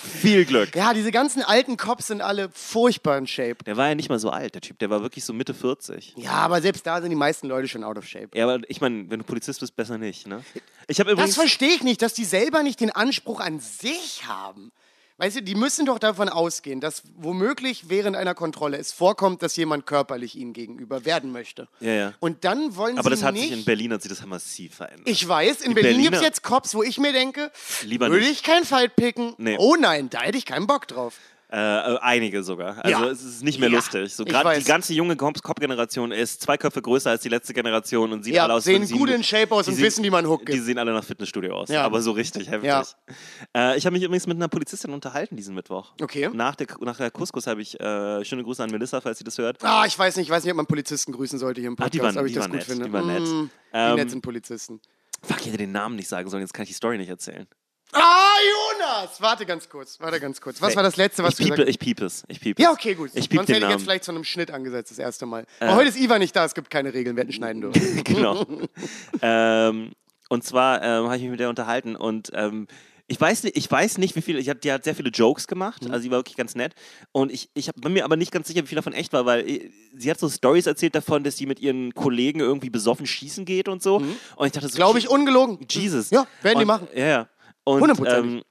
[0.00, 0.74] viel Glück.
[0.74, 3.56] Ja, diese ganzen alten Cops sind alle furchtbar in Shape.
[3.66, 6.14] Der war ja nicht mal so alt, der Typ, der war wirklich so Mitte 40.
[6.16, 8.28] Ja, aber selbst da sind die meisten Leute schon out of shape.
[8.34, 10.42] Ja, aber ich meine, wenn du Polizist bist, besser nicht, ne?
[10.88, 11.34] Ich habe Das übrigens...
[11.34, 14.72] verstehe ich nicht, dass die selber nicht den Anspruch an sich haben.
[15.18, 19.56] Weißt du, die müssen doch davon ausgehen, dass womöglich während einer Kontrolle es vorkommt, dass
[19.56, 21.68] jemand körperlich ihnen gegenüber werden möchte.
[21.80, 22.14] Ja, ja.
[22.20, 23.44] Und dann wollen aber sie das hat nicht...
[23.48, 25.08] sich in Berlin hat sich das massiv verändert.
[25.08, 27.50] ich weiß, in Die Berlin gibt es jetzt Cops, wo ich mir denke,
[27.84, 28.32] Lieber würde nicht.
[28.32, 29.34] ich kein Fight picken.
[29.38, 29.56] Nee.
[29.58, 31.14] Oh nein, da hätte ich keinen Bock drauf.
[31.48, 31.58] Äh,
[31.94, 32.84] äh, einige sogar.
[32.84, 33.10] Also Ja.
[33.10, 34.12] es ist nicht mehr Ja, lustig.
[34.12, 38.12] So gerade die ganze junge Cop- Cop-Generation ist zwei Köpfe größer als die letzte Generation
[38.12, 40.10] und sieht Ja, alle aus sehen sie- gut in Shape aus und sehen- wissen, wie
[40.10, 42.70] man Hook Die sehen alle nach Fitnessstudio aus, aber so richtig heftig.
[43.56, 45.92] Äh, ich habe mich übrigens mit einer Polizistin unterhalten diesen Mittwoch.
[46.02, 46.28] Okay.
[46.32, 49.38] Nach der, nach der Couscous habe ich, äh, schöne Grüße an Melissa, falls sie das
[49.38, 49.62] hört.
[49.62, 51.84] Ah, ich weiß nicht, ich weiß nicht, ob man Polizisten grüßen sollte hier im Ach,
[51.84, 52.84] Podcast, die waren- ob ich die das gut nett, finde.
[52.86, 53.22] die waren nett.
[53.22, 54.80] Mm, wie Ähm, nett sind Polizisten.
[55.22, 57.46] Fuck, ich hätte den Namen nicht sagen sollen, jetzt kann ich die Story nicht erzählen.
[57.92, 58.34] Ah,
[58.78, 59.20] Jonas!
[59.20, 60.60] Warte ganz kurz, warte ganz kurz.
[60.60, 62.24] Was war das letzte, was ich du piepe, gesagt ich piep es.
[62.28, 62.74] Ich piep Ja, es.
[62.74, 63.10] okay, gut.
[63.14, 65.46] Ich piep Sonst den hätte ich jetzt vielleicht zu einem Schnitt angesetzt, das erste Mal.
[65.60, 68.02] Aber heute ist Ivan nicht da, es gibt keine Regeln, wir hätten schneiden dürfen.
[68.04, 68.44] genau.
[69.22, 69.92] ähm,
[70.28, 72.66] und zwar ähm, habe ich mich mit der unterhalten und ähm,
[73.08, 75.84] ich weiß, nicht, ich weiß nicht, wie ich hab, die hat sehr viele Jokes gemacht,
[75.84, 75.92] Mhm.
[75.92, 76.74] also die war wirklich ganz nett.
[77.12, 79.24] Und ich, ich hab, bin mir aber nicht ganz sicher, wie viel davon echt war,
[79.26, 83.06] weil äh, sie hat so Stories erzählt davon, dass sie mit ihren Kollegen irgendwie besoffen
[83.06, 83.98] schießen geht und so.
[83.98, 84.98] Und ich dachte so, Glaube Mhm.
[84.98, 85.58] ich, ungelogen.
[85.70, 86.10] Jesus.
[86.10, 86.88] Ja, werden die und, machen.
[86.96, 87.28] Ja, ja.
[87.66, 88.42] Und, ähm,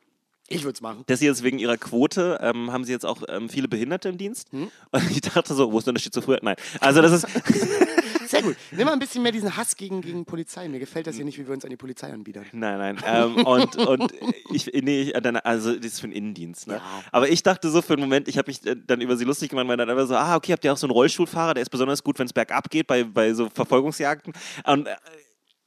[0.48, 1.04] Ich würde es machen.
[1.08, 4.18] dass sie jetzt wegen ihrer Quote ähm, haben sie jetzt auch ähm, viele Behinderte im
[4.18, 4.52] Dienst.
[4.52, 4.70] Hm?
[4.92, 6.40] Und ich dachte so, wo ist denn der Schizophren?
[6.44, 6.56] Nein.
[6.82, 7.28] Also das ist,
[8.28, 8.56] Sehr gut.
[8.72, 10.68] Nimm mal ein bisschen mehr diesen Hass gegen, gegen Polizei.
[10.68, 12.44] Mir gefällt das hier nicht, wie wir uns an die Polizei anbiedern.
[12.54, 12.98] Nein, nein.
[13.06, 14.12] Ähm, und, und
[14.52, 16.68] ich, nee, ich- also das ist für den Innendienst.
[16.68, 16.76] Ne?
[16.76, 16.82] Ja.
[17.12, 19.50] Aber ich dachte so für einen Moment, ich habe mich äh, dann über sie lustig
[19.52, 21.70] gemacht, weil dann einfach so, ah, okay, habt ihr auch so einen Rollstuhlfahrer, der ist
[21.70, 24.34] besonders gut, wenn es bergab geht, bei, bei so Verfolgungsjagden.
[24.66, 24.96] Und äh,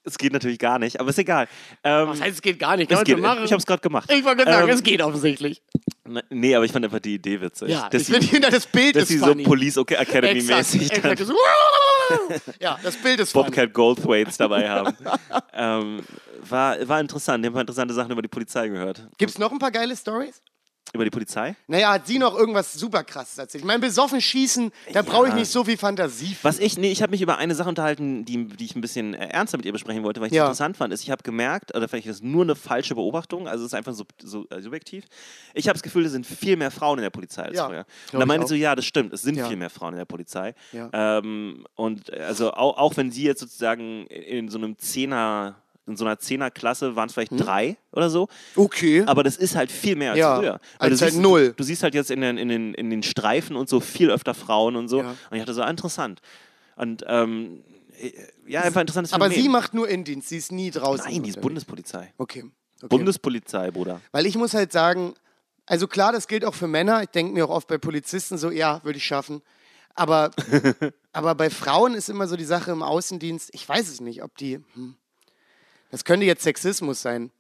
[0.09, 1.49] es geht natürlich gar nicht, aber ist egal.
[1.85, 2.91] Ähm, heißt, es geht gar nicht?
[2.91, 4.11] es geht, ich habe es gerade gemacht.
[4.13, 5.63] Ich wollte gerade sagen, Ähm, es geht offensichtlich.
[6.07, 7.69] Ne- Nee, aber ich fand einfach die Idee witzig.
[7.69, 9.43] Ja, dass ich finde hinter das Bild dass ist sie so funny.
[9.45, 11.21] Police Academy Exakt, mäßig dann exakt.
[11.21, 13.47] Das- Ja, das Bild ist funny.
[13.47, 14.97] Bobcat Goldthwaits dabei haben.
[15.53, 16.01] ähm,
[16.49, 17.45] war, war interessant.
[17.45, 19.07] Ich habe interessante Sachen über die Polizei gehört.
[19.19, 20.43] Gibt es noch ein paar geile Stories?
[20.95, 21.55] Über die Polizei?
[21.67, 23.63] Naja, hat sie noch irgendwas super krasses erzählt?
[23.63, 26.35] Ich meine, besoffen schießen, da brauche ich nicht so viel Fantasie.
[26.35, 26.45] für.
[26.45, 29.13] Was ich, nee, ich habe mich über eine Sache unterhalten, die, die ich ein bisschen
[29.15, 30.45] äh, ernster mit ihr besprechen wollte, weil ich es Ja.
[30.45, 33.65] interessant fand, ist, ich habe gemerkt, oder vielleicht ist es nur eine falsche Beobachtung, also
[33.65, 35.05] es ist einfach so, so äh, subjektiv.
[35.55, 37.85] Ich habe das Gefühl, es sind viel mehr Frauen in der Polizei als Ja, früher.
[38.13, 39.47] Und da meinte ich so, ja, das stimmt, es sind Ja.
[39.47, 40.55] viel mehr Frauen in der Polizei.
[40.73, 40.89] Ja.
[40.93, 45.57] Ähm, und äh, also auch, auch wenn sie jetzt sozusagen in so einem Zehner,
[45.89, 49.03] in so einer Zehnerklasse waren es vielleicht drei oder so, Okay.
[49.07, 50.61] aber das ist halt viel mehr als Ja, früher.
[50.79, 51.55] als du halt siehst, null.
[51.57, 54.35] Du, siehst halt jetzt in den, in, den, in den Streifen und so viel öfter
[54.35, 55.01] Frauen und so.
[55.03, 55.11] Ja.
[55.11, 56.21] Und ich dachte so, ah, interessant.
[56.77, 57.65] Und ähm,
[58.01, 58.13] äh,
[58.47, 59.43] ja, einfach interessantes Aber Phänomen.
[59.43, 61.07] sie macht nur Indienst, sie ist nie draußen.
[61.11, 61.41] Nein, die ist.
[61.41, 62.13] Bundespolizei.
[62.19, 62.45] Okay.
[62.77, 62.87] okay.
[62.89, 64.01] Bundespolizei, Bruder.
[64.13, 65.15] Weil ich muss halt sagen,
[65.67, 67.03] also klar, das gilt auch für Männer.
[67.03, 69.43] Ich denke mir auch oft bei Polizisten so, ja, würde ich schaffen.
[69.95, 70.31] Aber,
[71.13, 74.37] aber bei Frauen ist immer so die Sache im Außendienst, ich weiß es nicht, ob
[74.39, 74.61] die.
[74.75, 74.95] Hm,
[75.91, 77.31] das könnte jetzt Sexismus sein.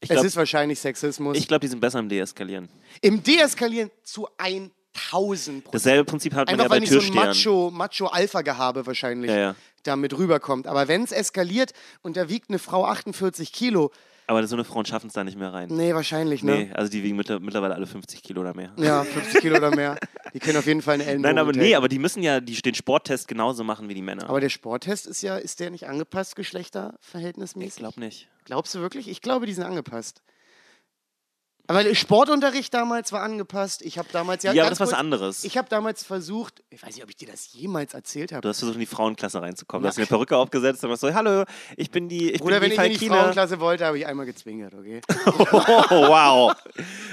[0.00, 1.46] Ich es glaube, ist wahrscheinlich Sexismus.
[1.46, 2.68] glaub, die sind besser im Deeskalieren.
[3.00, 5.74] Im Deeskalieren zu 1000 Prozent.
[5.74, 7.14] Dasselbe Prinzip hat man Einfach ja bei weil nicht so ein.
[7.14, 9.56] Macho, Macho-Alpha-Gehabe wahrscheinlich Ja, ja.
[9.82, 10.66] damit rüberkommt.
[10.66, 13.92] Aber wenn es eskaliert und da wiegt eine Frau 48 Kilo,
[14.26, 15.68] Aber so eine Frauen schaffen es da nicht mehr rein.
[15.70, 16.52] nee, wahrscheinlich, ne?
[16.56, 18.72] Nee, also die wiegen mittler- mittlerweile alle 50 Kilo oder mehr.
[18.78, 19.98] Ja, 50 Kilo oder mehr.
[20.32, 21.74] Die können auf jeden Fall eine Ellenbogen Nein, aber nee, taken.
[21.76, 24.28] aber die müssen ja die, den Sporttest genauso machen wie die Männer.
[24.30, 27.76] Aber der Sporttest ist ja, ist der nicht angepasst, ich geschlechterverhältnismäßig?
[27.76, 28.28] glaube nicht.
[28.44, 29.08] Glaubst du wirklich?
[29.08, 30.22] Ich glaube, die sind angepasst.
[31.66, 33.80] Aber Sportunterricht damals war angepasst.
[33.82, 35.44] Ich habe damals ja, Ja, aber das ist was anderes.
[35.44, 38.42] Ich habe damals versucht, ich weiß nicht, ob ich dir das jemals erzählt habe.
[38.42, 39.82] Du hast versucht, in die Frauenklasse reinzukommen.
[39.82, 41.44] Du hast eine Perücke aufgesetzt und warst so, hallo,
[41.76, 43.16] ich bin die, ich Oder bin wenn die ich in die Falkine.
[43.20, 45.00] Frauenklasse wollte, habe ich einmal gezwingert, okay?
[45.90, 46.54] Oh, wow.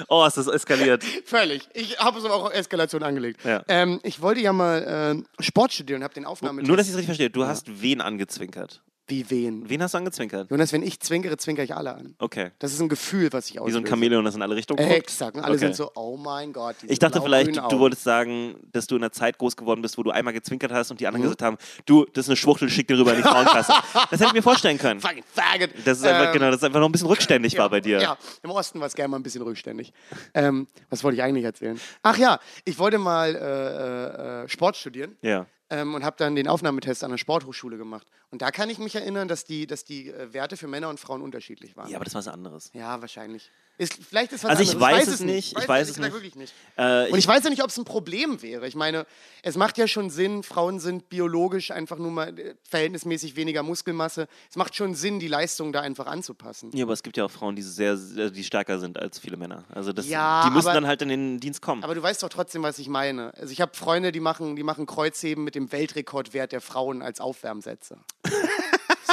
[0.07, 1.03] Oh, ist das eskaliert.
[1.25, 1.67] Völlig.
[1.73, 3.43] Ich habe es aber auch Eskalation angelegt.
[3.45, 3.63] Ja.
[3.67, 6.67] Ähm, ich wollte ja mal äh, Sport studieren und habe den Aufnahmetest.
[6.67, 7.29] Nur, dass ich es richtig verstehe.
[7.29, 8.81] Du hast wen angezwinkert?
[9.11, 9.69] Wie wen?
[9.69, 10.49] Wen hast du angezwinkert?
[10.49, 12.15] Jonas, wenn ich zwinkere, zwinkere ich alle an.
[12.17, 12.51] Okay.
[12.59, 13.79] Das ist ein Gefühl, was ich Wie auslöse.
[13.79, 14.89] so ein Chamäleon, das in alle Richtungen guckt?
[14.97, 15.35] Exakt.
[15.35, 15.65] Und alle Okay.
[15.65, 16.77] sind so, oh mein Gott.
[16.87, 20.03] Ich dachte vielleicht, du wolltest sagen, dass du in einer Zeit groß geworden bist, wo
[20.03, 21.07] du einmal gezwinkert hast und die Mhm.
[21.09, 23.73] anderen gesagt haben, du, das ist eine Schwuchtel, schick den rüber in die Frauenklasse.
[23.93, 25.01] das hätte ich mir vorstellen können.
[25.01, 25.71] Fucking faggot.
[25.83, 28.01] Das ist einfach, Ähm, genau, das ist einfach noch ein bisschen rückständig war bei dir.
[28.01, 29.91] Ja, im Osten war es gerne mal ein bisschen rückständig.
[30.33, 31.77] Ähm, was wollte ich eigentlich erzählen?
[32.01, 35.17] Ach ja, ich wollte mal äh, äh, Sport studieren.
[35.21, 35.47] Ja.
[35.71, 38.05] Ähm, und habe dann den Aufnahmetest an der Sporthochschule gemacht.
[38.29, 40.99] Und da kann ich mich erinnern, dass die, dass die äh, Werte für Männer und
[40.99, 41.89] Frauen unterschiedlich waren.
[41.89, 42.69] Ja, aber das war was anderes.
[42.73, 43.49] Ja, wahrscheinlich.
[43.77, 44.91] Ist, vielleicht ist was Also ich anderes.
[44.93, 46.13] weiß es nicht, ich weiß es nicht.
[46.13, 46.53] wirklich nicht.
[46.77, 48.67] Äh, Und ich weiß ja nicht, ob es ein Problem wäre.
[48.67, 49.07] Ich meine,
[49.41, 54.27] es macht ja schon Sinn, Frauen sind biologisch einfach nur mal äh, verhältnismäßig weniger Muskelmasse.
[54.51, 56.69] Es macht schon Sinn, die Leistung da einfach anzupassen.
[56.75, 59.35] Ja, aber es gibt ja auch Frauen, die sehr, sehr die stärker sind als viele
[59.37, 59.63] Männer.
[59.69, 61.83] Also das, Ja, die müssen aber- dann halt in den Dienst kommen.
[61.83, 63.33] Aber du weißt doch trotzdem, was ich meine.
[63.35, 67.19] Also ich habe Freunde, die machen, die machen Kreuzheben mit dem Weltrekordwert der Frauen als
[67.19, 67.97] Aufwärmsätze.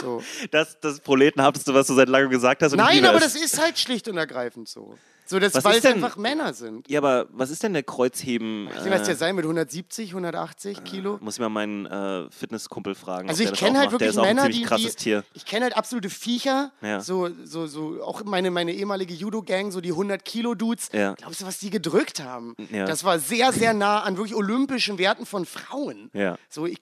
[0.01, 0.23] so.
[0.51, 2.73] Das, das Proleten hattest du, was du seit langem gesagt hast.
[2.73, 4.97] Ich Nein, aber das ist halt schlicht und ergreifend so.
[5.27, 6.89] So, das, weil es einfach Männer sind.
[6.89, 8.71] Ja, aber was ist denn der Kreuzheben?
[8.83, 11.19] Wie was der Äh, sein mit 170, 180 Kilo?
[11.21, 13.29] muss ich mal meinen äh, Fitnesskumpel fragen.
[13.29, 14.01] Also ich kenne halt macht.
[14.01, 15.25] Wirklich Männer, die, krasses die Tier.
[15.35, 17.01] ich kenne halt absolute Viecher, Ja.
[17.03, 20.89] so, so, so auch meine, meine ehemalige Judo-Gang, so die 100 Kilo Dudes.
[20.95, 21.13] Ja.
[21.13, 22.55] Glaubst du, was die gedrückt haben?
[22.73, 22.87] Ja.
[22.87, 26.11] Das war sehr, sehr nah an wirklich olympischen Werten von Frauen.
[26.15, 26.39] Ja.
[26.49, 26.81] So, ich,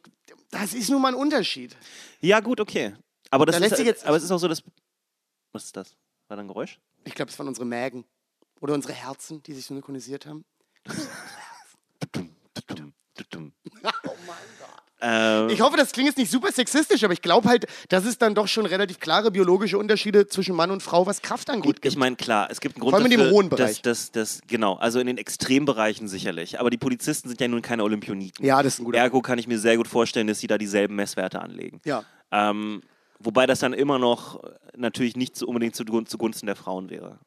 [0.53, 1.77] das ist nun mal ein Unterschied.
[2.21, 2.95] Ja, gut, okay.
[3.31, 4.63] Aber das Da ist, sich jetzt- aber es ist auch so, dass.
[5.53, 5.97] Was ist das?
[6.29, 6.79] War da ein Geräusch?
[7.05, 8.05] Ich glaube, es waren unsere Mägen
[8.61, 10.45] oder unsere Herzen, die sich synchronisiert haben.
[13.35, 14.69] Oh mein Gott.
[15.01, 18.17] Ähm, Ich hoffe, das klingt jetzt nicht super sexistisch, aber ich glaube halt, dass es
[18.19, 21.97] dann doch schon relativ klare biologische Unterschiede zwischen Mann und Frau, was Kraft angeht, ich
[21.97, 23.83] meine, klar, es gibt einen Grund Vor allem in dem dafür, hohen Bereich.
[23.83, 26.59] Dass, dass, dass, genau, also in den Extrembereichen sicherlich.
[26.61, 28.45] Aber die Polizisten sind ja nun keine Olympioniken.
[28.45, 30.57] Ja, das ist ein guter Ergo kann ich mir sehr gut vorstellen, dass sie da
[30.59, 31.81] dieselben Messwerte anlegen.
[31.85, 32.05] Ja.
[32.31, 32.83] Ähm,
[33.19, 37.19] wobei das dann immer noch äh, natürlich nicht so unbedingt zugun- zugunsten der Frauen wäre.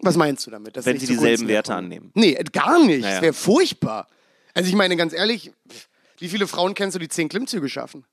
[0.00, 0.74] Was meinst du damit?
[0.84, 2.12] Wenn sie dieselben Werte annehmen.
[2.14, 3.00] Nee, gar nicht.
[3.02, 3.14] Naja.
[3.14, 4.06] Das wäre furchtbar.
[4.54, 5.52] Also ich meine, ganz ehrlich,
[6.18, 8.04] wie viele Frauen kennst du, die zehn Klimmzüge schaffen?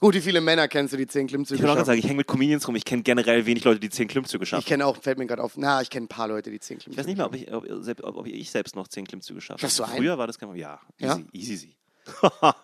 [0.00, 1.86] Gut, wie viele Männer kennst du, die zehn Klimmzüge Ich würde auch gerade schaffen?
[1.86, 2.76] sagen, ich hänge mit Comedians rum.
[2.76, 4.64] Ich kenne generell wenig Leute, die zehn Klimmzüge Ich schaffen.
[4.64, 6.84] kenne auch, fällt mir gerade auf, na, ich kenne ein paar Leute, die zehn Ich
[6.84, 9.60] Klimmzüge weiß nicht mehr, ob ich, ob, selbst- ob, ich selbst noch zehn Klimmzüge schaffe.
[9.60, 9.96] Schaffst du einen?
[9.96, 11.16] Früher war das kein Ja, Ja?
[11.16, 11.52] easy, easy.
[11.66, 11.74] easy.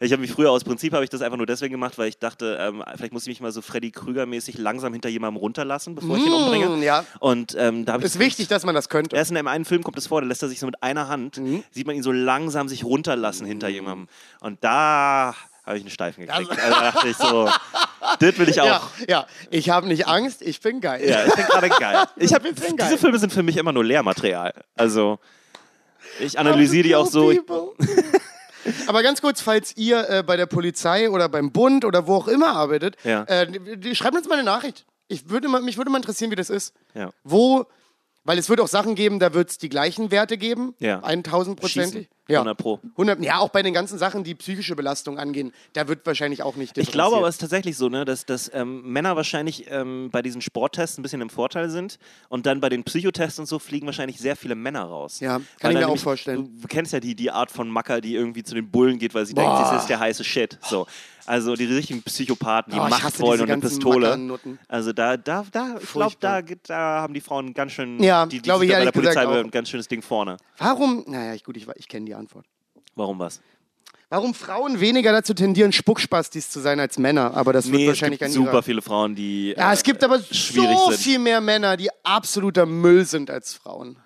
[0.00, 2.18] ich habe mich früher aus Prinzip habe ich das einfach nur deswegen gemacht, weil ich
[2.18, 6.16] dachte, ähm, vielleicht muss ich mich mal so Freddy Krüger-mäßig langsam hinter jemandem runterlassen, bevor
[6.16, 6.68] ich ihn umbringe.
[6.68, 7.04] Mm, ja.
[7.20, 9.16] Und ähm, da habe ich Ist wichtig, dass man das könnte.
[9.16, 11.08] Erst in einem einen Film kommt es vor, da lässt er sich so mit einer
[11.08, 11.62] Hand, Mhm.
[11.70, 14.08] sieht man ihn so langsam sich runterlassen hinter jemandem.
[14.40, 15.34] Und da
[15.64, 16.50] habe ich einen Steifen gekriegt.
[16.50, 17.50] Also da dachte ich so,
[18.20, 18.66] das will ich auch.
[18.66, 21.06] Ja, ja, ich habe nicht Angst, ich bin geil.
[21.06, 22.04] Ja, ich bin gerade geil.
[22.16, 22.88] Ich hab, sind geil.
[22.88, 24.54] diese Filme sind für mich immer nur Lehrmaterial.
[24.76, 25.18] Also,
[26.20, 27.30] ich analysiere die auch so.
[28.86, 32.28] Aber ganz kurz, falls ihr äh, bei der Polizei oder beim Bund oder wo auch
[32.28, 33.24] immer arbeitet, Ja.
[33.24, 34.84] äh, schreibt uns mal eine Nachricht.
[35.08, 36.74] Ich würde mal, mich würde mal interessieren, wie das ist.
[36.94, 37.10] Ja.
[37.24, 37.64] Wo,
[38.24, 40.74] weil es wird auch Sachen geben, da wird es die gleichen Werte geben.
[40.78, 41.02] Ja.
[41.02, 42.08] 1000 Prozent.
[42.28, 42.40] Ja.
[42.40, 42.80] 100 Pro.
[42.92, 46.56] 100, ja, auch bei den ganzen Sachen, die psychische Belastung angehen, da wird wahrscheinlich auch
[46.56, 50.10] nicht ich glaube aber, es ist tatsächlich so, ne, dass, dass ähm, Männer wahrscheinlich ähm,
[50.12, 51.98] bei diesen Sporttests ein bisschen im Vorteil sind
[52.28, 55.20] und dann bei den Psychotests und so fliegen wahrscheinlich sehr viele Männer raus.
[55.20, 56.58] Ja, kann Weil ich mir auch vorstellen.
[56.60, 59.24] Du kennst ja die, die Art von Macker, die irgendwie zu den Bullen geht, weil
[59.24, 60.58] sie denkt, das ist der heiße Shit.
[60.62, 60.86] So.
[61.28, 64.38] Also die richtigen Psychopathen, die Oh, Macht wollen und eine Pistole.
[64.66, 68.36] Also da, da, da ich glaube, da, da haben die Frauen ganz schön, Ja, die,
[68.36, 70.38] die glaube ich bei der gesagt Polizei ein ganz schönes Ding vorne.
[70.56, 72.46] Warum, naja, ich, gut, ich, ich kenne die Antwort.
[72.94, 73.40] Warum was?
[74.10, 77.88] Warum Frauen weniger dazu tendieren, Spuckspastis zu sein als Männer, aber das wird Nee, es
[77.88, 81.00] wahrscheinlich gibt an super viele Frauen, die Ja, äh, es gibt aber schwierig so sind.
[81.00, 83.98] viel mehr Männer, die absoluter Müll sind als Frauen.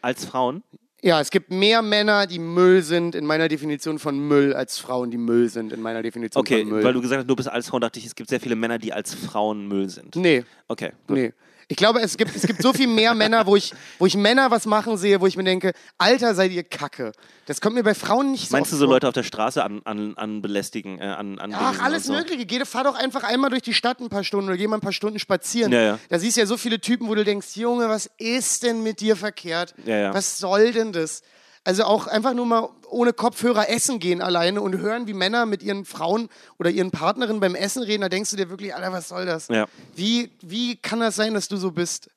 [0.00, 0.62] als Frauen.
[1.04, 5.10] Ja, es gibt mehr Männer, die Müll sind in meiner Definition von Müll, als Frauen,
[5.10, 6.84] die Müll sind in meiner Definition Okay, von Müll.
[6.84, 8.78] weil du gesagt hast, du bist als Frau, dachte ich, es gibt sehr viele Männer,
[8.78, 10.14] die als Frauen Müll sind.
[10.14, 11.16] nee, Okay, gut.
[11.16, 11.32] nee.
[11.68, 14.50] Ich glaube, es gibt, es gibt so viel mehr Männer, wo ich, wo ich Männer
[14.50, 17.12] was machen sehe, wo ich mir denke, Alter, seid ihr Kacke.
[17.46, 18.94] Das kommt mir bei Frauen nicht so Meinst du so vor.
[18.94, 22.12] Leute auf der Straße an, an, an belästigen, äh, an, an Ach, alles so?
[22.12, 22.46] Mögliche.
[22.46, 24.80] Geh, fahr doch einfach einmal durch die Stadt ein paar Stunden oder geh mal ein
[24.80, 25.72] paar Stunden spazieren.
[25.72, 25.98] Ja, ja.
[26.08, 29.00] Da siehst du ja so viele Typen, wo du denkst, Junge, was ist denn mit
[29.00, 29.74] dir verkehrt?
[29.84, 30.14] Ja.
[30.14, 31.22] Was soll denn das?
[31.64, 35.62] Also auch einfach nur mal ohne Kopfhörer essen gehen alleine und hören, wie Männer mit
[35.62, 38.02] ihren Frauen oder ihren Partnerinnen beim Essen reden.
[38.02, 39.48] Da denkst du dir wirklich, Alter, was soll das?
[39.48, 39.66] Ja.
[39.94, 42.10] Wie, wie kann das sein, dass du so bist?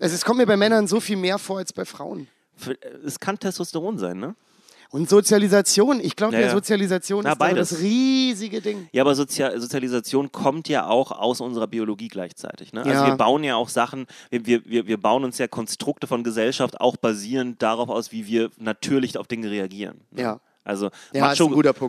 [0.00, 2.26] Also es kommt mir bei Männern so viel mehr vor als bei Frauen.
[2.56, 4.34] Für- Es kann Testosteron sein, ne?
[4.94, 6.50] Und Sozialisation, ich glaube Ja.
[6.50, 7.70] Sozialisation Na, ist beides.
[7.70, 8.88] das riesige Ding.
[8.92, 12.72] Ja, aber Sozial Sozialisation kommt ja auch aus unserer Biologie gleichzeitig.
[12.72, 12.82] Ne?
[12.84, 13.06] Also Ja.
[13.08, 16.80] wir bauen ja auch Sachen, wir, wir, wir, wir bauen uns ja Konstrukte von Gesellschaft
[16.80, 20.00] auch basierend darauf aus, wie wir natürlich auf Dinge reagieren.
[20.12, 20.22] Ne?
[20.22, 20.40] Ja.
[20.64, 21.34] Also Ja,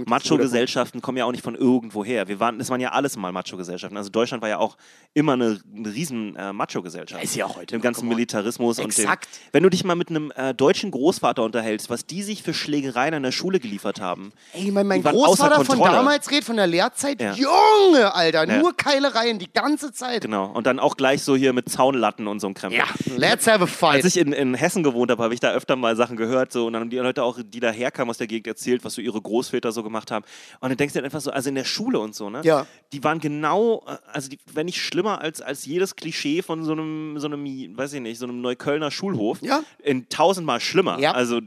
[0.06, 2.28] Macho-Gesellschaften kommen ja auch nicht von irgendwoher.
[2.28, 3.98] Wir waren, das waren ja alles mal Macho-Gesellschaften.
[3.98, 4.78] Also Deutschland war ja auch
[5.14, 7.24] immer eine, eine riesen äh, Macho-Gesellschaft.
[7.24, 8.08] Ist ja auch heute Dem ganzen.
[8.08, 9.30] Militarismus und dem, Exakt.
[9.52, 13.14] Wenn du dich mal mit einem äh, deutschen Großvater unterhältst, was die sich für Schlägereien
[13.14, 14.32] an der Schule geliefert haben.
[14.54, 17.34] Ey, mein, mein Großvater von damals redet, von der Lehrzeit, Ja.
[17.34, 20.22] Junge, Alter, nur Keilereien die ganze Zeit.
[20.22, 20.52] Genau.
[20.52, 22.80] Und dann auch gleich so hier mit Zaunlatten und so ein Krempel.
[22.80, 22.86] Ja,
[23.18, 23.96] let's have a fight.
[24.04, 26.68] Als ich in, in Hessen gewohnt habe, habe ich da öfter mal Sachen gehört so,
[26.68, 29.02] und dann haben die Leute auch, die da herkamen aus der Gegend, erzählt, was so
[29.02, 30.26] ihre Großväter so gemacht haben.
[30.60, 32.42] Und dann denkst du dir einfach so, also in der Schule und so, ne?
[32.44, 32.66] Ja.
[32.92, 36.72] Die waren genau, äh, also die, wenn nicht schlimmer als, als jedes Klischee von so
[36.74, 39.42] einem, so einem, weiß ich nicht, so einem Neuköllner Schulhof.
[39.42, 39.64] Ja.
[39.84, 41.00] In tausendmal schlimmer.
[41.00, 41.12] Ja.
[41.12, 41.42] Also,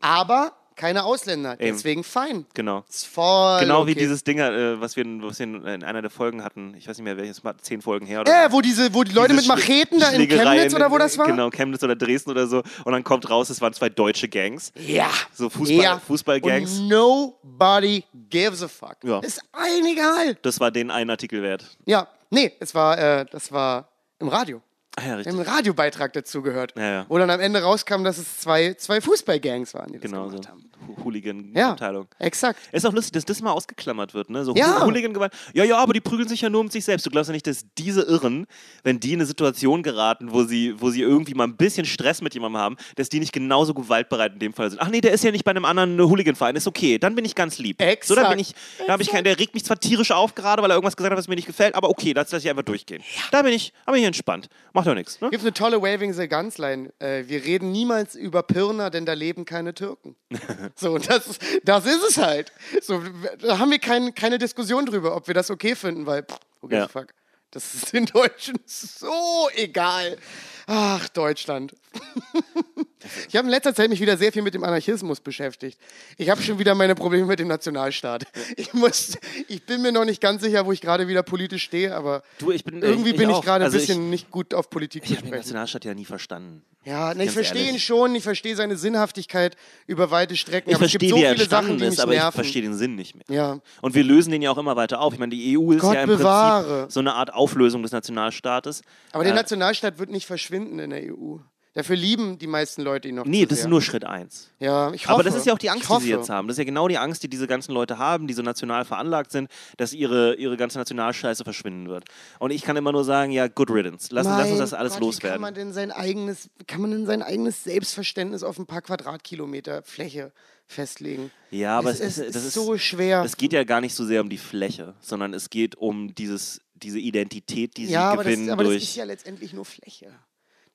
[0.00, 1.76] Aber keine Ausländer, Eben.
[1.76, 2.46] deswegen fein.
[2.54, 2.84] genau.
[2.88, 4.00] Ist voll Genau wie okay.
[4.00, 6.74] dieses Ding, äh, was, wir, was wir in, in einer der Folgen hatten.
[6.78, 9.12] Ich weiß nicht mehr, welches, war zehn Folgen her oder Äh, wo, diese, wo die
[9.12, 11.26] Leute mit Macheten da in Chemnitz oder wo das war?
[11.26, 12.62] Genau, Chemnitz oder Dresden oder so.
[12.84, 14.72] Und dann kommt raus, es waren zwei deutsche Gangs.
[14.76, 15.10] Ja.
[15.34, 15.98] So Fußball- ja.
[15.98, 16.78] Fußballgangs.
[16.78, 18.96] Und nobody gives a fuck.
[19.02, 19.18] Ja.
[19.20, 20.36] Ist allen egal.
[20.42, 21.64] Das war den einen Artikel wert.
[21.86, 23.88] Ja, nee, es war, äh, das war
[24.20, 24.62] im Radio.
[24.96, 25.32] Ah ja, richtig.
[25.32, 26.74] einen Radiobeitrag dazu gehört.
[26.76, 27.06] Ja, ja.
[27.08, 30.30] Wo dann am Ende rauskam, dass es zwei, zwei Fußballgangs waren, die das Genau so.
[30.30, 30.67] gemacht haben.
[30.86, 32.06] Hu- Ja, Hooligan-Abteilung.
[32.18, 32.60] exakt.
[32.72, 34.44] Ist auch lustig, dass das mal ausgeklammert wird, ne?
[34.44, 34.84] So Ja.
[34.84, 35.32] Hooligan-Gewalt.
[35.54, 37.06] Ja, ja, aber die prügeln sich ja nur um sich selbst.
[37.06, 38.46] Du glaubst ja nicht, dass diese Irren,
[38.84, 42.20] wenn die in eine Situation geraten, wo sie, wo sie irgendwie mal ein bisschen Stress
[42.22, 44.80] mit jemandem haben, dass die nicht genauso gewaltbereit in dem Fall sind.
[44.80, 46.56] Ach nee, der ist ja nicht bei einem anderen Hooligan-Verein.
[46.56, 47.78] Ist okay, dann bin ich ganz lieb.
[47.80, 48.30] So, dann Exakt.
[48.30, 48.54] bin ich,
[48.86, 51.12] da habe ich keinen, der regt mich zwar tierisch auf gerade, weil er irgendwas gesagt
[51.12, 53.02] hat, was mir nicht gefällt, aber okay, das lasse ich einfach durchgehen.
[53.30, 54.48] Da bin ich, aber hier entspannt.
[54.72, 55.30] Macht doch nichts, ne?
[55.30, 56.92] Gibt eine tolle Waving the Guns Line.
[56.98, 60.16] Äh, wir reden niemals über Pirna, denn da leben keine Türken.
[60.76, 62.52] so, das, ist- das ist es halt.
[62.82, 63.02] So,
[63.40, 66.76] da haben wir kein, keine Diskussion drüber, ob wir das okay finden, weil, pff, gives
[66.78, 66.88] Ja.
[66.88, 67.08] fuck.
[67.50, 70.18] Das ist den Deutschen so egal.
[70.66, 71.74] Ach, Deutschland.
[73.28, 75.78] Ich habe in letzter Zeit mich wieder sehr viel mit dem Anarchismus beschäftigt.
[76.16, 78.24] Ich habe schon wieder meine Probleme mit dem Nationalstaat.
[78.56, 79.16] Ich, muss,
[79.48, 82.50] ich bin mir noch nicht ganz sicher, wo ich gerade wieder politisch stehe, aber Du,
[82.50, 85.02] ich bin- irgendwie ich bin ich gerade ein Also ich- bisschen nicht gut auf Politik
[85.04, 85.34] Ich zu habe den.
[85.36, 86.62] Nationalstaat ja nie verstanden.
[86.84, 90.86] Ja, ne, ich verstehe ihn schon, ich verstehe seine Sinnhaftigkeit über weite Strecken, Ich aber
[90.86, 92.34] es verstehe, gibt so viele Sachen, die mich ist, aber ich nerven.
[92.34, 93.24] verstehe den Sinn nicht mehr.
[93.28, 93.58] Ja.
[93.82, 95.12] Und wir lösen den ja auch immer weiter auf.
[95.12, 96.78] Ich meine, die EU ist Gott ja im bewahre.
[96.82, 98.82] Prinzip so eine Art Auflösung des Nationalstaates.
[99.12, 101.36] Aber der Äh, Nationalstaat wird nicht verschwinden in der EU.
[101.74, 103.66] Dafür lieben die meisten Leute ihn noch Nee, zu das sehr.
[103.66, 104.50] ist nur Schritt eins.
[104.58, 105.14] Ja, ich hoffe.
[105.14, 106.48] Aber das ist ja auch die Angst, die sie jetzt haben.
[106.48, 109.30] Das ist ja genau die Angst, die diese ganzen Leute haben, die so national veranlagt
[109.30, 112.04] sind, dass ihre, ihre ganze Nationalscheiße verschwinden wird.
[112.38, 114.08] Und ich kann immer nur sagen, ja, good riddance.
[114.10, 115.40] Lass, lass uns das alles Gott, Wie kann loswerden.
[115.42, 120.32] man denn sein eigenes, kann man denn sein eigenes Selbstverständnis auf ein paar Quadratkilometer Fläche
[120.66, 121.30] festlegen?
[121.50, 123.22] Ja, aber es, es, ist, ist, das ist so schwer.
[123.24, 126.60] Es geht ja gar nicht so sehr um die Fläche, sondern es geht um dieses,
[126.74, 128.82] diese Identität, die sie ja, aber, gewinnen das, aber das durch.
[128.82, 130.12] ist ja letztendlich nur Fläche.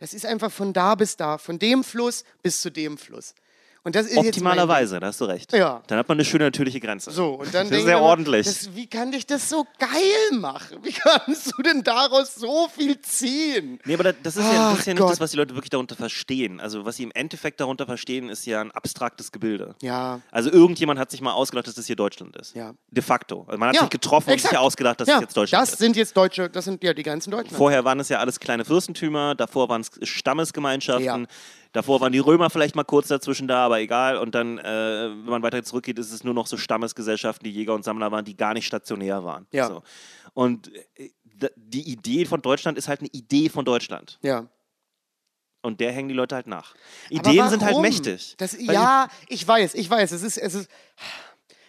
[0.03, 3.33] Das ist einfach von da bis da, von dem Fluss bis zu dem Fluss.
[3.85, 4.17] Und das ist.
[4.17, 5.51] Optimalerweise, da hast du recht.
[5.51, 5.81] Ja.
[5.87, 7.11] Dann hat man eine schöne natürliche Grenze.
[7.11, 8.45] So, und dann das ist sehr ordentlich.
[8.47, 10.77] Das, wie kann dich das so geil machen?
[10.83, 13.79] Wie kannst du denn daraus so viel ziehen?
[13.83, 15.11] Nee, aber das, das, ist ja, das ist ja nicht Gott.
[15.11, 16.61] das, was die Leute wirklich darunter verstehen.
[16.61, 19.75] Also, was sie im Endeffekt darunter verstehen, ist ja ein abstraktes Gebilde.
[19.81, 20.21] Ja.
[20.31, 22.55] Also, irgendjemand hat sich mal ausgedacht, dass das hier Deutschland ist.
[22.55, 22.73] Ja.
[22.89, 23.43] De facto.
[23.47, 24.51] Also man hat Ja, sich getroffen und exakt.
[24.51, 25.79] sich ausgedacht, dass ja, es jetzt Deutschland das ist.
[25.79, 27.55] sind jetzt Deutsche, das sind ja die ganzen Deutschen.
[27.55, 31.03] Vorher waren es ja alles kleine Fürstentümer, davor waren es Stammesgemeinschaften.
[31.23, 31.27] Ja.
[31.73, 34.17] Davor waren die Römer vielleicht mal kurz dazwischen da, aber egal.
[34.17, 37.73] Und dann, äh, wenn man weiter zurückgeht, ist es nur noch so Stammesgesellschaften, die Jäger
[37.73, 39.47] und Sammler waren, die gar nicht stationär waren.
[39.51, 39.67] Ja.
[39.67, 39.83] So.
[40.33, 41.09] Und äh,
[41.55, 44.19] die Idee von Deutschland ist halt eine Idee von Deutschland.
[44.21, 44.47] Ja.
[45.63, 46.75] Und der hängen die Leute halt nach.
[47.09, 48.35] Ideen sind halt mächtig.
[48.37, 50.11] Das, ja, ich weiß, ich weiß.
[50.11, 50.69] Es ist, es ist,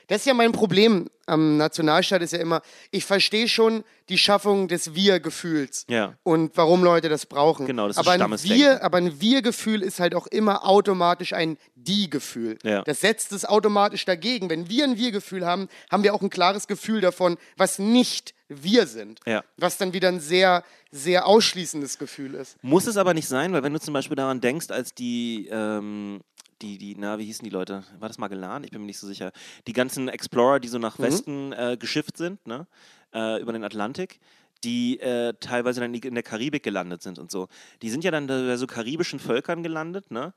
[0.09, 4.69] das ist ja mein Problem am Nationalstaat, ist ja immer, ich verstehe schon die Schaffung
[4.69, 6.15] des Wir-Gefühls Ja.
[6.23, 7.67] und warum Leute das brauchen.
[7.67, 8.59] Genau, das ist aber ein Stammesdenken.
[8.59, 12.59] Wir, aber ein Wir-Gefühl ist halt auch immer automatisch ein Die-Gefühl.
[12.63, 12.83] Ja.
[12.83, 14.51] Das setzt es automatisch dagegen.
[14.51, 18.87] Wenn wir ein Wir-Gefühl haben, haben wir auch ein klares Gefühl davon, was nicht wir
[18.87, 19.21] sind.
[19.27, 19.43] Ja.
[19.57, 22.57] Was dann wieder ein sehr, sehr ausschließendes Gefühl ist.
[22.63, 26.21] Muss es aber nicht sein, weil wenn du zum Beispiel daran denkst, als die, ähm,
[26.63, 27.85] die, die, na, wie hießen die Leute?
[27.99, 28.65] War das Magellan?
[28.65, 29.33] Ich bin mir nicht so sicher.
[29.67, 32.67] Die ganzen Explorer, die so nach Westen äh, geschifft sind, ne?
[33.13, 34.21] äh, über den Atlantik,
[34.63, 37.49] die äh, teilweise dann in der Karibik gelandet sind und so.
[37.83, 40.33] Die sind ja dann bei so karibischen Völkern gelandet, ne?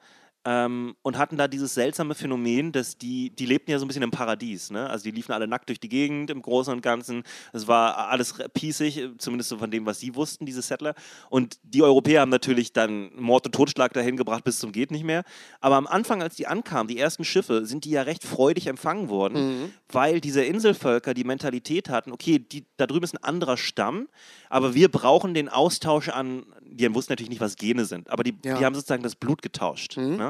[0.46, 4.04] Ähm, und hatten da dieses seltsame Phänomen, dass die, die lebten ja so ein bisschen
[4.04, 4.72] im Paradies.
[4.72, 4.90] Ne?
[4.90, 7.24] Also die liefen alle nackt durch die Gegend im Großen und Ganzen.
[7.54, 10.94] Es war alles pießig, zumindest so von dem, was sie wussten, diese Settler.
[11.30, 15.04] Und die Europäer haben natürlich dann Mord und Totschlag dahin gebracht bis zum geht nicht
[15.04, 15.24] mehr.
[15.60, 19.10] Aber am Anfang, als die ankamen, die ersten Schiffe, sind die ja recht freudig empfangen
[19.10, 24.08] worden, weil diese Inselvölker die Mentalität hatten, okay, die, da drüben ist ein anderer Stamm,
[24.50, 28.36] aber wir brauchen den Austausch an, die wussten natürlich nicht, was Gene sind, aber die,
[28.44, 28.58] Ja.
[28.58, 29.98] die haben sozusagen das Blut getauscht.
[29.98, 30.27] Ne?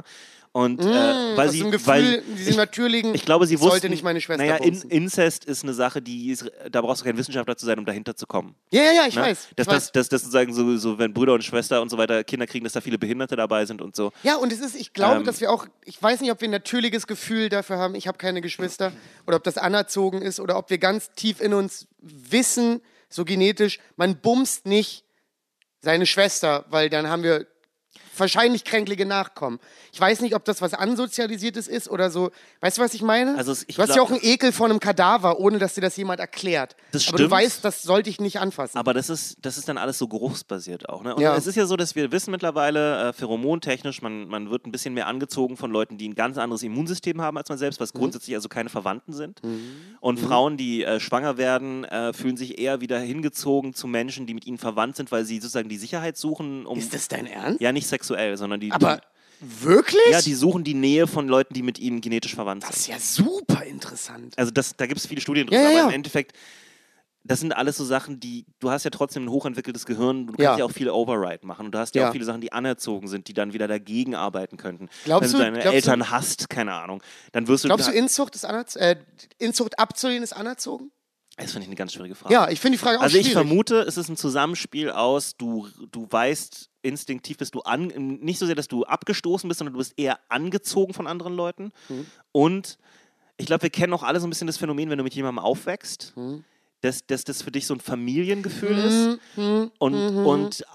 [0.53, 3.75] Und äh, weil Aus sie, Gefühl, weil, diesem ich, natürlichen, ich glaube, sie ich sollte
[3.75, 4.81] wussten, nicht meine Schwester naja, in.
[4.89, 8.15] Inzest ist eine Sache, die ist, da brauchst du kein Wissenschaftler zu sein, um dahinter
[8.15, 8.55] zu kommen.
[8.71, 9.21] Ja, ja, ja, ich Ne?
[9.21, 9.49] weiß.
[9.55, 12.47] Dass, ich dass, dass sozusagen so, so, wenn Brüder und Schwester und so weiter Kinder
[12.47, 14.11] kriegen, dass da viele Behinderte dabei sind und so.
[14.23, 16.47] Ja, und es ist, ich glaube, Ähm, dass wir auch, ich weiß nicht, ob wir
[16.47, 18.91] ein natürliches Gefühl dafür haben, ich habe keine Geschwister,
[19.27, 23.77] oder ob das anerzogen ist, oder ob wir ganz tief in uns wissen, so genetisch,
[23.95, 25.03] man bumst nicht
[25.81, 27.45] seine Schwester, weil dann haben wir
[28.20, 29.59] wahrscheinlich kränkliche Nachkommen.
[29.93, 32.32] Ich weiß nicht, ob das was Ansozialisiertes ist oder so.
[32.61, 33.38] Weißt du, was ich meine?
[33.38, 35.95] Also ich du hast ja auch einen Ekel vor einem Kadaver, ohne dass dir das
[35.97, 36.76] jemand erklärt.
[36.91, 37.32] Das Aber du stimmt.
[37.32, 38.78] weißt, das sollte ich nicht anfassen.
[38.78, 41.03] Aber das ist, das ist dann alles so geruchsbasiert auch.
[41.03, 41.15] Ne?
[41.15, 41.36] Und Ja.
[41.36, 44.93] es ist ja so, dass wir wissen mittlerweile, äh, pheromontechnisch, man, man wird ein bisschen
[44.93, 47.84] mehr angezogen von Leuten, die ein ganz anderes Immunsystem haben als man selbst, Mhm.
[47.84, 49.41] was grundsätzlich also keine Verwandten sind.
[49.99, 54.34] Und Frauen, die äh, schwanger werden, äh, fühlen sich eher wieder hingezogen zu Menschen, die
[54.34, 56.78] mit ihnen verwandt sind, weil sie sozusagen die Sicherheit suchen, um.
[56.78, 57.61] ist das dein Ernst?
[57.61, 58.71] ja, nicht sexuell, sondern die.
[58.71, 58.99] Aber
[59.39, 60.01] wirklich?
[60.07, 62.95] die, ja, die suchen die Nähe von Leuten, die mit ihnen genetisch verwandt das sind.
[62.95, 64.33] ist ja super interessant.
[64.37, 65.87] Also das, da gibt es viele Studien drüber, Ja, ja, aber ja.
[65.89, 66.33] im Endeffekt,
[67.23, 70.45] das sind alles so Sachen, die, du hast ja trotzdem ein hochentwickeltes Gehirn, du Ja.
[70.51, 72.07] kannst ja auch viele Override machen und du hast ja, Ja.
[72.09, 74.87] auch viele Sachen, die anerzogen sind, die dann wieder dagegen arbeiten könnten.
[75.03, 77.03] Glaubst Wenn du- deine glaubst du- Eltern hasst, keine Ahnung,
[77.33, 77.67] dann wirst du...
[77.67, 78.95] Glaubst du, Inzucht ist anerz äh,
[79.39, 80.91] Inzucht abzulehnen ist anerzogen?
[81.39, 82.33] das finde ich eine ganz schwierige Frage.
[82.33, 83.33] Ja, ich finde die Frage auch Also ich schwierig.
[83.47, 88.45] vermute, es ist ein Zusammenspiel aus, du, du weißt, instinktiv bist du an, nicht so
[88.45, 91.71] sehr, dass du abgestoßen bist, sondern du bist eher angezogen von anderen Leuten.
[91.89, 92.05] Mhm.
[92.32, 92.78] Und
[93.38, 95.43] ich glaube, wir kennen auch alle so ein bisschen das Phänomen, wenn du mit jemandem
[95.43, 96.43] aufwächst, Mhm.
[96.82, 99.19] dass, dass das für dich so ein Familiengefühl ist
[99.80, 99.93] und,
[100.25, 100.65] und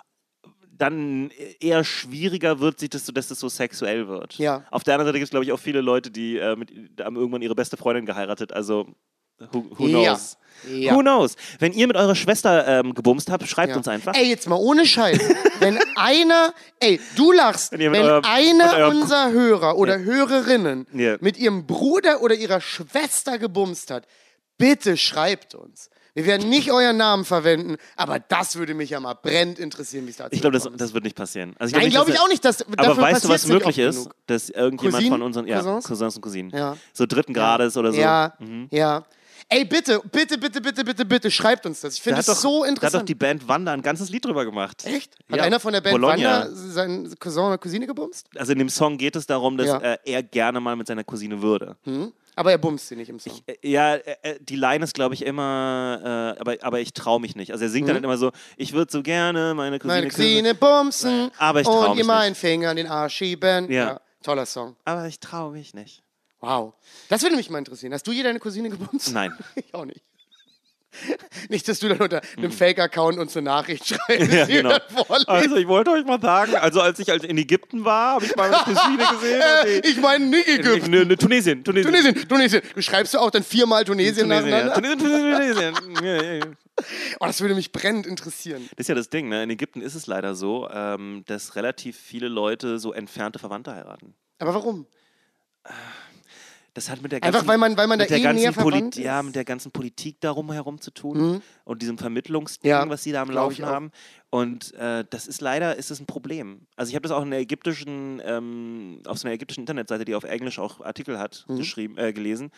[0.76, 1.30] dann
[1.60, 4.38] eher schwieriger wird, sich das so, dass das so sexuell wird.
[4.38, 4.64] Ja.
[4.70, 7.14] Auf der anderen Seite gibt es, glaube ich, auch viele Leute, die äh, mit, haben
[7.16, 8.52] irgendwann ihre beste Freundin geheiratet.
[8.52, 8.88] Also,
[9.52, 10.10] who, who Ja.
[10.14, 10.36] knows?
[10.68, 10.94] Ja.
[10.94, 11.34] Who knows?
[11.58, 13.76] Wenn ihr mit eurer Schwester ähm, gebumst habt, schreibt Ja.
[13.76, 14.14] uns einfach.
[14.14, 15.18] Ey, jetzt mal ohne Scheiß.
[15.58, 21.16] wenn einer, ey, du lachst, Wenn wenn, eurem- einer unserer Hörer oder Hörerinnen Ja.
[21.20, 24.06] mit ihrem Bruder oder ihrer Schwester gebumst hat,
[24.56, 25.90] bitte schreibt uns.
[26.14, 30.10] Wir werden nicht euren Namen verwenden, aber das würde mich ja mal brennend interessieren, wie
[30.10, 31.56] es dazu Ich glaube, das, das wird nicht passieren.
[31.58, 33.96] Also Nein, glaube ich dass- auch nicht, dass Aber dafür weißt du, was möglich ist?
[33.96, 34.14] genug.
[34.26, 35.12] Dass irgendjemand Cousinen?
[35.18, 35.84] von unseren ja, Cousins?
[35.86, 36.76] Cousins und Cousinen, Ja.
[36.92, 37.98] so dritten Grades oder so.
[38.00, 38.68] Ja, Mhm.
[38.70, 39.04] ja.
[39.52, 41.94] Ey, bitte, bitte, bitte, bitte, bitte, bitte, schreibt uns das.
[41.94, 43.08] Ich finde das doch, so Da hat doch interessant.
[43.08, 44.84] die Band Wanda ein ganzes Lied drüber gemacht.
[44.86, 45.16] Echt?
[45.30, 45.42] Hat Ja.
[45.44, 46.42] einer von der Band Bologna.
[46.42, 48.26] Wanda seinen Cousin oder Cousine gebumst?
[48.36, 49.78] Also in dem Song geht es darum, dass Ja.
[49.78, 51.76] äh, er gerne mal mit seiner Cousine würde.
[51.84, 52.12] Hm?
[52.34, 53.38] Aber er bumst sie nicht im Song.
[53.46, 57.20] Äh, Ja, äh, äh, die Line ist, glaube ich, immer, äh, aber, aber ich traue
[57.20, 57.52] mich nicht.
[57.52, 60.54] Also er singt dann halt immer so, ich würde so gerne meine Cousine Meine Cousine
[60.54, 62.26] bumsen Aber ich und mich ihr mal nicht.
[62.28, 63.70] einen Finger an den Arsch schieben.
[63.70, 64.00] Ja.
[64.22, 64.76] toller Song.
[64.84, 66.01] aber ich traue mich nicht.
[66.42, 66.74] Wow.
[67.08, 67.94] Das würde mich mal interessieren.
[67.94, 69.12] Hast du je deine Cousine gebumst?
[69.12, 69.32] Nein.
[69.54, 70.02] ich auch nicht.
[71.48, 74.36] Nicht, dass du dann unter einem Fake-Account uns eine Nachricht schreibst, Mhm.
[74.36, 74.76] Ja, genau.
[75.26, 78.56] Also ich wollte euch mal sagen, also als ich in Ägypten war, habe ich meine
[78.56, 79.40] Cousine gesehen.
[79.40, 80.90] Äh, ich meine nicht Ägypten.
[80.90, 81.90] Ne, ne, Tunesien, Tunesien.
[81.90, 82.62] Tunesien, Tunesien.
[82.74, 84.64] Du schreibst du auch dann viermal Tunesien, Tunesien, ja.
[84.66, 84.98] nacheinander?
[84.98, 86.40] Tunesien, Tunesien.
[86.40, 86.46] Ja.
[87.20, 88.68] Oh, das würde mich brennend interessieren.
[88.70, 89.42] Das ist ja das Ding, ne?
[89.44, 94.14] In Ägypten ist es leider so, ähm, dass relativ viele Leute so entfernte Verwandte heiraten.
[94.38, 94.86] Aber warum?
[96.74, 99.04] Das hat mit der ganzen, Einfach weil man, weil man da eh näher verwandt ist?
[99.04, 103.12] ja, mit der ganzen Politik darum herum zu tun und diesem Vermittlungsding, Ja, was sie
[103.12, 103.90] da am Laufen haben.
[104.30, 106.62] Und äh, das ist leider ist es ein Problem.
[106.76, 110.14] Also ich habe das auch in der ägyptischen, ähm, auf so einer ägyptischen Internetseite, die
[110.14, 111.56] auf Englisch auch Artikel hat, Mhm.
[111.58, 112.50] geschrieben, äh, gelesen.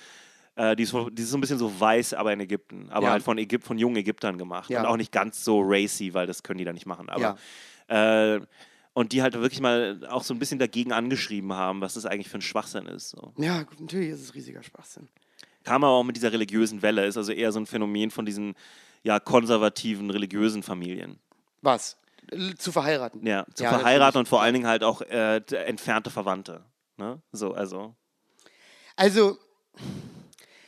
[0.54, 2.86] Äh, die, ist, so- die ist so ein bisschen so weiß, aber in Ägypten.
[2.90, 3.12] Aber Ja.
[3.12, 4.70] halt von, Ägyp von jungen Ägyptern gemacht.
[4.70, 4.80] Ja.
[4.82, 7.08] Und auch nicht ganz so racy, weil das können die da nicht machen.
[7.10, 7.36] Aber
[7.88, 8.38] äh,
[8.94, 12.28] und die halt wirklich mal auch so ein bisschen dagegen angeschrieben haben, was das eigentlich
[12.28, 13.10] für ein Schwachsinn ist.
[13.10, 13.32] So.
[13.36, 15.08] Ja, gut, natürlich ist es riesiger Schwachsinn.
[15.64, 18.54] Kam aber auch mit dieser religiösen Welle, ist also eher so ein Phänomen von diesen
[19.02, 21.18] ja, konservativen religiösen Familien.
[21.62, 21.96] Was?
[22.58, 23.26] Zu verheiraten?
[23.26, 24.16] Ja, zu Ja, verheiraten natürlich.
[24.20, 25.36] und vor allen Dingen halt auch äh,
[25.66, 26.64] entfernte Verwandte.
[26.96, 27.20] Ne?
[27.32, 27.94] So, also.
[28.96, 29.36] Also,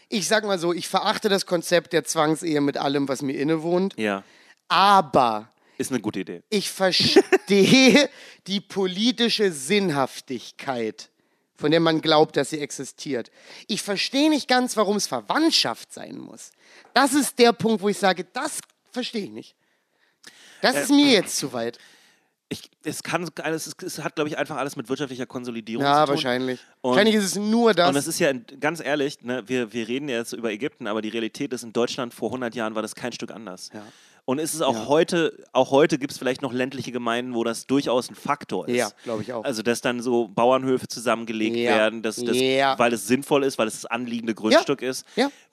[0.09, 3.95] ich sag mal so, ich verachte das Konzept der Zwangsehe mit allem, was mir innewohnt.
[3.99, 4.22] Ja,
[4.68, 5.49] Aber
[5.79, 6.43] ist eine gute Idee.
[6.51, 8.09] ich verstehe
[8.47, 11.11] die politische Sinnhaftigkeit,
[11.57, 13.31] von der man glaubt, dass sie existiert.
[13.66, 16.51] Ich verstehe nicht ganz, warum es Verwandtschaft sein muss.
[16.95, 18.61] Das ist der Punkt, wo ich sage, das
[18.93, 19.55] verstehe ich nicht.
[20.62, 21.79] Das ist mir jetzt zu weit.
[22.49, 26.03] Ich, es kann alles, es, es hat, glaube ich, einfach alles mit wirtschaftlicher Konsolidierung Ja,
[26.03, 26.14] zu tun.
[26.14, 26.61] wahrscheinlich.
[26.81, 27.89] Und- wahrscheinlich ist es nur das.
[27.89, 31.03] Und das ist ja, ganz ehrlich, ne, wir, wir reden ja jetzt über Ägypten, aber
[31.03, 33.70] die Realität ist, in Deutschland vor 100 Jahren war das kein Stück anders.
[33.74, 33.85] Ja.
[34.27, 34.87] Und es ist auch Ja.
[34.89, 38.77] heute, auch heute gibt es vielleicht noch ländliche Gemeinden, wo das durchaus ein Faktor ist.
[38.77, 39.45] Ja, glaube ich auch.
[39.45, 41.70] Also, dass dann so Bauernhöfe zusammengelegt Ja.
[41.77, 42.77] werden, dass, dass, Ja.
[42.79, 45.07] weil es sinnvoll ist, weil es das anliegende Grundstück ist,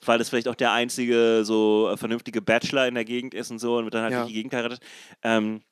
[0.04, 3.60] weil es vielleicht auch der einzige so äh, vernünftige Bachelor in der Gegend ist und
[3.60, 4.80] so und wird dann halt durch die Gegend geheiratet.
[5.22, 5.62] Ähm,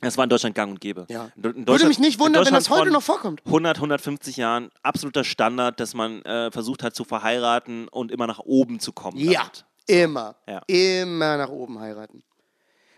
[0.00, 1.06] das war in Deutschland gang und gäbe.
[1.08, 1.30] Ja.
[1.34, 3.40] Würde mich nicht wundern, wenn das heute noch vorkommt.
[3.46, 8.38] 100, 150 Jahren absoluter Standard, dass man äh, versucht hat zu verheiraten und immer nach
[8.38, 9.16] oben zu kommen.
[9.18, 9.64] Ja, damit.
[9.88, 10.36] immer.
[10.46, 10.60] Ja.
[10.68, 12.22] Immer nach oben heiraten.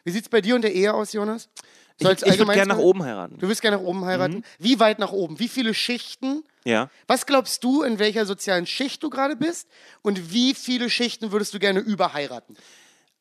[0.09, 1.51] Wie sieht es bei dir und der Ehe aus, Jonas?
[1.99, 2.85] Ich, Soll's ich würde allgemein gerne nach sein?
[2.87, 3.39] oben heiraten.
[3.39, 4.37] Du willst gerne nach oben heiraten?
[4.37, 4.43] Mhm.
[4.59, 5.39] Wie weit nach oben?
[5.39, 6.45] Wie viele Schichten?
[6.65, 6.89] Ja.
[7.07, 9.69] Was glaubst du, in welcher sozialen Schicht du gerade bist?
[10.01, 12.57] Und wie viele Schichten würdest du gerne überheiraten?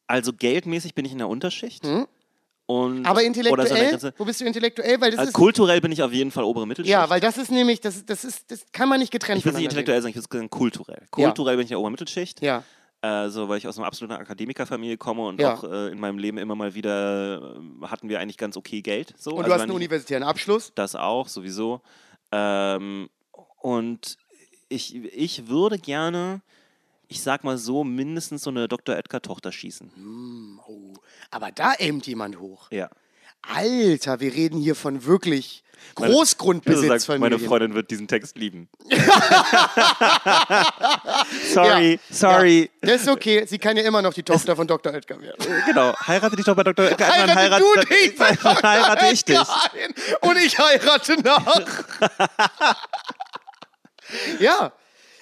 [0.07, 1.83] Also geldmäßig bin ich in der Unterschicht.
[1.83, 3.05] Und, Mhm.
[3.05, 3.89] Aber so an der intellektuell?
[3.89, 4.13] Grenze.
[4.17, 5.01] Wo bist du intellektuell?
[5.01, 6.91] Weil das Also ist, kulturell bin ich auf jeden Fall obere Mittelschicht.
[6.91, 9.53] ja, weil das ist nämlich, das, das, ist, das kann man nicht getrennt ich will
[9.53, 11.05] nicht intellektuell sagen, ich will sagen kulturell.
[11.11, 12.41] Kulturell bin ich in der oberen Mittelschicht.
[12.41, 12.63] Ja.
[13.01, 15.53] Äh, so, weil ich aus einer absoluten Akademikerfamilie komme und Ja.
[15.53, 19.13] auch äh, in meinem Leben immer mal wieder äh, hatten wir eigentlich ganz okay Geld.
[19.17, 19.31] So.
[19.31, 20.71] Und Also du hast wenn einen universitären Abschluss.
[20.75, 21.81] Das auch, sowieso.
[22.31, 23.09] Ähm,
[23.61, 24.17] und
[24.69, 26.41] ich, ich würde gerne,
[27.07, 28.95] ich sag mal so, mindestens so eine Dr.
[28.95, 29.91] Edgar-Tochter schießen.
[30.67, 30.93] Oh,
[31.29, 32.67] aber da aimt jemand hoch.
[32.71, 32.89] Ja.
[33.43, 35.63] Alter, wir reden hier von wirklich
[35.95, 38.69] Großgrundbesitz sagt, meine Freundin wird diesen Text lieben.
[41.53, 41.99] sorry, Ja.
[42.15, 42.69] sorry.
[42.83, 43.45] Ja, das ist okay.
[43.47, 44.93] Sie kann ja immer noch die Tochter von Dr.
[44.93, 45.45] Edgar werden.
[45.65, 46.85] Genau, heirate dich doch bei Dr.
[46.91, 47.09] Edgar.
[47.09, 49.35] dann Heirate du dich bei dann heirate ich dich.
[49.37, 49.93] Nein.
[50.21, 51.83] Und ich heirate nach.
[54.39, 54.71] ja.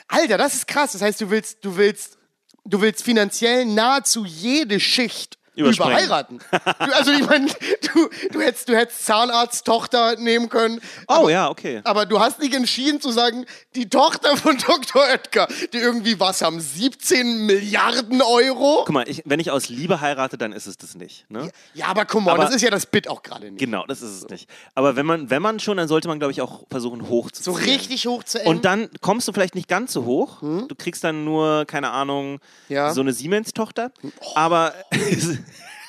[0.08, 0.92] Alter, das ist krass.
[0.94, 2.18] Das heißt, du willst, du willst,
[2.64, 5.92] du willst finanziell nahezu jede Schicht Überspringen.
[5.92, 6.40] überheiraten.
[6.52, 10.82] Du, also ich meine, du, du, hättest, du hättest Zahnarzttochter nehmen können.
[11.08, 11.82] Oh ja, okay.
[11.84, 13.46] Aber du hast nicht entschieden zu sagen,
[13.76, 15.02] die Tochter von Dr.
[15.04, 18.84] Oetker, die irgendwie was haben, 17 Milliarden Euro?
[18.86, 21.30] Guck mal, ich, wenn ich aus Liebe heirate, dann ist es das nicht.
[21.30, 21.50] Ne?
[21.74, 23.60] Ja, aber come on, Aber- das ist ja das Bit auch gerade nicht.
[23.60, 24.50] Genau, das ist es nicht.
[24.74, 27.44] Aber wenn man, wenn man schon, dann sollte man, glaube ich, auch versuchen, hoch zu
[27.44, 28.50] So richtig hoch zu enden.
[28.50, 30.42] Und dann kommst du vielleicht nicht ganz so hoch.
[30.42, 32.40] Du kriegst dann nur, keine Ahnung,
[32.70, 32.94] Ja.
[32.94, 33.92] so eine Siemens-Tochter.
[34.36, 34.74] Aber,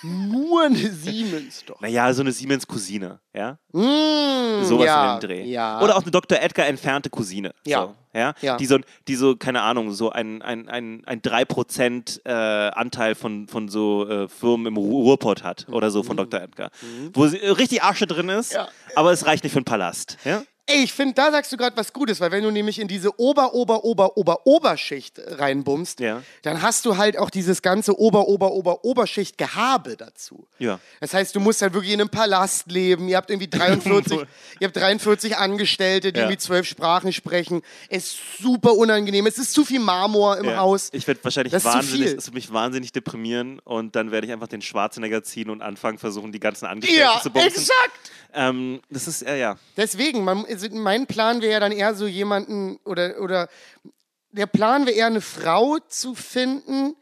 [0.07, 1.81] nur eine Siemens doch.
[1.81, 3.21] naja, so eine Siemens-Cousine.
[3.35, 3.59] Ja?
[3.73, 5.45] Mm, Sowas ja, in dem Dreh.
[5.45, 5.81] Ja.
[5.83, 6.39] Oder auch eine Dr.
[6.41, 7.53] Edgar entfernte Cousine.
[7.67, 7.83] Ja.
[7.83, 8.35] So, ja?
[8.41, 8.57] Ja.
[8.57, 8.79] Die, so,
[9.09, 12.31] die so, keine Ahnung, so ein, ein, ein, ein 3% äh,
[12.71, 16.41] Anteil von, von so äh, Firmen im Ru- Ruhrpott hat oder so von Dr.
[16.41, 16.71] Edgar.
[17.13, 18.57] Wo sie äh, richtig Asche drin ist, Mhm.
[18.59, 18.69] Ja.
[18.95, 20.17] aber es reicht nicht für einen Palast.
[20.25, 20.43] Ja?
[20.69, 23.21] Ey, ich finde, da sagst du gerade was Gutes, weil wenn du nämlich in diese
[23.21, 26.23] Ober, Ober, Ober, Ober, Oberschicht reinbummst, Ja.
[26.43, 30.49] dann hast du halt auch dieses ganze Ober, Ober, Ober, Oberschicht Gehabe dazu.
[30.59, 30.81] Ja.
[31.01, 33.07] Das heißt, du musst halt wirklich in einem Palast leben.
[33.09, 34.19] Ihr habt irgendwie 43,
[34.61, 36.25] ihr habt 43 Angestellte, die Ja.
[36.25, 37.62] irgendwie zwölf Sprachen sprechen.
[37.89, 39.25] Es ist super unangenehm.
[39.27, 40.57] Es ist zu viel Marmor im Ja.
[40.57, 40.89] Haus.
[40.93, 44.49] Ich werde wahrscheinlich Das wahnsinnig, es wird mich wahnsinnig deprimieren und dann werde ich einfach
[44.49, 47.51] den Schwarzenegger ziehen und anfangen, versuchen, die ganzen Angestellten Ja, zu bumsen.
[47.53, 48.11] exakt.
[48.35, 49.57] Ähm, das ist, äh, ja.
[49.79, 53.49] Deswegen, man, also mein Plan wäre ja dann eher so jemanden oder, oder
[54.31, 56.97] der Plan wäre eher eine Frau zu finden,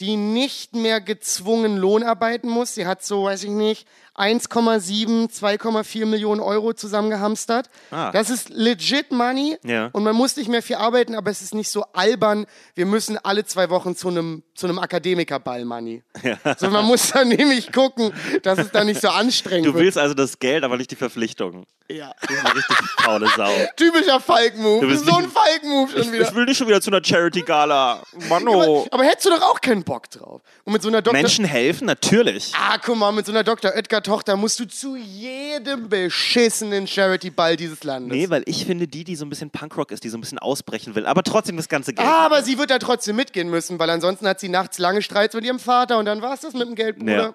[0.00, 2.74] die nicht mehr gezwungen Lohn arbeiten muss.
[2.74, 7.68] Sie hat so, weiß ich nicht, 1,7, 2,4 Millionen Euro zusammengehamstert.
[7.90, 8.10] Ah.
[8.12, 9.88] Das ist legit Money Ja.
[9.92, 13.18] und man muss nicht mehr viel arbeiten, aber es ist nicht so albern, wir müssen
[13.22, 16.02] alle zwei Wochen zu einem zu einem Akademikerball Money.
[16.58, 19.84] So, man muss dann nämlich gucken, dass es dann nicht so anstrengend Du wird.
[19.84, 21.64] willst also das Geld, aber nicht die Verpflichtung.
[21.90, 22.12] Ja.
[22.20, 23.50] Das ist eine richtig faule Sau.
[23.76, 24.80] Typischer Falk-Move.
[24.82, 26.28] Du bist So ein Falk-Move schon wieder.
[26.28, 28.02] Ich will nicht schon wieder zu einer Charity-Gala.
[28.28, 28.62] Mano.
[28.62, 30.42] Aber, aber hättest du doch auch keinen Bock drauf.
[30.64, 31.14] Und mit so einer Dr.
[31.20, 31.86] Menschen helfen?
[31.86, 32.52] Natürlich.
[32.56, 33.74] Ah, guck mal, mit so einer Dr.
[34.02, 38.12] Oetker-Tochter musst du zu jedem beschissenen Charity-Ball dieses Landes.
[38.16, 40.38] Nee, weil ich finde, die, die so ein bisschen Punkrock ist, die so ein bisschen
[40.38, 42.06] ausbrechen will, aber trotzdem das ganze Geld.
[42.06, 45.44] aber sie wird da trotzdem mitgehen müssen, weil ansonsten hat sie nachts lange Streits mit
[45.44, 47.12] ihrem Vater und dann war es das mit dem Geld, Bruder.
[47.12, 47.34] Ja.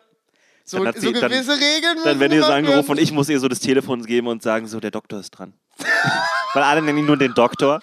[0.65, 3.11] So, Dann so sie- dann- gewisse Regeln müssen Dann werden die so angerufen und ich
[3.13, 5.53] muss ihr so das Telefon geben und sagen, so, der Doktor ist dran.
[6.53, 7.79] weil alle nennen ihn nur den Doktor.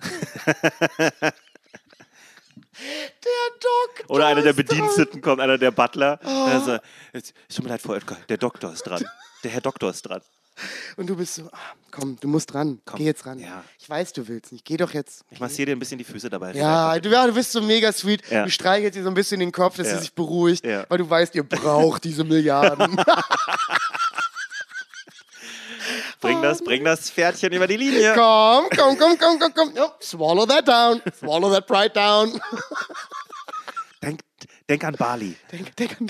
[3.24, 4.52] Der Doktor Oder einer der.
[4.52, 6.20] Bediensteten kommt, einer der Butler.
[6.24, 6.78] Also,
[7.12, 9.04] es tut mir leid, Frau Oetker, der Doktor ist dran.
[9.44, 10.20] Der Herr Doktor ist dran.
[10.96, 11.58] Und du bist so, ah,
[11.90, 12.80] komm, du musst ran.
[12.96, 13.38] Geh jetzt ran.
[13.38, 13.64] Ja.
[13.78, 14.64] Ich weiß, du willst nicht.
[14.64, 15.24] Geh doch jetzt.
[15.30, 16.52] Ich massiere dir ein bisschen die Füße dabei.
[16.52, 18.22] Ja, du, ja, du bist so mega sweet.
[18.30, 18.44] Ja.
[18.44, 21.34] Du streichelst ihr so ein bisschen den Kopf, dass sie sich beruhigt, weil du weißt,
[21.34, 22.96] ihr braucht diese Milliarden.
[26.22, 28.14] Bring das, bring das Pferdchen über die Linie.
[28.14, 29.72] komm, komm, komm, komm, komm, komm.
[29.76, 31.02] Oh, swallow that down.
[31.18, 32.40] Swallow that pride down.
[34.02, 34.20] Denk,
[34.68, 35.36] Denk an Bali.
[35.50, 36.06] Denk, denk, an,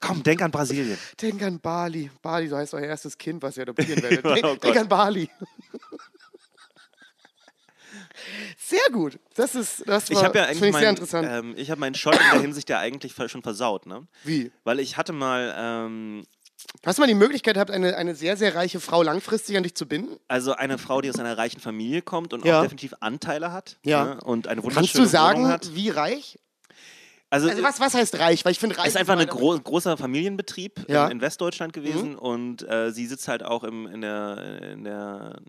[0.00, 0.98] Komm, denk an Brasilien.
[1.20, 2.10] denk an Bali.
[2.20, 4.24] Bali, so heißt euer erstes Kind, was ihr adoptieren werdet.
[4.24, 5.30] Denk, Oh denk an Bali.
[8.58, 9.18] Sehr gut.
[9.34, 11.28] Das ist, das war, Ich habe ja eigentlich finde ich sehr mein, interessant.
[11.30, 14.06] ähm, ich habe meinen Shot in der Hinsicht ja eigentlich schon versaut, ne?
[14.24, 14.50] Wie?
[14.64, 16.24] Weil ich hatte mal, ähm,
[16.84, 19.74] Hast du mal die Möglichkeit gehabt, eine, eine sehr, sehr reiche Frau langfristig an dich
[19.74, 20.16] zu binden?
[20.28, 22.58] also eine Frau, die aus einer reichen Familie kommt und Ja.
[22.58, 24.04] auch definitiv Anteile hat Ja.
[24.04, 24.20] ne?
[24.24, 25.74] und eine Kannst wunderschöne du sagen, hat.
[25.74, 26.38] wie reich?
[27.30, 28.44] Also, Also was, was heißt reich?
[28.44, 31.08] Weil ich finde reich ist einfach ein gro großer Familienbetrieb Ja.
[31.08, 35.40] in, Westdeutschland gewesen und äh, sie sitzt halt auch im, in der, in der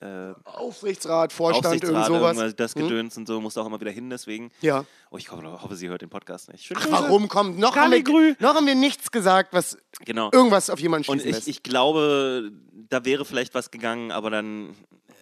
[0.00, 2.36] äh, Aufsichtsrat, Vorstand, irgend Aufsichtsrat, sowas.
[2.36, 4.50] irgendwas, das Gedöns und so, muss auch immer wieder hin, deswegen.
[4.62, 4.84] Ja.
[5.10, 6.72] Oh, ich hoffe, sie hört den Podcast nicht.
[6.74, 7.58] Ach, warum kommt?
[7.58, 10.30] Noch haben, wir, noch haben wir nichts gesagt, was Genau.
[10.32, 11.48] irgendwas auf jemanden Und schließen ich, lässt.
[11.48, 12.50] ich glaube,
[12.88, 14.74] da wäre vielleicht was gegangen, aber dann,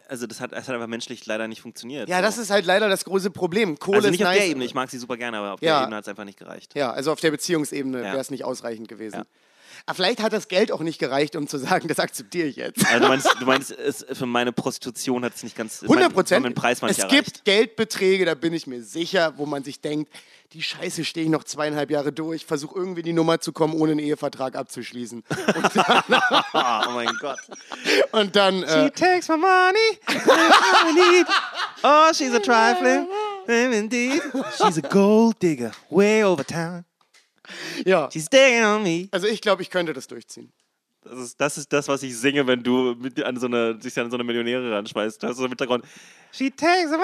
[0.09, 2.09] also das hat, das hat einfach menschlich leider nicht funktioniert.
[2.09, 2.23] ja, so.
[2.23, 3.79] das ist halt leider das große Problem.
[3.81, 4.39] Kohle also ist nicht auf nice.
[4.39, 5.75] der Ebene, ich mag sie super gerne, aber auf Ja.
[5.79, 6.75] der Ebene hat es einfach nicht gereicht.
[6.77, 8.05] Ja, also auf der Beziehungsebene Ja.
[8.05, 9.17] wäre es nicht ausreichend gewesen.
[9.17, 9.25] Ja.
[9.89, 12.87] Aber vielleicht hat das Geld auch nicht gereicht, um zu sagen, das akzeptiere ich jetzt.
[12.89, 16.55] Also du meinst, du meinst es, für meine Prostitution hat es nicht ganz, 100 Prozent.
[16.55, 17.09] Preis Es erreicht.
[17.09, 20.13] gibt Geldbeträge, da bin ich mir sicher, wo man sich denkt,
[20.53, 23.93] die Scheiße stehe ich noch zweieinhalb Jahre durch, versuche irgendwie die Nummer zu kommen, ohne
[23.93, 25.25] einen Ehevertrag abzuschließen.
[26.53, 27.39] Ah, oh mein Gott.
[28.13, 31.27] Und dann, äh, takes my money, I need.
[31.83, 33.07] Oh, she's a trifling,
[33.73, 34.21] indeed.
[34.63, 36.85] She's a gold digger, way over town.
[37.85, 38.09] Ja.
[38.13, 39.09] She's digging on me.
[39.11, 40.53] Also ich glaube, ich könnte das durchziehen.
[41.03, 43.99] Das ist, das ist das, was ich singe, wenn du mit an so eine, dich
[43.99, 45.23] an so eine Millionäre ranschmeißt.
[45.23, 45.85] Da hast du im Hintergrund,
[46.33, 46.91] she takes.
[46.93, 47.01] Und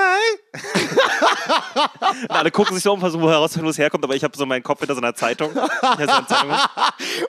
[2.31, 4.63] alle gucken sich so um, versuchen herauszufinden, wo es herkommt, aber ich habe so meinen
[4.63, 5.53] Kopf hinter so einer Zeitung.
[5.97, 6.51] Hinter so einer Zeitung.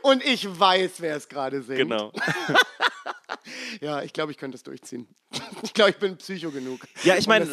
[0.02, 1.80] Und ich weiß, wer es gerade singt.
[1.80, 2.12] Genau.
[3.82, 5.08] Ja, ich glaube, ich könnte das durchziehen.
[5.64, 6.82] Ich glaube, ich bin Psycho genug.
[7.04, 7.46] Ja, ich meine,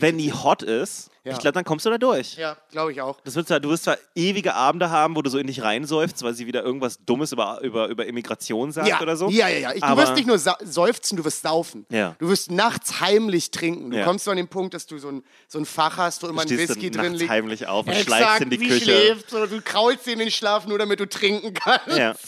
[0.00, 1.32] wenn die hot ist, Ja.
[1.32, 2.36] ich glaube, dann kommst du da durch.
[2.36, 3.20] Ja, glaube ich auch.
[3.20, 6.22] Das wird zwar, du wirst zwar ewige Abende haben, wo du so in dich reinsäufst,
[6.22, 9.28] weil sie wieder irgendwas Dummes über, über, über Immigration sagt Ja, oder so.
[9.28, 9.58] ja, ja.
[9.58, 9.72] ja.
[9.74, 11.86] Ich, du wirst nicht nur seufzen, du wirst saufen.
[11.90, 12.16] Ja.
[12.18, 13.90] Du wirst nachts heimlich trinken.
[13.90, 16.26] Du kommst so an den Punkt, dass du so ein, so ein Fach hast, wo
[16.28, 17.30] immer ein Whisky drin liegt.
[17.30, 18.80] heimlich auf und Exakt, schleichst in die Küche.
[18.84, 21.96] schläft, so, du kraulst in den Schlaf, nur damit du trinken kannst.
[21.96, 22.14] Ja.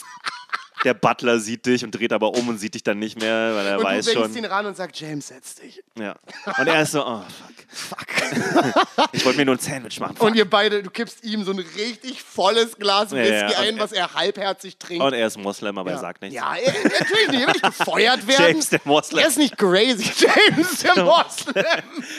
[0.84, 3.66] Der Butler sieht dich und dreht aber um und sieht dich dann nicht mehr, weil
[3.66, 4.34] er Und weiß du schon.
[4.36, 5.82] ihn ran und sagst, James, setz dich.
[5.98, 6.16] Ja.
[6.58, 7.60] Und er ist so, oh fuck.
[7.72, 8.06] Fuck.
[9.12, 10.16] ich wollte mir nur ein Sandwich machen.
[10.16, 10.26] Fuck.
[10.26, 13.56] Und ihr beide, du kippst ihm so ein richtig volles Glas Ja, Whisky ja, und
[13.66, 15.04] ein, was er halbherzig trinkt.
[15.04, 16.34] Und er ist Moslem, aber er sagt nichts.
[16.34, 17.40] Ja, er, natürlich nicht.
[17.42, 18.46] Er will nicht gefeuert werden.
[18.46, 19.18] James, der Moslem.
[19.20, 20.10] Er ist nicht crazy.
[20.48, 21.64] James, der Moslem.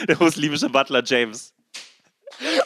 [0.08, 1.52] Der muslimische Butler James.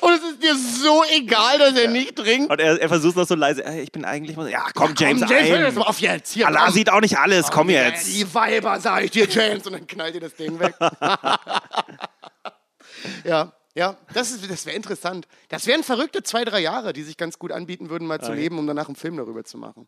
[0.00, 2.50] Und es ist dir so egal, dass er nicht trinkt.
[2.50, 4.36] Und er, er versucht noch so leise, "Ey, ich bin eigentlich.
[4.50, 6.32] Ja, komm, James, Komm, James, mal auf jetzt.
[6.32, 6.74] Hier, Allah komm.
[6.74, 8.06] sieht auch nicht alles, komm Ja, jetzt.
[8.06, 9.66] Die Weiber, sag ich dir, James.
[9.66, 10.74] Und dann knallt ihr das Ding weg.
[13.24, 15.26] ja, ja, das, ist- das wäre interessant.
[15.48, 18.40] Das wären verrückte zwei, drei Jahre, die sich ganz gut anbieten würden, mal zu Okay.
[18.40, 19.86] leben, um danach einen Film darüber zu machen.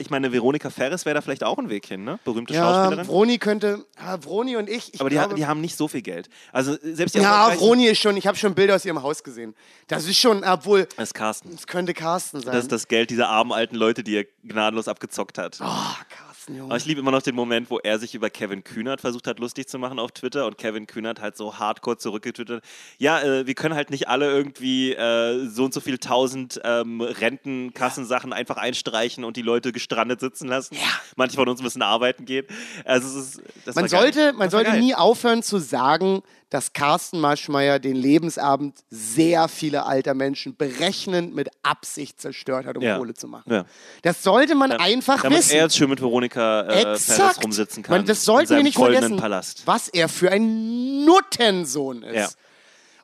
[0.00, 2.18] Ich meine, Veronika Ferris wäre da vielleicht auch ein Weg hin, ne?
[2.24, 3.06] Berühmte Ja, Schauspielerin.
[3.06, 5.86] Vroni könnte, ja, Vroni und ich, ich aber die, glaube, ha- die haben nicht so
[5.88, 6.28] viel Geld.
[6.52, 9.54] Also selbst die ja, Vroni ist schon, ich habe schon Bilder aus ihrem Haus gesehen.
[9.88, 11.52] Das ist schon, obwohl, Das ist Carsten.
[11.54, 12.52] es könnte Carsten sein.
[12.52, 15.58] Das ist das Geld dieser armen alten Leute, die er gnadenlos abgezockt hat.
[15.60, 16.64] oh, Carsten, Junge.
[16.70, 19.38] Aber ich liebe immer noch den Moment, wo er sich über Kevin Kühnert versucht hat,
[19.38, 22.62] lustig zu machen auf Twitter und Kevin Kühnert halt so hardcore zurückgetwittert.
[22.98, 27.00] Ja, äh, wir können halt nicht alle irgendwie äh, so und so viel tausend ähm,
[27.00, 30.76] Rentenkassensachen einfach einstreichen und die Leute gestrandet sitzen lassen.
[31.16, 32.46] Manche von uns müssen arbeiten gehen.
[32.84, 33.88] Also es ist, Man war geil.
[34.12, 40.14] sollte, man sollte nie aufhören zu sagen, dass Carsten Maschmeyer den Lebensabend sehr viele alter
[40.14, 42.98] Menschen berechnend mit Absicht zerstört hat, um Ja.
[42.98, 43.52] Kohle zu machen.
[43.52, 43.64] Ja.
[44.02, 45.56] Das sollte man einfach Damit wissen.
[45.56, 47.42] er jetzt schön mit Veronika äh, Exakt.
[47.44, 47.98] rumsitzen kann.
[47.98, 49.62] Man, das sollten wir nicht vergessen, Palast.
[49.66, 52.36] was er für ein Nuttensohn ist.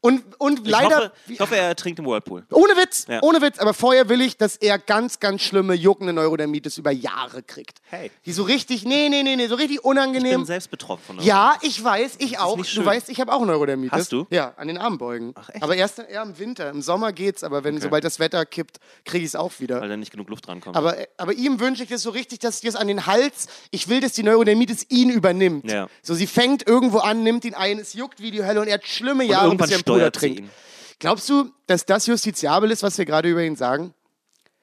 [0.00, 2.44] Und, und Ich leider, hoffe, ich hoffe, er trinkt im Whirlpool.
[2.52, 3.22] ohne Witz, Ja.
[3.22, 7.42] ohne Witz, aber vorher will ich, dass er ganz, ganz schlimme, juckende Neurodermitis über Jahre
[7.42, 7.78] kriegt.
[7.90, 8.10] Hey.
[8.24, 10.44] Die so richtig, nee, nee, nee, nee, so richtig Ich bin unangenehm.
[10.44, 11.18] selbst betroffen.
[11.20, 12.56] Ja, ich weiß, ich auch.
[12.56, 13.92] Du weißt, ich habe auch Neurodermitis.
[13.98, 14.26] Hast du?
[14.30, 15.32] Ja, an den Armbeugen.
[15.34, 15.62] Ach, echt?
[15.62, 16.70] Aber erst eher im Winter.
[16.70, 19.80] Im Sommer geht's, aber wenn, sobald das Wetter kippt, kriege ich es auch wieder.
[19.80, 20.76] Weil da nicht genug Luft drankommt.
[20.76, 23.88] Aber, aber ihm wünsche ich das so richtig, dass dir es an den Hals, ich
[23.88, 25.70] will, dass die Neurodermitis ihn übernimmt.
[25.70, 25.88] Ja.
[26.02, 28.74] So, sie fängt irgendwo an, nimmt ihn ein, es juckt wie die Hölle und er
[28.74, 30.50] hat schlimme Jahre, irgendwann er sie trinkt.
[30.98, 33.94] Glaubst du, dass das justiziabel ist, was wir gerade über ihn sagen?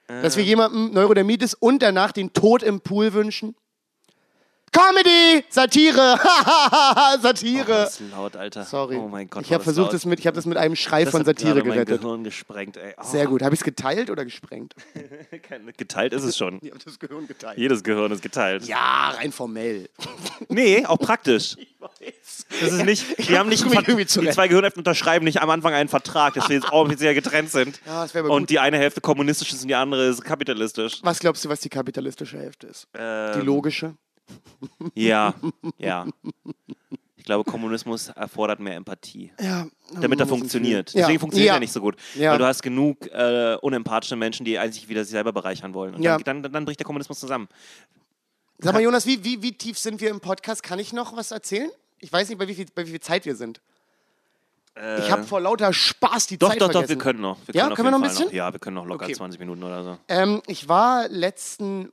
[0.07, 3.55] Dass wir jemandem Neurodermitis und danach den Tod im Pool wünschen?
[4.73, 5.45] Comedy!
[5.49, 6.19] Satire!
[6.19, 7.65] Oh, Satire!
[7.67, 8.63] das ist laut, Alter.
[8.65, 8.97] Sorry.
[8.97, 9.43] Oh mein Gott.
[9.43, 11.27] ich habe das versucht, das mit, ich habe das mit einem Schrei Das von hat
[11.27, 12.01] Satire mein gerettet.
[12.01, 12.93] Gehirn gesprengt, ey.
[12.97, 13.41] Oh, Sehr gut.
[13.43, 14.73] Habe ich es geteilt oder gesprengt?
[15.77, 16.59] Geteilt ist es schon.
[16.61, 17.57] Ich habe das Gehirn geteilt.
[17.57, 18.65] Jedes Gehirn ist geteilt.
[18.65, 19.89] Ja, rein formell.
[20.49, 21.55] Nee, auch praktisch.
[22.61, 25.89] Das ist nicht, die haben nicht irgendwie die zwei Gehirnhälften unterschreiben nicht am Anfang einen
[25.89, 27.79] Vertrag, dass wir jetzt offiziell getrennt sind.
[27.85, 28.49] Ja, das aber und gut.
[28.49, 30.99] die eine Hälfte kommunistisch ist und die andere ist kapitalistisch.
[31.01, 32.87] Was glaubst du, was die kapitalistische Hälfte ist?
[32.93, 33.95] Ähm, Die logische?
[34.95, 35.33] Ja,
[35.77, 36.05] ja.
[37.15, 39.67] Ich glaube, Kommunismus erfordert mehr Empathie, Ja.
[39.99, 40.91] damit er funktioniert.
[40.93, 41.01] Ja.
[41.01, 41.53] Deswegen funktioniert Ja.
[41.55, 41.95] er nicht so gut.
[42.15, 42.31] Ja.
[42.31, 45.95] Weil du hast genug äh, unempathische Menschen, die eigentlich wieder sich selber bereichern wollen.
[45.95, 46.17] Und Ja.
[46.17, 47.47] dann, dann, dann bricht der Kommunismus zusammen.
[48.59, 50.63] Sag mal, Jonas, wie, wie, wie tief sind wir im Podcast?
[50.63, 51.69] Kann ich noch was erzählen?
[51.99, 53.61] Ich weiß nicht, bei wie viel, bei wie viel Zeit wir sind.
[54.75, 56.89] ich habe vor lauter Spaß die Äh, Doch, Zeit doch, doch, vergessen.
[56.89, 57.37] wir können noch.
[57.45, 58.35] Wir Ja, auf können wir noch ein Fall bisschen?
[58.35, 59.13] Ja, wir können noch locker Okay.
[59.13, 59.97] 20 Minuten oder so.
[60.07, 61.91] Ähm, ich war letzten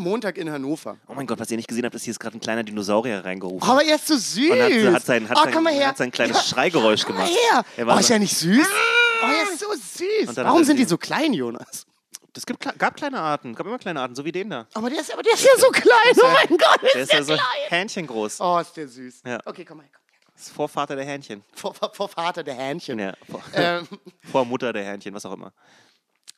[0.00, 0.96] Montag in Hannover.
[1.06, 3.24] Oh mein Gott, was ihr nicht gesehen habt, ist hier ist gerade ein kleiner Dinosaurier
[3.24, 3.68] reingerufen.
[3.68, 4.50] Aber er ist so süß.
[4.50, 5.88] Und hat, hat sein, hat oh, komm mal her.
[5.88, 7.40] hat sein kleines Schreigeräusch Komm mal gemacht.
[7.52, 7.64] her.
[7.76, 8.66] Er war Oh, ist so- ja nicht süß?
[9.22, 10.36] Oh, er ist so süß.
[10.36, 11.86] Warum er sind die so klein, Jonas?
[12.36, 14.66] Es gibt, gab kleine Arten, gab immer kleine Arten, so wie den da.
[14.74, 16.14] Aber der ist, aber der ist ja so klein.
[16.16, 17.46] Oh mein Gott, ist Der ist der ja so klein.
[17.68, 18.40] Hähnchen groß.
[18.40, 19.22] Oh, ist der süß.
[19.26, 19.38] Ja.
[19.44, 19.90] Okay, komm mal her.
[19.92, 20.00] Komm.
[20.36, 21.42] Das ist Vorvater der Hähnchen.
[21.54, 22.98] Vor, vor, vor Vater der Hähnchen.
[22.98, 23.86] Ja, vor, Ähm,
[24.32, 25.52] Vormutter der Hähnchen, was auch immer.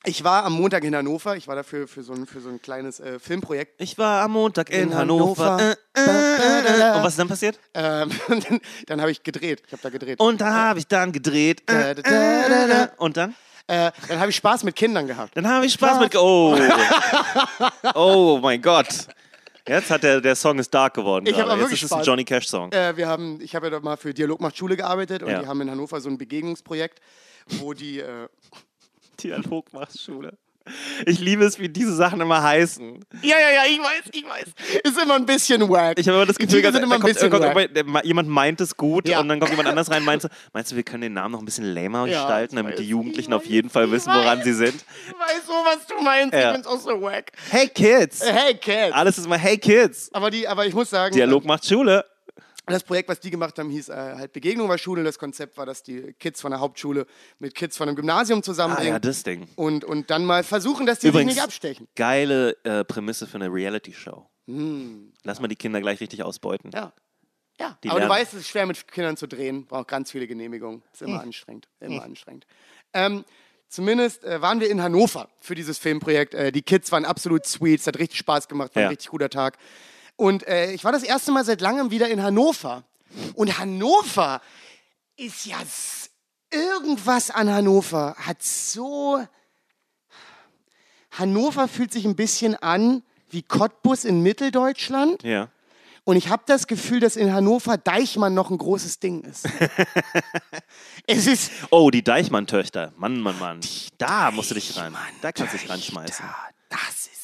[0.05, 1.37] Ich war am Montag in Hannover.
[1.37, 3.81] Ich war dafür für so ein, für so ein kleines äh, Filmprojekt.
[3.81, 5.53] Ich war am Montag in, In Hannover.
[5.53, 5.77] Hannover.
[5.95, 6.97] Äh, äh, äh.
[6.97, 7.59] Und was ist dann passiert?
[7.75, 9.63] Ähm, dann dann habe ich gedreht.
[9.67, 10.19] Ich habe da gedreht.
[10.21, 11.63] Und da habe ich dann gedreht.
[11.71, 12.93] Äh, Da, da, da, da.
[12.97, 13.35] und dann?
[13.69, 15.37] Äh, dann habe ich Spaß mit Kindern gehabt.
[15.37, 16.17] Dann habe ich Spaß mit.
[16.17, 16.59] Oh.
[17.95, 18.89] oh mein Gott.
[19.69, 21.25] Jetzt hat der, der Song ist dark geworden.
[21.27, 21.53] Ich hab gerade.
[21.53, 22.07] aber Jetzt wirklich ist es ein Spaß.
[22.09, 22.73] Johnny Cash Song.
[22.73, 25.41] Äh, wir haben, ich habe ja mal für Dialog macht Schule gearbeitet und Ja.
[25.43, 27.01] die haben in Hannover so ein Begegnungsprojekt,
[27.47, 28.01] wo die.
[28.01, 28.29] Äh,
[29.21, 30.37] Dialog macht Schule.
[31.07, 33.05] Ich liebe es, wie diese Sachen immer heißen.
[33.23, 34.45] ja, ja, ja, ich weiß, ich weiß.
[34.85, 35.99] Ist immer ein bisschen wack.
[35.99, 37.43] Ich habe immer das Die Gefühl, Titel da, sind immer ein kommt, bisschen kommt
[37.75, 39.19] der- jemand meint es gut Ja.
[39.19, 41.33] und dann kommt jemand anders rein und meint so, meinst du, wir können den Namen
[41.33, 44.13] noch ein bisschen lamer Ja, gestalten, damit die weiß, Jugendlichen ich auf jeden Fall wissen,
[44.13, 44.45] woran weiß.
[44.45, 44.75] sie sind?
[45.09, 46.33] Ich weiß so, was du meinst.
[46.33, 46.51] Ja.
[46.51, 47.33] Ich find's auch so wack.
[47.51, 48.23] Hey Kids!
[48.25, 48.93] Hey, Cat.
[48.93, 50.11] Alles ist immer Hey Kids!
[50.13, 52.05] Aber, die, aber ich muss sagen, Dialog macht Schule.
[52.67, 55.03] Das Projekt, was die gemacht haben, hieß äh, halt Begegnung war Schule.
[55.03, 57.07] Das Konzept war, dass die Kids von der Hauptschule
[57.41, 59.49] mit Kids von einem Gymnasium Ah zusammenbringen ja, das Ding.
[59.57, 61.89] und, und dann mal versuchen, dass die Übrigens, sich nicht abstechen.
[61.97, 64.27] geile äh, Prämisse für eine Reality-Show.
[65.25, 66.71] Lass mal die Kinder gleich richtig ausbeuten.
[66.73, 66.79] Hm.
[66.81, 66.93] Ja.
[67.61, 70.11] Ja, Die aber du lernen- weißt, es ist schwer mit Kindern zu drehen, braucht ganz
[70.11, 70.83] viele Genehmigungen.
[70.93, 71.09] Ist Hm.
[71.09, 72.47] immer anstrengend, immer anstrengend.
[72.95, 73.25] Ähm,
[73.69, 76.35] zumindest äh, waren wir in Hannover für dieses Filmprojekt.
[76.35, 78.89] Äh, die Kids waren absolut sweet, es hat richtig Spaß gemacht, war Ja.
[78.89, 79.59] ein richtig guter Tag.
[80.17, 82.85] Und äh, ich war das erste Mal seit langem wieder in Hannover.
[83.35, 84.41] Und Hannover
[85.17, 85.59] ist ja
[86.51, 89.25] irgendwas an Hannover hat so
[91.13, 95.23] Hannover fühlt sich ein bisschen an wie Cottbus in Mitteldeutschland.
[95.23, 95.49] Ja.
[96.05, 99.47] Und ich habe das Gefühl, dass in Hannover Deichmann noch ein großes Ding ist.
[101.07, 101.53] es ist.
[101.71, 102.93] Oh, die Deichmann-Töchter.
[102.97, 103.61] Mann, Mann, Mann.
[103.99, 104.97] Da musst du dich ran.
[105.21, 106.25] Da kannst du dich ranschmeißen.
[106.69, 107.22] Da, das ist.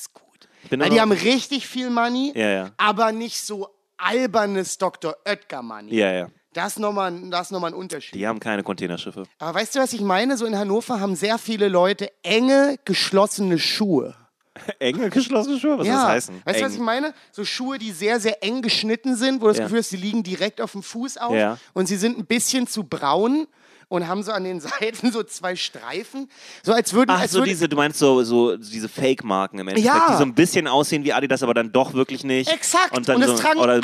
[0.70, 2.70] Bin Weil die haben richtig viel Money, Ja, ja.
[2.77, 5.16] aber nicht so albernes Dr.
[5.27, 5.95] Oetker Money.
[5.95, 6.28] Ja, ja.
[6.55, 8.15] Das ist nochmal das ist noch ein Unterschied.
[8.15, 9.24] Die haben keine Containerschiffe.
[9.39, 10.36] Aber weißt du, was ich meine?
[10.36, 14.15] So in Hannover haben sehr viele Leute enge, geschlossene Schuhe.
[14.81, 15.78] Enge geschlossene Schuhe?
[15.78, 16.43] Was soll das heißen?
[16.45, 17.15] Weißt du, was ich meine?
[17.31, 19.65] So Schuhe, die sehr, sehr eng geschnitten sind, wo du das Ja.
[19.65, 21.59] Gefühl hast, sie liegen direkt auf dem Fuß auf Ja.
[21.74, 23.47] und sie sind ein bisschen zu braun
[23.89, 26.28] und haben so an den Seiten so zwei Streifen.
[26.62, 27.10] So als würden.
[27.10, 30.06] Ach, als so würde, diese, du meinst so, so diese Fake-Marken im Endeffekt, Ja.
[30.10, 32.51] die so ein bisschen aussehen wie Adidas, aber dann doch wirklich nicht.
[32.52, 32.97] Exakt.
[32.97, 33.81] Und, dann Und das so, tragen alle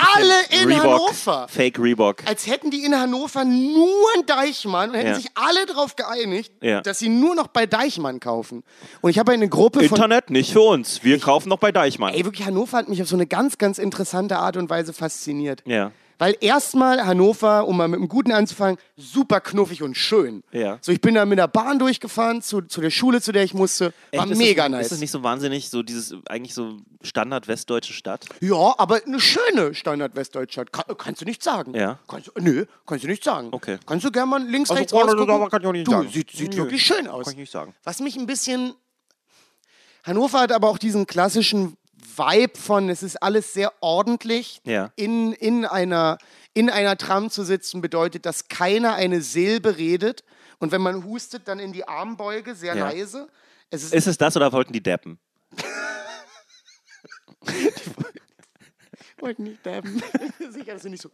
[0.51, 1.47] in Reebok, Hannover.
[1.49, 2.23] Fake Reebok.
[2.27, 5.15] als hätten die in Hannover nur einen Deichmann und hätten Ja.
[5.15, 6.81] sich alle darauf geeinigt, Ja.
[6.83, 8.63] dass sie nur noch bei Deichmann kaufen.
[9.01, 9.97] Und ich habe eine Gruppe von.
[9.97, 11.03] Internet nicht für uns.
[11.03, 12.13] Wir kaufen noch bei Deichmann.
[12.15, 15.63] Ey, wirklich, Hannover hat mich auf so eine ganz, ganz interessante Art und Weise fasziniert.
[15.67, 15.93] Ja.
[16.19, 20.45] Weil erstmal Hannover, um mal mit einem Guten anzufangen, super knuffig und schön.
[20.53, 20.79] Ja.
[20.81, 23.53] So, ich bin da mit der Bahn durchgefahren zu, zu der Schule, zu der ich
[23.55, 23.93] musste.
[24.13, 24.33] War Echt?
[24.33, 24.83] Ist mega das, nice.
[24.87, 28.25] Ist das nicht so wahnsinnig, so dieses, eigentlich so Standard westdeutsche Stadt?
[28.41, 30.73] ja, aber eine schöne Standard-Westdeutschland.
[30.73, 31.75] Kann, kannst du nicht sagen.
[31.75, 31.99] Ja.
[32.07, 33.49] Kannst, du- nö, kannst du nicht sagen.
[33.51, 33.79] Okay.
[33.87, 35.27] Kannst du gerne mal links, Also, rechts oh, rausgucken?
[35.41, 36.09] das kann ich auch nicht du, sagen.
[36.11, 36.59] Sieht, sieht Nö.
[36.59, 37.25] wirklich schön aus.
[37.25, 37.75] Kann ich nicht sagen.
[37.83, 38.75] Was mich ein bisschen...
[40.05, 41.77] Hannover hat aber auch diesen klassischen
[42.17, 44.61] Vibe von, es ist alles sehr ordentlich.
[44.65, 44.93] Ja.
[44.97, 46.19] In, in, einer,
[46.53, 50.25] in einer Tram zu sitzen bedeutet, dass keiner eine Silbe redet.
[50.59, 52.89] Und wenn man hustet, dann in die Armbeuge, sehr Ja.
[52.91, 53.29] leise.
[53.71, 55.19] Es ist, Ist es das oder wollten die deppen?
[59.19, 60.03] wollte nicht dabben.
[60.51, 61.11] Sicher, dass du nicht so.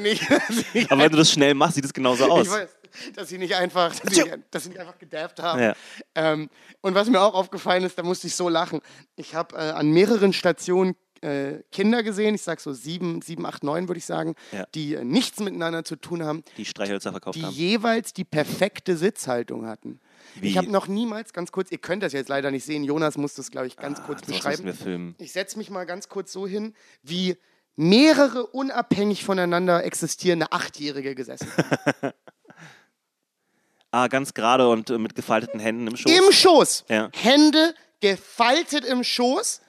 [0.00, 0.22] Nicht,
[0.90, 2.46] Aber wenn du das schnell machst, sieht es genauso aus.
[2.46, 2.68] Ich weiß.
[3.14, 5.60] Dass sie nicht einfach, dass sie, dass sie nicht einfach gedabbt haben.
[5.62, 5.74] Ja.
[6.14, 6.48] Ähm,
[6.80, 8.80] und was mir auch aufgefallen ist, da musste ich so lachen.
[9.16, 13.64] Ich habe äh, an mehreren Stationen äh, Kinder gesehen, ich sag so sieben, sieben, acht,
[13.64, 14.66] neun würde ich sagen, Ja.
[14.74, 17.54] die äh, nichts miteinander zu tun haben, Die Streichhölzer verkauft die haben.
[17.54, 20.00] jeweils die perfekte Sitzhaltung hatten.
[20.34, 20.48] Wie?
[20.48, 23.34] Ich habe noch niemals, ganz kurz, ihr könnt das jetzt leider nicht sehen, Jonas muss
[23.34, 25.14] das, glaube ich, ganz kurz Ah, müssen beschreiben.
[25.18, 27.36] Ich setze mich mal ganz kurz so hin, wie
[27.76, 31.48] mehrere unabhängig voneinander existierende Achtjährige gesessen.
[33.94, 36.10] Ah, ganz gerade und äh, mit gefalteten Händen im Schoß.
[36.10, 36.84] Im Schoß.
[36.88, 37.10] Ja.
[37.14, 39.60] Hände gefaltet im Schoß,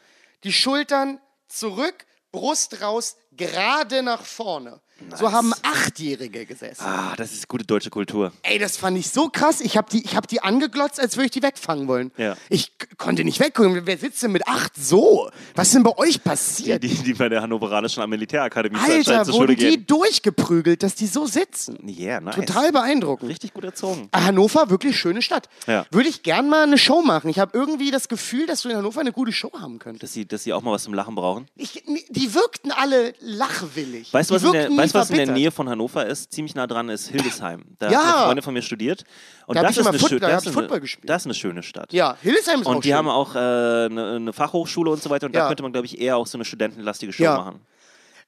[0.44, 4.82] die Schultern zurück, Brust raus, gerade nach vorne.
[5.18, 6.84] So haben Achtjährige gesessen.
[6.84, 8.32] ah, das ist gute deutsche Kultur.
[8.44, 9.60] Ey, das fand ich so krass.
[9.62, 12.12] Ich habe die, ich hab die angeglotzt, als würde ich die wegfangen wollen.
[12.18, 12.36] Ja.
[12.50, 13.82] Ich konnte nicht weggucken.
[13.86, 15.30] Wer sitzt denn mit acht so?
[15.54, 16.84] Was ist denn bei euch Die, passiert?
[16.84, 19.86] die, die bei der Hannoveranischen Militärakademie Alter, wurden die gehen.
[19.88, 21.78] durchgeprügelt, dass die so sitzen.
[21.88, 22.36] Yeah, nice.
[22.36, 23.30] Total beeindruckend.
[23.30, 24.10] Richtig gut erzogen.
[24.14, 25.50] Hannover, wirklich schöne Stadt.
[25.68, 25.86] Ja.
[25.92, 27.30] Würde ich gern mal eine Show machen.
[27.30, 30.04] Ich habe irgendwie das Gefühl, dass du in Hannover eine gute Show haben könntest.
[30.04, 31.48] Dass sie, dass sie auch mal was zum Lachen brauchen.
[31.58, 34.14] Ich, die wirkten alle lachwillig.
[34.14, 35.36] Weißt du, die was, in der, weißt, du, was in der.
[35.36, 36.32] Nähe von Hannover ist?
[36.32, 37.64] Ziemlich nah dran ist Hildesheim.
[37.80, 37.98] Da Ja.
[38.00, 39.04] hat eine Freundin von mir studiert.
[39.48, 40.68] Und Da das ist eine Foot- da das ist eine-.
[41.04, 41.92] Das ist eine schöne Stadt.
[41.94, 42.98] Ja, Hildesheim ist auch Und die schön.
[42.98, 45.26] haben auch äh, eine, eine Fachhochschule und so weiter.
[45.28, 45.42] Und Ja.
[45.42, 47.38] da könnte man, glaube ich, eher auch so eine studentenlastige Show Ja.
[47.38, 47.60] machen.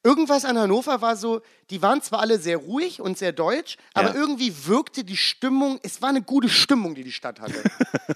[0.03, 4.13] Irgendwas an Hannover war so, die waren zwar alle sehr ruhig und sehr deutsch, aber
[4.15, 7.55] irgendwie wirkte die Stimmung, es war eine gute Stimmung, die die Stadt hatte.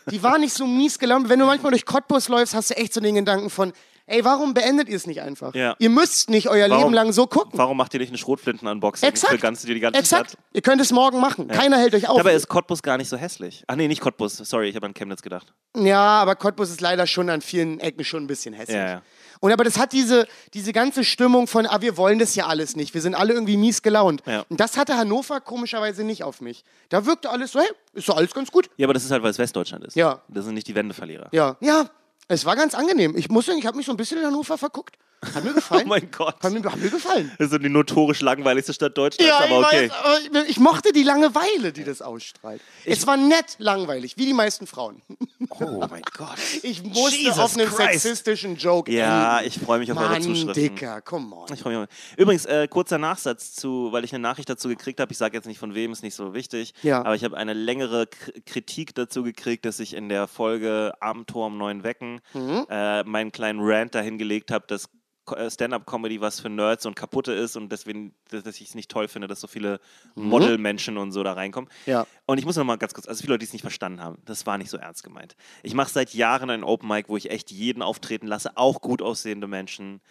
[0.09, 1.27] die war nicht so mies gelaunt.
[1.27, 3.73] Wenn du manchmal durch Cottbus läufst, hast du echt so den Gedanken von,
[4.11, 5.55] ey, warum beendet ihr es nicht einfach?
[5.55, 5.75] Ja.
[5.79, 7.51] Ihr müsst nicht euer Leben lang so gucken.
[7.53, 9.33] Warum macht ihr nicht eine Schrotflinten-Unboxing Exakt.
[9.33, 10.31] für ganz, die, die ganze Exakt.
[10.31, 10.43] Stadt?
[10.53, 11.47] Ihr könnt es morgen machen.
[11.47, 12.17] Keiner hält euch auf.
[12.17, 13.63] Dabei ist Cottbus gar nicht so hässlich.
[13.67, 14.37] Ach nee, nicht Cottbus.
[14.37, 15.53] Sorry, ich habe an Chemnitz gedacht.
[15.75, 18.77] Ja, aber Cottbus ist leider schon an vielen Ecken schon ein bisschen hässlich.
[18.77, 19.01] Ja, ja.
[19.41, 22.75] Und aber das hat diese, diese ganze Stimmung von, ah, wir wollen das ja alles
[22.75, 22.93] nicht.
[22.93, 24.21] Wir sind alle irgendwie mies gelaunt.
[24.27, 24.45] Ja.
[24.49, 26.63] Und das hatte Hannover komischerweise nicht auf mich.
[26.89, 28.69] Da wirkte alles so, hey, ist doch alles ganz gut.
[28.77, 29.95] Ja, aber das ist halt, weil es Westdeutschland ist.
[29.95, 30.21] Ja.
[30.27, 31.29] Das sind nicht die Wendeverlierer.
[31.31, 31.89] Ja, ja,
[32.27, 33.15] es war ganz angenehm.
[33.15, 34.97] Ich muss sagen, ich habe mich so ein bisschen in Hannover verguckt.
[35.23, 35.83] Hat mir gefallen.
[35.85, 36.35] Oh mein Gott.
[36.43, 37.31] Hat mir, hat mir gefallen.
[37.37, 39.85] Das ist die notorisch langweiligste Stadt Deutschlands, Ja, aber okay.
[39.85, 39.97] ich, weiß,
[40.31, 42.61] aber ich, ich mochte die Langeweile, die das ausstrahlt.
[42.85, 45.01] es war nett langweilig, wie die meisten Frauen.
[45.59, 46.37] Oh mein Gott.
[46.63, 47.77] Ich musste Jesus auf einen Christ.
[48.03, 49.47] sexistischen Joke Ja, enden.
[49.49, 50.53] ich freue mich auf eure Mann, Zuschriften.
[50.53, 51.47] Dicker, come on.
[51.53, 51.77] Ich mich.
[52.15, 55.11] Übrigens, äh, kurzer Nachsatz zu, weil ich eine Nachricht dazu gekriegt habe.
[55.11, 56.73] Ich sage jetzt nicht von wem, ist nicht so wichtig.
[56.83, 56.99] Ja.
[57.01, 61.47] Aber ich habe eine längere K Kritik dazu gekriegt, dass ich in der Folge Abendtor
[61.47, 62.65] am Neuen Wecken Mhm.
[62.69, 64.89] äh, meinen kleinen Rant dahin gelegt habe, dass
[65.25, 69.27] Stand-up-Comedy was für Nerds und kaputte ist und deswegen, dass ich es nicht toll finde,
[69.27, 69.79] dass so viele
[70.15, 71.69] Modelmenschen und so da reinkommen.
[71.85, 71.91] Mhm.
[71.91, 72.07] Ja.
[72.25, 74.17] Und ich muss noch mal ganz kurz, also viele Leute, die es nicht verstanden haben,
[74.25, 75.35] das war nicht so ernst gemeint.
[75.63, 79.01] Ich mache seit Jahren einen Open Mic, wo ich echt jeden auftreten lasse, auch gut
[79.01, 80.01] aussehende Menschen,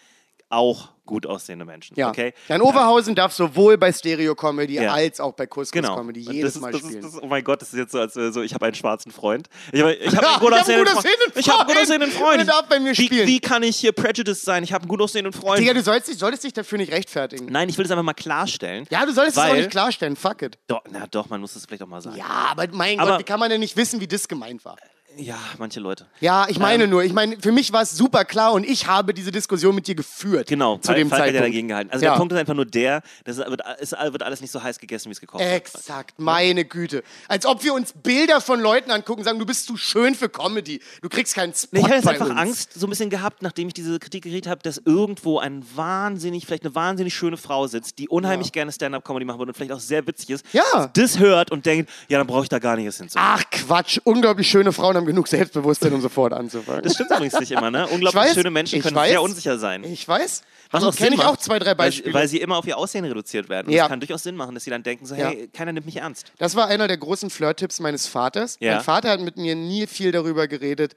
[0.51, 1.97] auch gut aussehende Menschen.
[1.97, 2.09] Ja.
[2.09, 2.33] Okay?
[2.47, 4.93] Jan Oberhausen darf sowohl bei Stereo Comedy Ja.
[4.93, 6.01] als auch bei Couscous Genau.
[6.13, 7.03] Jedes das ist, Mal das spielen.
[7.03, 8.75] Ist, das, oh mein Gott, das ist jetzt so, als äh, so, ich habe einen
[8.75, 9.49] schwarzen Freund.
[9.73, 11.07] Ich habe ich hab einen gut aussehenden Freund.
[11.35, 12.41] Ich habe einen gut aussehenden Freund.
[12.41, 13.27] Und darf bei mir wie, spielen.
[13.27, 14.63] wie kann ich hier prejudiced sein?
[14.63, 15.59] Ich habe einen gut aussehenden Freund.
[15.59, 17.47] Digga, du sollst, dich, solltest dich dafür nicht rechtfertigen.
[17.47, 18.85] Nein, ich will es einfach mal klarstellen.
[18.89, 20.15] Ja, du solltest es auch nicht klarstellen.
[20.15, 20.59] Fuck it.
[20.67, 22.15] Doch, na doch, man muss es vielleicht auch mal sagen.
[22.17, 24.77] Ja, aber mein Aber- Gott, wie kann man denn nicht wissen, wie das gemeint war?
[25.17, 26.05] Ja, manche Leute.
[26.19, 28.87] Ja, ich meine Ähm, nur, ich meine, für mich war es super klar und ich
[28.87, 30.47] habe diese Diskussion mit dir geführt.
[30.47, 31.45] Genau, zu dem hat ja Zeitpunkt.
[31.47, 31.91] dagegen gehalten.
[31.91, 32.11] Also Ja.
[32.11, 35.09] der Punkt ist einfach nur der, das wird, es wird alles nicht so heiß gegessen,
[35.09, 35.51] wie es gekocht wird.
[35.51, 37.03] Exakt, meine Güte.
[37.27, 40.29] Als ob wir uns Bilder von Leuten angucken und sagen, du bist zu schön für
[40.29, 40.81] Comedy.
[41.01, 42.37] Du kriegst keinen Spot Nee, ich habe jetzt einfach uns.
[42.39, 46.45] Angst so ein bisschen gehabt, nachdem ich diese Kritik gekriegt habe, dass irgendwo ein wahnsinnig,
[46.45, 49.79] vielleicht eine wahnsinnig schöne Frau sitzt, die unheimlich gerne Stand-Up-Comedy machen würde und vielleicht auch
[49.79, 50.89] sehr witzig ist, Ja.
[50.93, 53.17] das hört und denkt, ja, dann brauche ich da gar nicht erst hinzu.
[53.19, 56.83] Ach Quatsch, unglaublich schöne Frauen haben genug Selbstbewusstsein, um sofort anzufangen.
[56.83, 57.87] Das stimmt übrigens nicht immer, ne?
[57.87, 59.09] Unglaublich Ich weiß, schöne Menschen können weiß.
[59.09, 59.83] sehr unsicher sein.
[59.83, 60.43] Ich weiß.
[60.71, 62.13] Was auch kenn Sinn ich auch zwei, drei Beispiele.
[62.13, 63.67] Weil, weil sie immer auf ihr Aussehen reduziert werden.
[63.67, 63.83] Und Ja.
[63.83, 66.31] Das kann durchaus Sinn machen, dass sie dann denken, so, hey, keiner nimmt mich ernst.
[66.37, 68.57] Das war einer der großen Flirt-Tipps meines Vaters.
[68.61, 68.75] Ja.
[68.75, 70.95] Mein Vater hat mit mir nie viel darüber geredet,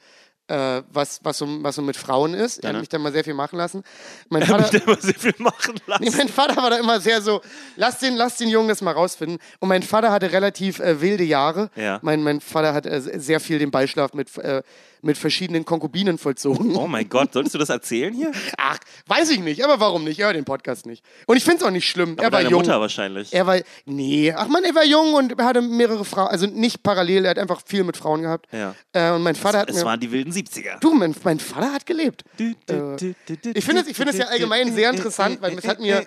[0.48, 2.58] äh, was, was, so, was so mit Frauen ist.
[2.58, 3.82] Er hat mich dann mal sehr viel machen lassen.
[4.28, 6.04] Mein Ich habe Vater, mich da immer sehr viel machen lassen.
[6.04, 7.40] Nee, mein Vater war da immer sehr so,
[7.76, 9.38] lass den, lass den Jungen das mal rausfinden.
[9.60, 11.70] Und mein Vater hatte relativ äh, wilde Jahre.
[11.76, 11.98] Ja.
[12.02, 14.62] Mein, mein Vater hat äh, sehr viel den Beischlaf mit, äh,
[15.04, 16.74] mit verschiedenen Konkubinen vollzogen.
[16.76, 18.32] Oh mein Gott, solltest du das erzählen hier?
[18.58, 20.18] Ach, weiß ich nicht, aber warum nicht?
[20.18, 21.04] Ich höre den Podcast nicht.
[21.26, 22.16] Und ich finde es auch nicht schlimm.
[22.18, 22.62] er Aber war deine jung.
[22.62, 23.32] Mutter wahrscheinlich.
[23.32, 26.82] Er war, nee, ach man, er war jung und er hatte mehrere Frauen, also nicht
[26.82, 28.46] parallel, er hat einfach viel mit Frauen gehabt.
[28.52, 28.74] Ja.
[28.92, 30.78] Äh, und mein Vater hat es mir, waren die wilden 70er.
[30.80, 32.24] Du, mein, mein Vater hat gelebt.
[32.38, 33.14] Äh,
[33.54, 36.04] Ich finde es, ich finde es ja allgemein sehr interessant, weil es hat mir,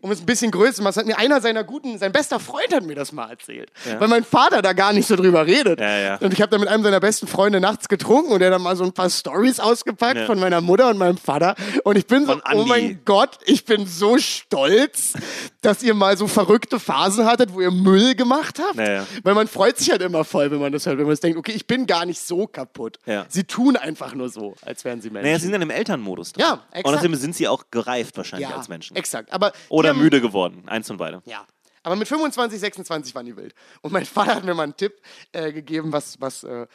[0.00, 2.38] um es ein bisschen größer zu machen, es hat mir einer seiner guten, sein bester
[2.40, 3.70] Freund hat mir das mal erzählt.
[3.98, 5.80] Weil mein Vater da gar nicht so drüber redet.
[5.80, 6.16] Ja, ja.
[6.16, 8.76] Und ich habe da mit einem seiner besten Freunde nachts getrunken und der dann mal
[8.76, 10.26] so ein paar Stories ausgepackt Ja.
[10.26, 11.54] von meiner Mutter und meinem Vater.
[11.84, 12.62] Und ich bin so, Andi.
[12.62, 15.12] oh mein Gott, ich bin so stolz,
[15.62, 18.76] dass ihr mal so verrückte Phasen hattet, wo ihr Müll gemacht habt.
[18.76, 19.06] Ja, ja.
[19.22, 21.38] Weil man freut sich halt immer voll, wenn man das hört, wenn man sich denkt,
[21.38, 22.98] okay, ich bin gar nicht so kaputt.
[23.06, 23.26] Ja.
[23.28, 25.26] Sie tun einfach nur so, als wären sie Menschen.
[25.26, 26.44] Naja, sie sind dann im Elternmodus drin.
[26.46, 26.86] Ja, Und exakt.
[26.86, 28.96] außerdem sind sie auch gereift wahrscheinlich ja, als Menschen.
[28.96, 29.32] exakt.
[29.32, 30.62] Aber Oder haben- müde geworden.
[30.66, 31.22] Eins von beide.
[31.26, 31.44] Ja.
[31.82, 33.54] Aber mit 25, 26 waren die wild.
[33.80, 35.00] Und mein Vater hat mir mal einen Tipp
[35.32, 36.66] äh, gegeben, was, was äh,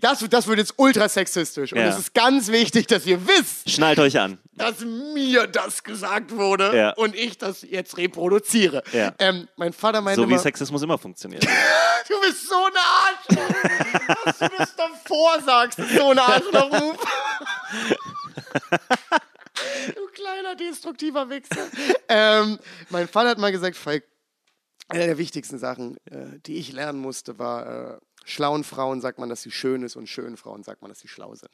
[0.00, 1.72] das, das wird jetzt ultra sexistisch.
[1.72, 4.38] Und es ist ganz wichtig, dass ihr wisst, Schnallt euch an.
[4.52, 6.90] dass mir das gesagt wurde Ja.
[6.92, 8.82] und ich das jetzt reproduziere.
[8.92, 9.14] Ja.
[9.18, 11.42] Ähm, mein Vater meinte So wie immer, Sexismus immer funktioniert.
[12.08, 15.78] du bist so ein Arschloch, dass du das davor sagst.
[15.96, 16.98] So ein Arschloch-Ruf.
[19.94, 21.66] du kleiner destruktiver Wichser.
[22.08, 22.58] Ähm,
[22.90, 24.04] mein Vater hat mal gesagt, Falk,
[24.90, 29.28] eine der wichtigsten Sachen, äh, die ich lernen musste, war, äh, schlauen Frauen sagt man,
[29.28, 31.50] dass sie schön ist und schönen Frauen sagt man, dass sie schlau sind.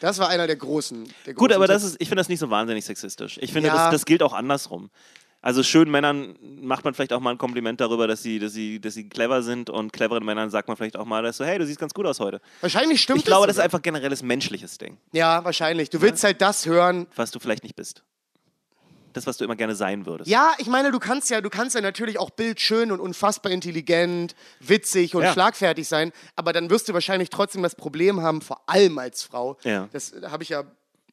[0.00, 1.04] Das war einer der großen.
[1.26, 3.38] Der Gut, großen aber das ist, ich finde das nicht so wahnsinnig sexistisch.
[3.42, 3.74] Ich finde, Ja.
[3.74, 4.90] das, das gilt auch andersrum.
[5.42, 8.78] Also schönen Männern macht man vielleicht auch mal ein Kompliment darüber, dass sie, dass sie,
[8.78, 11.58] dass sie clever sind und cleveren Männern sagt man vielleicht auch mal, dass so, hey,
[11.58, 12.42] du siehst ganz gut aus heute.
[12.60, 13.64] Wahrscheinlich stimmt Ich glaube, das ist sogar.
[13.64, 15.88] einfach generelles menschliches Ding, Ja, wahrscheinlich.
[15.88, 18.02] Du willst halt das hören, was du vielleicht nicht bist.
[19.12, 20.30] Das, was du immer gerne sein würdest.
[20.30, 24.34] Ja, ich meine, du kannst ja, du kannst ja natürlich auch bildschön und unfassbar intelligent,
[24.60, 25.32] witzig und Ja.
[25.32, 29.56] schlagfertig sein, aber dann wirst du wahrscheinlich trotzdem das Problem haben, vor allem als Frau.
[29.64, 29.88] Ja.
[29.92, 30.64] Das habe ich ja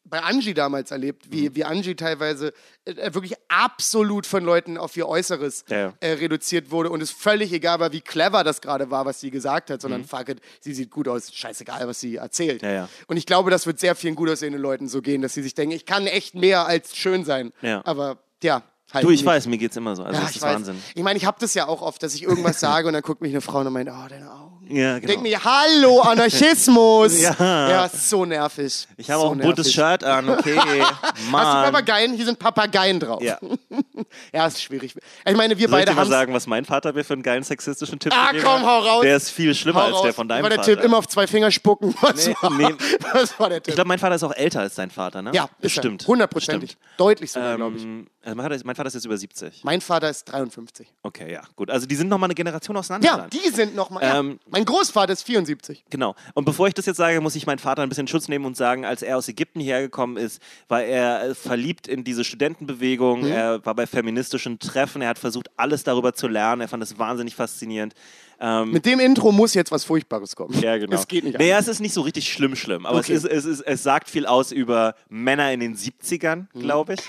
[0.10, 1.32] bei Angie damals erlebt, Mhm.
[1.32, 2.54] wie, wie Angie teilweise
[2.86, 5.94] äh, wirklich absolut von Leuten auf ihr Äußeres Ja, ja.
[6.00, 9.32] Äh, reduziert wurde und es völlig egal war, wie clever das gerade war, was sie
[9.32, 12.62] gesagt hat, sondern fuck it, sie sieht gut aus, scheißegal, was sie erzählt.
[12.62, 12.70] Mhm.
[12.70, 12.90] Ja.
[13.08, 15.54] Und ich glaube, das wird sehr vielen gut aussehenden Leuten so gehen, dass sie sich
[15.54, 17.52] denken, ich kann echt mehr als schön sein.
[17.84, 18.64] Aber ja,
[18.94, 19.26] halt Du, ich nicht.
[19.26, 20.04] weiß, mir geht's immer so.
[20.04, 20.56] Also Ja, das ich ist weiß.
[20.56, 20.82] Wahnsinn.
[20.96, 23.22] Ich meine, ich habe das ja auch oft, dass ich irgendwas sage und dann guckt
[23.22, 24.57] mich eine Frau und meint, oh, deine Augen.
[24.70, 25.14] Ja, Ich genau.
[25.14, 27.22] denke mir, hallo, Anarchismus.
[27.22, 27.36] Ja.
[27.40, 28.88] ja, ist so nervig.
[28.98, 29.72] Ich habe so auch ein buntes.
[29.72, 30.58] Shirt an, okay.
[30.82, 31.66] Hast du Mann.
[31.72, 32.14] Papageien?
[32.14, 33.22] Hier sind Papageien drauf.
[33.22, 33.38] Ja.
[34.34, 34.94] ja, ist schwierig.
[35.26, 36.10] Ich meine, wir Soll ich beide dir mal haben.
[36.10, 38.66] sagen, was mein Vater mir für einen geilen sexistischen Tipp Ah, gegeben komm, hat?
[38.68, 39.02] hau raus.
[39.04, 40.76] Der ist viel schlimmer als der von deinem war der Vater.
[40.76, 41.96] Tipp, immer auf zwei Finger spucken.
[42.02, 42.76] Was, Nee, war, nee.
[43.14, 43.70] was war der Tipp?
[43.72, 45.32] Ich glaube, mein Vater ist auch älter als dein Vater, ne?
[45.34, 46.06] ja, bestimmt.
[46.08, 46.78] Hundertprozentig.
[46.98, 47.86] Deutlich sogar, glaube ich.
[48.28, 49.64] Also mein, Vater ist, mein Vater ist jetzt über 70.
[49.64, 50.86] Mein Vater ist 53.
[51.02, 51.72] Okay, ja, gut.
[51.72, 53.08] Also die sind noch mal eine Generation auseinander.
[53.08, 53.30] Ja, dann.
[53.30, 54.04] die sind nochmal.
[54.04, 54.20] Ja.
[54.20, 55.86] Ähm, mein Großvater ist 74.
[55.90, 56.14] Genau.
[56.34, 58.58] Und bevor ich das jetzt sage, muss ich meinen Vater ein bisschen Schutz nehmen und
[58.58, 63.22] sagen, als er aus Ägypten hierher gekommen ist, war er äh, verliebt in diese Studentenbewegung,
[63.22, 63.28] Mhm.
[63.32, 67.00] er war bei feministischen Treffen, er hat versucht, alles darüber zu lernen, er fand es
[67.00, 67.94] wahnsinnig faszinierend.
[68.42, 70.54] Ähm, Mit dem Intro muss jetzt was Furchtbares kommen.
[70.62, 70.94] ja, genau.
[70.96, 71.68] Es geht nicht Naja, anders.
[71.70, 73.14] es ist nicht so richtig schlimm, schlimm, aber Okay.
[73.14, 76.60] es, ist, es, ist, es sagt viel aus über Männer in den 70ern, Mhm.
[76.60, 77.00] glaube ich.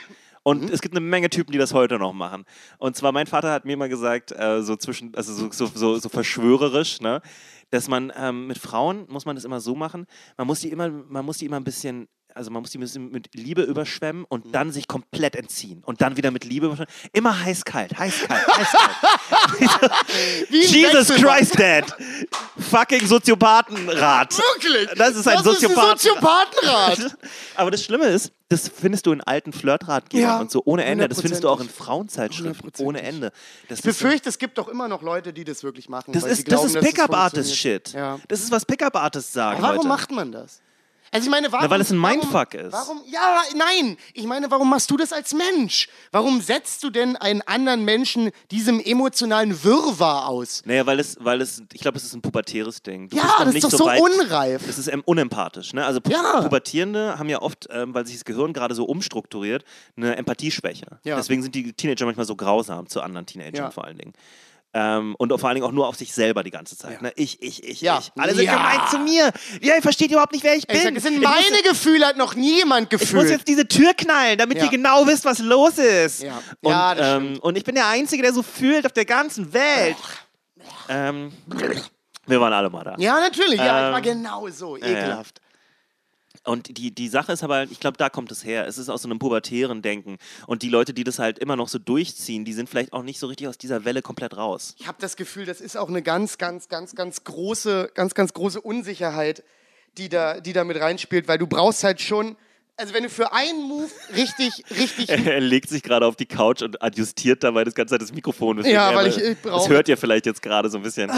[0.43, 2.45] Und es gibt eine Menge Typen, die das heute noch machen.
[2.79, 5.99] Und zwar, mein Vater hat mir mal gesagt, äh, so zwischen, also so, so, so,
[5.99, 7.21] so verschwörerisch, ne,
[7.71, 10.07] dass man ähm, mit Frauen muss man das immer so machen,
[10.37, 12.09] man muss die immer, man muss die immer ein bisschen,
[12.39, 14.53] also man muss die ein bisschen mit Liebe überschwemmen und Mhm.
[14.53, 15.83] dann sich komplett entziehen.
[15.85, 16.91] Und dann wieder mit Liebe überschwemmen.
[17.13, 19.93] Immer heiß-kalt, heiß-kalt, heiß-kalt.
[20.51, 21.09] Jesus.
[21.09, 21.85] Christ, Dad!
[22.71, 24.37] Fucking Soziopathenrat.
[24.39, 24.89] Wirklich?
[24.97, 25.91] Das ist ein das Ist Soziopathen.
[25.91, 27.17] ein Soziopathenrat.
[27.57, 31.09] Aber das Schlimme ist, das findest du in alten Flirtratgebern Ja, und so ohne Ende.
[31.09, 31.69] Das findest du auch in.
[31.69, 33.31] Frauenzeitschriften ohne Ende.
[33.69, 36.13] Das Ich befürchte, es gibt doch immer noch Leute, die das wirklich machen.
[36.13, 37.93] das ist, das ist Pickup-Artist-Shit.
[37.93, 38.19] Ja.
[38.29, 39.89] Das ist, was Pickup-Artists sagen Aber warum heute.
[39.89, 40.61] macht man das?
[41.11, 42.73] Also ich meine, warum, weil es ein warum- Mindfuck ist.
[42.73, 43.01] Warum?
[43.07, 43.97] Ja, nein.
[44.15, 45.89] Ich meine, warum machst du das als Mensch?
[46.13, 50.63] Warum setzt du denn einen anderen Menschen diesem emotionalen Wirrwarr aus?
[50.67, 53.09] Naja, weil es, weil es, ich glaube, es ist ein pubertäres Ding.
[53.09, 54.67] Du Ja, das ist doch so so weit, unreif.
[54.67, 55.73] Das ist ähm, unempathisch.
[55.73, 55.85] Ne?
[55.85, 56.43] Also Pu Ja.
[56.43, 59.65] Pubertierende haben ja oft, ähm, weil sich das Gehirn gerade so umstrukturiert,
[59.97, 60.99] eine Empathieschwäche.
[61.05, 61.17] Ja.
[61.17, 63.71] Deswegen sind die Teenager manchmal so grausam zu anderen Teenagern Ja.
[63.71, 64.13] vor allen Dingen.
[64.75, 66.97] Ähm, und vor allen Dingen auch nur auf sich selber die ganze Zeit.
[66.97, 67.03] Ja.
[67.03, 67.13] Ne?
[67.17, 67.99] Ich, ich, ich, Ja.
[68.01, 68.13] ich.
[68.21, 68.53] Alle sind Ja.
[68.57, 69.31] gemein zu mir.
[69.63, 70.77] Ja, ihr versteht überhaupt nicht, wer ich bin.
[70.77, 73.31] Ich sag, es sind muss meine jetzt- Gefühle, hat noch niemand ich muss gefühlt.
[73.31, 76.23] jetzt diese Tür knallen, damit ihr genau wisst, was los ist.
[76.23, 76.43] Ja.
[76.61, 79.97] Und, das ähm, und ich bin der Einzige, der so fühlt auf der ganzen Welt.
[80.91, 81.33] Ähm,
[82.27, 82.95] wir waren alle mal da.
[82.99, 83.57] ja, natürlich.
[83.59, 84.77] Ja, ich war Ähm, genau so.
[84.77, 85.41] Ekelhaft.
[86.49, 88.67] Und die, die Sache ist aber, ich glaube, da kommt es her.
[88.67, 90.17] Es ist aus so einem pubertären Denken.
[90.47, 93.19] Und die Leute, die das halt immer noch so durchziehen, die sind vielleicht auch nicht
[93.19, 94.75] so richtig aus dieser Welle komplett raus.
[94.79, 98.33] Ich habe das Gefühl, das ist auch eine ganz, ganz, ganz, ganz große, ganz, ganz
[98.33, 99.45] große Unsicherheit,
[99.99, 102.37] die da, die da mit reinspielt, weil du brauchst halt schon
[102.81, 105.09] Also wenn du für einen Move richtig, richtig.
[105.27, 108.65] Er legt sich gerade auf die Couch und adjustiert dabei das ganze Zeit das Mikrofon.
[108.65, 111.11] Ja, weil ich- ich Das brauche- hört ihr vielleicht jetzt gerade so ein bisschen.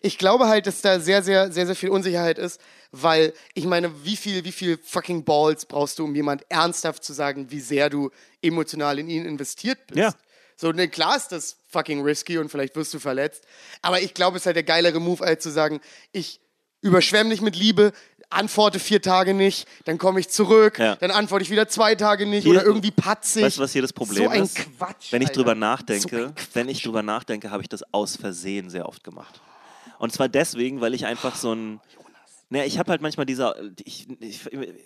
[0.00, 2.58] Ich glaube halt, dass da sehr, sehr, sehr, sehr viel Unsicherheit ist,
[2.90, 7.12] weil ich meine, wie viel, wie viel fucking Balls brauchst du, um jemand ernsthaft zu
[7.12, 8.10] sagen, wie sehr du
[8.40, 9.98] emotional in ihn investiert bist?
[9.98, 10.14] Ja.
[10.56, 13.44] So, ne, klar ist das fucking risky und vielleicht wirst du verletzt,
[13.82, 15.80] aber ich glaube, es ist halt der geilere Move, als zu sagen,
[16.12, 16.40] ich
[16.80, 17.92] überschwemme dich mit Liebe,
[18.30, 20.96] antworte vier Tage nicht, dann komme ich zurück, Ja.
[20.96, 23.42] dann antworte ich wieder zwei Tage nicht Hier- oder irgendwie patzig.
[23.42, 24.56] Weißt du, was hier das Problem so ein ist?
[24.56, 25.40] Quatsch, wenn ich Alter.
[25.40, 26.46] drüber So nachdenke, ein Quatsch.
[26.54, 29.40] wenn ich drüber nachdenke, habe ich das aus Versehen sehr oft gemacht.
[29.98, 31.80] Und zwar deswegen, weil ich einfach so ein
[32.50, 34.40] Ne, ich habe halt manchmal dieser, ich, ich,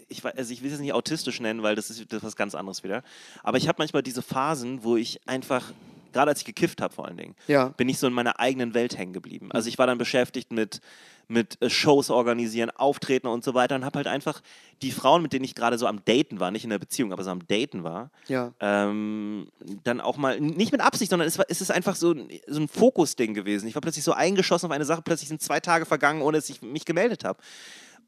[0.09, 2.55] ich, also ich will es nicht autistisch nennen, weil das ist, das ist was ganz
[2.55, 3.02] anderes wieder.
[3.43, 5.73] Aber ich habe manchmal diese Phasen, wo ich einfach,
[6.12, 7.69] gerade als ich gekifft habe vor allen Dingen, Ja.
[7.70, 9.51] bin ich so in meiner eigenen Welt hängen geblieben.
[9.52, 10.81] Also ich war dann beschäftigt mit,
[11.29, 14.41] mit äh, Shows organisieren, Auftreten und so weiter und habe halt einfach
[14.83, 17.23] die Frauen, mit denen ich gerade so am Daten war, nicht in der Beziehung, aber
[17.23, 18.53] so am Daten war, Ja.
[18.61, 19.49] ähm,
[19.85, 22.15] dann auch mal, nicht mit Absicht, sondern es, war, es ist einfach so,
[22.47, 23.69] so ein Fokusding gewesen.
[23.69, 26.49] Ich war plötzlich so eingeschossen auf eine Sache, plötzlich sind zwei Tage vergangen, ohne dass
[26.49, 27.39] ich mich gemeldet habe.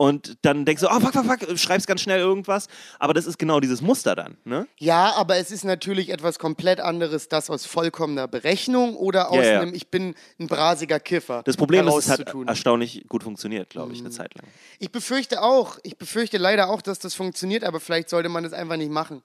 [0.00, 2.68] Und dann denkst du, oh fuck, fuck, fuck, schreibst ganz schnell irgendwas.
[2.98, 4.38] Aber das ist genau dieses Muster dann.
[4.46, 4.66] Ne?
[4.78, 9.52] Ja, aber es ist natürlich etwas komplett anderes, das aus vollkommener Berechnung oder aus Ja,
[9.52, 9.60] ja.
[9.60, 11.42] einem, ich bin ein brasiger Kiffer.
[11.44, 14.46] Das Problem ist, es hat erstaunlich gut funktioniert, glaube ich, eine Zeit lang.
[14.78, 18.54] Ich befürchte auch, ich befürchte leider auch, dass das funktioniert, aber vielleicht sollte man das
[18.54, 19.22] einfach nicht machen.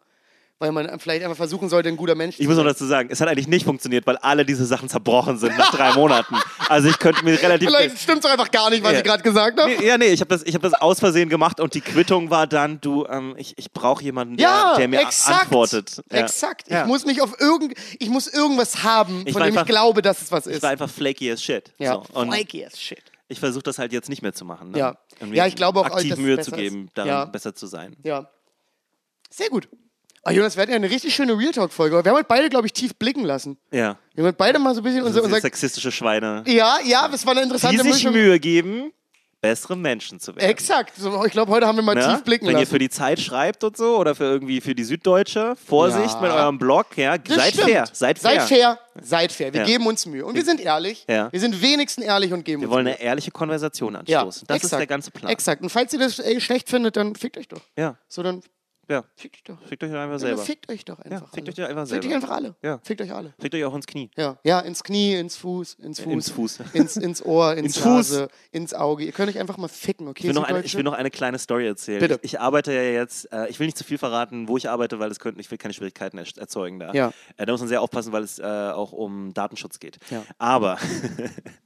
[0.57, 2.71] Weil man vielleicht einfach versuchen sollte, ein guter Mensch Ich zu muss noch sein.
[2.73, 5.91] dazu sagen, es hat eigentlich nicht funktioniert, weil alle diese Sachen zerbrochen sind nach drei
[5.93, 6.35] Monaten.
[6.69, 7.67] Also ich könnte mir relativ...
[7.67, 8.99] Vielleicht stimmt es einfach gar nicht, was Ja.
[8.99, 9.69] ich gerade gesagt habe.
[9.69, 12.29] Nee, ja, nee, ich habe das, ich hab das aus Versehen gemacht und die Quittung
[12.29, 15.41] war dann, du, ähm, ich, ich brauche jemanden, der, Ja, der mir exakt.
[15.43, 16.01] antwortet.
[16.09, 16.19] Ja.
[16.19, 16.69] Exakt.
[16.69, 16.81] Ja.
[16.83, 20.01] Ich muss mich auf irgend, ich muss irgendwas haben, Ich von dem einfach- ich glaube,
[20.01, 20.55] dass es was ist.
[20.55, 21.73] Ich war einfach flaky as shit.
[21.79, 22.03] ja, So.
[22.17, 23.03] Und flaky as shit.
[23.27, 24.71] ich versuche das halt jetzt nicht mehr zu machen.
[24.71, 24.77] Ne?
[24.79, 24.97] Ja.
[25.33, 26.97] Ja, ich glaube auch, aktiv dass es Mühe zu geben, ist.
[26.97, 27.25] daran Ja.
[27.25, 27.97] besser zu sein.
[28.05, 28.29] Ja.
[29.29, 29.67] Sehr gut.
[30.27, 32.03] Ah, Jonas, wir hatten ja eine richtig schöne Real Talk-Folge.
[32.03, 33.57] Wir haben heute beide, glaube ich, tief blicken lassen.
[33.71, 33.95] Ja.
[34.15, 37.07] Wir haben heute beide mal so ein bisschen unser, Diese unser sexistische Schweine, Ja, ja,
[37.07, 38.13] das war eine die interessante sich Mischung.
[38.13, 38.91] Mühe geben,
[39.39, 40.49] bessere Menschen zu werden.
[40.49, 40.95] Exakt.
[40.97, 42.01] So, ich glaube, heute haben wir mal Ne?
[42.07, 42.71] tief blicken Wenn ihr lassen.
[42.71, 46.21] für die Zeit schreibt und so oder für irgendwie für die Süddeutsche, Vorsicht Ja.
[46.21, 47.69] mit eurem Blog, ja, Das seid stimmt.
[47.69, 48.31] fair, seid fair.
[48.31, 48.79] Seid fair.
[49.03, 49.53] Seid fair.
[49.53, 49.67] Wir Ja.
[49.67, 50.25] geben uns Mühe.
[50.25, 51.05] Und wir sind ehrlich.
[51.07, 51.31] Ja.
[51.31, 54.47] Wir sind wenigstens ehrlich und geben Wir uns wollen eine ehrliche Konversation anstoßen.
[54.47, 54.79] das ist exakt.
[54.79, 55.31] der ganze Plan.
[55.31, 55.61] Exakt.
[55.61, 57.61] Und falls ihr das schlecht findet, dann fickt euch doch.
[57.77, 58.41] Ja, So, dann
[58.89, 59.03] ja.
[59.15, 59.67] fickt euch doch.
[59.67, 60.41] Fickt euch doch einfach Ja, selber.
[60.43, 61.29] fickt euch doch einfach.
[61.33, 61.49] fickt alle.
[61.49, 62.15] euch doch einfach Fickt euch selber.
[62.15, 62.55] einfach alle.
[62.61, 62.79] Ja.
[62.83, 63.33] Fickt euch alle.
[63.39, 64.09] Fickt euch auch ins Knie.
[64.15, 66.13] Ja, ja, ins Knie, ins Fuß, ins Fuß.
[66.13, 66.59] Ins Fuß.
[66.73, 67.85] Ins, ins Ohr, ins, Ins Fuß.
[67.85, 69.05] Nase, ins Auge.
[69.05, 70.21] Ihr könnt euch einfach mal ficken, okay?
[70.23, 71.99] Ich will, noch eine, ich will noch eine kleine Story erzählen.
[71.99, 72.19] Bitte.
[72.21, 74.99] Ich, ich arbeite ja jetzt, äh, ich will nicht zu viel verraten, wo ich arbeite,
[74.99, 76.93] weil es könnten, ich will keine Schwierigkeiten er erzeugen da.
[76.93, 77.11] Ja.
[77.37, 79.97] Äh, da muss man sehr aufpassen, weil es äh, auch um Datenschutz geht.
[80.09, 80.23] Ja.
[80.37, 80.77] Aber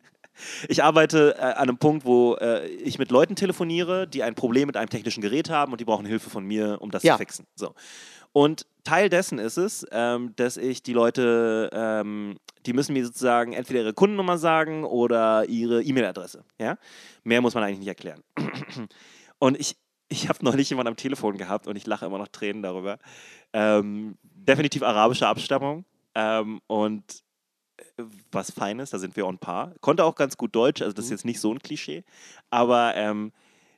[0.67, 4.67] ich arbeite äh, an einem Punkt, wo äh, ich mit Leuten telefoniere, die ein Problem
[4.67, 7.13] mit einem technischen Gerät haben und die brauchen Hilfe von mir, um das Ja.
[7.13, 7.45] zu fixen.
[7.55, 7.73] So.
[8.31, 13.53] Und Teil dessen ist es, ähm, dass ich die Leute, ähm, die müssen mir sozusagen
[13.53, 16.43] entweder ihre Kundennummer sagen oder ihre E-Mail-Adresse.
[16.59, 16.77] Ja?
[17.23, 18.21] Mehr muss man eigentlich nicht erklären.
[19.39, 19.77] Und ich,
[20.09, 22.97] ich habe neulich jemanden am Telefon gehabt und ich lache immer noch Tränen darüber.
[23.53, 25.85] Ähm, definitiv arabische Abstammung
[26.15, 27.03] ähm, und
[28.31, 29.73] was Feines, da sind wir on par.
[29.81, 32.03] Konnte auch ganz gut Deutsch, also das ist jetzt nicht so ein Klischee,
[32.49, 33.31] aber ähm,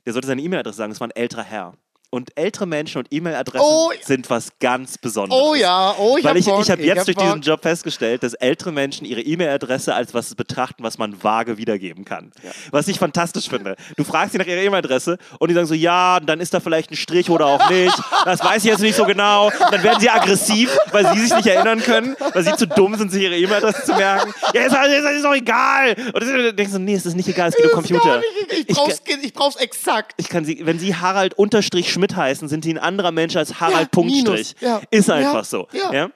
[0.06, 1.74] der sollte seine E-Mail-Adresse sagen, das war ein älterer Herr.
[2.14, 4.06] Und ältere Menschen und E-Mail-Adressen Oh, ja.
[4.06, 5.42] sind was ganz Besonderes.
[5.42, 7.26] Oh ja, oh, ich Weil ich, Bock, ich habe jetzt hab durch Bock.
[7.26, 12.04] diesen Job festgestellt, dass ältere Menschen ihre E-Mail-Adresse als was betrachten, was man vage wiedergeben
[12.04, 12.32] kann.
[12.72, 13.78] Was ich fantastisch finde.
[13.96, 16.92] Du fragst sie nach ihrer E-Mail-Adresse und die sagen so, ja, dann ist da vielleicht
[16.92, 17.98] ein Strich oder auch nicht.
[18.26, 19.50] Das weiß ich jetzt nicht so genau.
[19.72, 23.10] Dann werden sie aggressiv, weil sie sich nicht erinnern können, weil sie zu dumm sind,
[23.12, 24.34] sich ihre E-Mail-Adresse zu merken.
[24.54, 25.96] Ja, ist, ist, ist doch egal.
[26.14, 28.18] Und du denkst so, nee, es ist nicht egal, es geht um Computer.
[28.18, 30.14] nicht- Ich Ich- brauch's, ich brauch's exakt.
[30.18, 33.60] ich kann sie, wenn sie Harald Unterstrich Schmidt heißen, sind sie ein anderer Mensch als
[33.60, 34.56] Harald Ja, Punktstrich.
[34.60, 34.82] Ja.
[34.90, 35.68] Ist einfach so.
[35.94, 36.10] ja.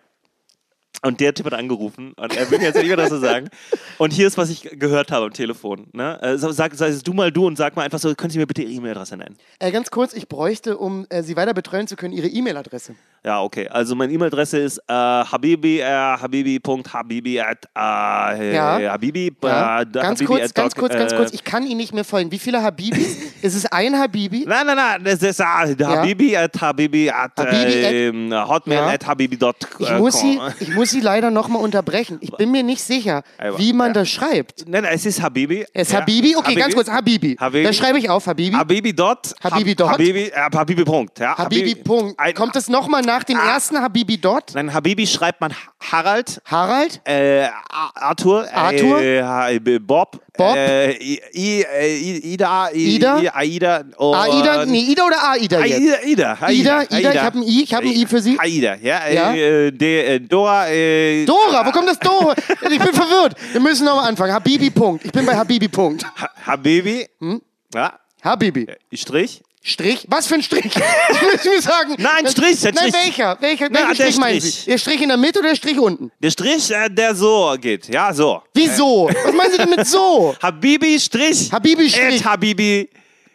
[1.05, 1.09] Ja.
[1.09, 3.49] Und der Typ hat angerufen und er will mir jetzt nicht mehr das so sagen.
[3.97, 5.87] Und hier ist, was ich gehört habe am Telefon.
[5.93, 6.19] Ne?
[6.21, 8.47] Äh, so, Sag, sag du mal du und sag mal einfach so, können Sie mir
[8.47, 9.37] bitte Ihre E-Mail-Adresse nennen?
[9.59, 12.95] Äh, ganz kurz, ich bräuchte, um äh, Sie weiter betreuen zu können, Ihre E-Mail-Adresse.
[13.23, 13.67] Ja, okay.
[13.67, 18.91] Also meine E-Mail-Adresse ist äh, habibi, äh, habibi.habibi at äh, Ja.
[18.91, 19.81] habibi, Ja?
[19.81, 21.33] äh, ganz habibi kurz, ganz kurz, ganz äh, kurz.
[21.33, 22.31] Ich kann Ihnen nicht mehr folgen.
[22.31, 23.17] Wie viele Habibis?
[23.41, 24.45] ist es ein Habibi?
[24.47, 28.87] Nein, nein, nein, das ist äh, habibi at habibi at, Habibi at- ähm, hotmail Ja.
[28.87, 29.53] at habibi.com.
[29.79, 32.19] Ich muss, Sie, ich muss Sie leider nochmal unterbrechen.
[32.21, 33.23] Ich bin mir nicht sicher,
[33.57, 34.65] wie man das schreibt.
[34.67, 35.65] Nein, nein, es ist Habibi.
[35.73, 35.93] Es ist.
[35.95, 36.35] Habibi?
[36.37, 37.35] Okay, ganz kurz, Habibi.
[37.37, 37.63] Habibi.
[37.65, 38.55] Da schreibe ich auf, Habibi.
[38.55, 39.33] Habibi dot.
[39.43, 39.89] Habibi Hab- dot.
[39.89, 41.19] Habibi, äh, Habibi Punkt.
[41.19, 41.37] Ja.
[41.37, 42.15] Habibi, Punkt.
[42.35, 44.55] Kommt es nochmal nach dem ersten Habibi dort?
[44.55, 45.53] Nein, Habibi schreibt man
[45.91, 47.01] Harald, Harald?
[47.03, 47.47] äh,
[47.93, 49.01] Arthur, Arthur?
[49.01, 50.55] Äh, Bob, Bob?
[50.55, 53.15] Äh, I, I, äh, I- Ida, Ida?
[53.33, 54.65] Aida, Aida?
[54.65, 55.79] Nee, Ida oder Aida jetzt?
[56.03, 58.37] Aida, Ida, Ida, Ida, ich hab ein I, ich hab ein I für Sie.
[58.39, 59.33] Aida, ja, Ja?
[59.33, 62.33] Äh, de, äh, Dora, äh, Dora, wo kommt das Dora?
[62.69, 63.35] Ich bin verwirrt.
[63.53, 64.33] Wir müssen nochmal anfangen.
[64.33, 65.05] Habibi, Punkt.
[65.05, 66.03] Ich bin bei Habibi, Punkt.
[66.19, 67.41] Ha- Habibi, Hm?
[67.73, 67.93] ja,
[68.23, 68.67] Habibi.
[68.93, 70.05] Strich, Strich?
[70.07, 70.65] Was für ein Strich?
[71.11, 71.95] Ich muss mir sagen.
[71.97, 72.93] Nein, Strich, ein Nein, Strich.
[73.03, 73.37] welcher?
[73.41, 74.39] Welcher, Na, welchen der Strich meinen.
[74.41, 74.65] Sie?
[74.67, 76.11] Der Strich in der Mitte oder der Strich unten?
[76.19, 78.43] der Strich, äh, der so geht, ja, so.
[78.53, 79.09] Wieso?
[79.23, 80.35] Was meinen Sie denn mit so?
[80.41, 82.19] Habibi, Strich, Habibi, Strich.
[82.23, 82.87] at Habibi,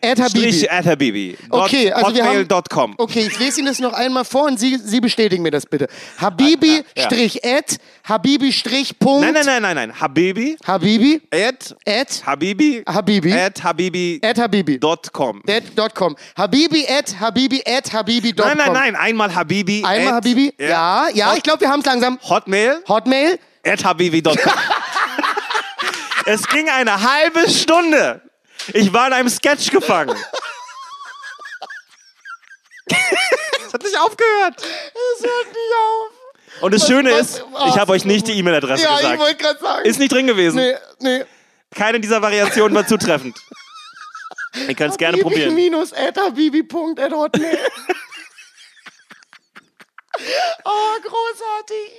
[0.03, 0.53] Ed Habibi.
[0.53, 2.95] Strich, at Habibi, Okay, also wir haben- hotmail.com.
[2.99, 5.89] Okay, ich lese Ihnen das noch einmal vor und Sie, Sie bestätigen mir das bitte.
[6.19, 7.05] Habibi Ja.
[7.05, 7.77] Strich Ed,
[8.09, 9.21] Habibi Strich Punkt.
[9.23, 13.33] Nein, nein, nein, nein, nein, Habibi, Habibi, at Ed, Habibi, Habibi.
[13.33, 14.79] at Habibi, Ed Habibi.
[14.79, 15.43] dot com.
[15.77, 16.17] Dot com.
[16.37, 18.75] Habibi at Habibi at Habibi dot Nein, nein, com.
[18.75, 19.83] nein, einmal Habibi.
[19.85, 20.53] Einmal Habibi?
[20.59, 22.19] Ja, ja, ich glaube, wir haben es langsam.
[22.23, 23.39] Hotmail Hotmail?
[23.67, 24.35] at habibi.com.
[26.27, 28.23] es ging eine halbe Stunde.
[28.75, 30.17] Ich war in einem Sketch gefangen.
[33.67, 34.55] Es hat nicht aufgehört.
[34.59, 36.63] Es hört nicht auf.
[36.63, 39.19] Und das Schöne was- ist, ah, ich habe euch nicht die E-Mail-Adresse Ja, ich gesagt.
[39.21, 39.85] wollte gerade sagen.
[39.89, 40.57] Ist nicht drin gewesen.
[40.57, 41.25] Nee, nee.
[41.75, 43.39] Keine dieser Variationen war zutreffend.
[44.67, 45.55] Ihr könnt es gerne probieren.
[45.55, 45.93] minus
[50.65, 51.93] oh, großartig.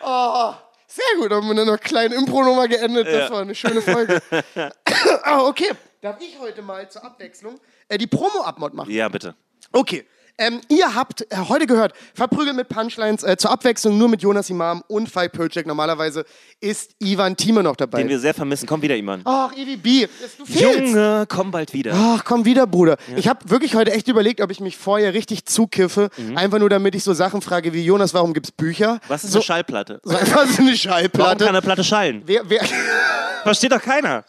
[0.00, 0.54] Oh,
[0.86, 1.30] sehr gut.
[1.32, 3.06] Haben wir dann noch kleine Impro-Nummer geendet.
[3.06, 3.30] Das Ja.
[3.30, 4.20] war eine schöne Folge.
[5.26, 5.70] oh, okay.
[6.06, 7.58] Darf ich heute mal zur Abwechslung
[7.88, 8.92] äh, die Promo-Abmod machen?
[8.92, 9.34] Ja, bitte.
[9.72, 10.04] Okay.
[10.38, 14.48] Ähm, ihr habt äh, heute gehört, verprügelt mit Punchlines, äh, zur Abwechslung nur mit Jonas
[14.48, 15.66] Imam und Falk Pölczek.
[15.66, 16.24] Normalerweise
[16.60, 17.98] ist Ivan Thieme noch dabei.
[17.98, 18.68] Den wir sehr vermissen.
[18.68, 19.22] Komm wieder, Iman.
[19.24, 20.06] Ach, Evi B,
[20.38, 20.60] du fehlst.
[20.62, 21.92] Junge, komm bald wieder.
[21.92, 22.98] Ach, komm wieder, Bruder.
[23.16, 26.10] Ich habe wirklich heute echt überlegt, ob ich mich vorher richtig zukiffe.
[26.36, 29.00] Einfach nur, damit ich so Sachen frage wie, Jonas, warum gibt's Bücher?
[29.08, 30.00] Was ist so, eine Schallplatte?
[30.04, 31.44] So einfach so eine Warum Schallplatte.
[31.46, 32.22] kann eine Platte schallen?
[32.26, 32.60] Wer, wer,
[33.42, 34.24] Versteht doch keiner.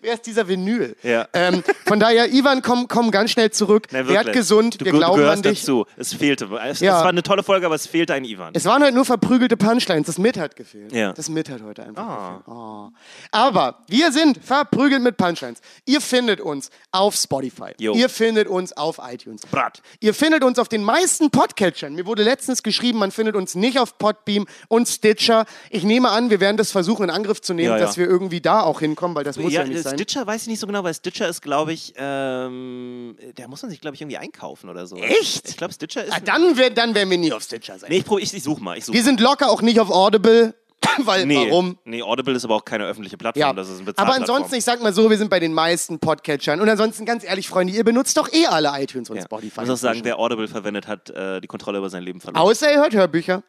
[0.00, 0.96] Wer ist dieser Vinyl?
[1.02, 1.26] Ja.
[1.32, 3.86] Ähm, von daher, Ivan, komm, komm ganz schnell zurück.
[3.90, 5.60] Nein, Werd gesund, du, wir du glauben gehörst an dich.
[5.60, 5.86] dazu.
[5.96, 6.48] Es fehlte.
[6.64, 6.96] Es, Ja.
[6.98, 8.52] es war eine tolle Folge, aber es fehlte ein Ivan.
[8.54, 10.06] Es waren halt nur verprügelte Punchlines.
[10.06, 10.92] Das Mit hat gefehlt.
[10.92, 11.12] Ja.
[11.12, 12.42] Das Mit hat heute einfach gefehlt.
[12.46, 12.88] Oh.
[13.30, 15.60] Aber wir sind verprügelt mit Punchlines.
[15.84, 17.72] Ihr findet uns auf Spotify.
[17.78, 17.94] Jo.
[17.94, 19.42] Ihr findet uns auf iTunes.
[19.50, 19.82] Brat.
[20.00, 21.94] Ihr findet uns auf den meisten Podcatchern.
[21.94, 25.44] Mir wurde letztens geschrieben, man findet uns nicht auf Podbeam und Stitcher.
[25.70, 28.40] Ich nehme an, wir werden das versuchen in Angriff zu nehmen, Ja, dass wir irgendwie
[28.40, 29.87] da auch hinkommen, weil das muss Ja, nicht sein.
[29.94, 33.70] Stitcher weiß ich nicht so genau, weil Stitcher ist, glaube ich, ähm, der muss man
[33.70, 34.96] sich, glaube ich, irgendwie einkaufen oder so.
[34.96, 35.48] Echt?
[35.48, 36.12] Ich glaube, Stitcher ist.
[36.12, 37.90] Ah, dann, wär, dann werden wir nie auf Stitcher sein.
[37.90, 38.76] nee, ich, prob- ich, ich such mal.
[38.78, 40.54] Ich such Wir sind locker auch nicht auf Audible,
[40.98, 41.76] weil nee, warum?
[41.84, 43.40] Nee, Audible ist aber auch keine öffentliche Plattform.
[43.40, 45.98] Ja, Das ist eine aber ansonsten, ich sag mal so, wir sind bei den meisten
[45.98, 46.60] Podcatchern.
[46.60, 49.22] Und ansonsten, ganz ehrlich, Freunde, ihr benutzt doch eh alle iTunes und ja.
[49.22, 49.62] Spotify.
[49.62, 52.40] Ich muss auch sagen, wer Audible verwendet hat, äh, die Kontrolle über sein Leben verloren.
[52.42, 53.42] Außer ihr hört Hörbücher.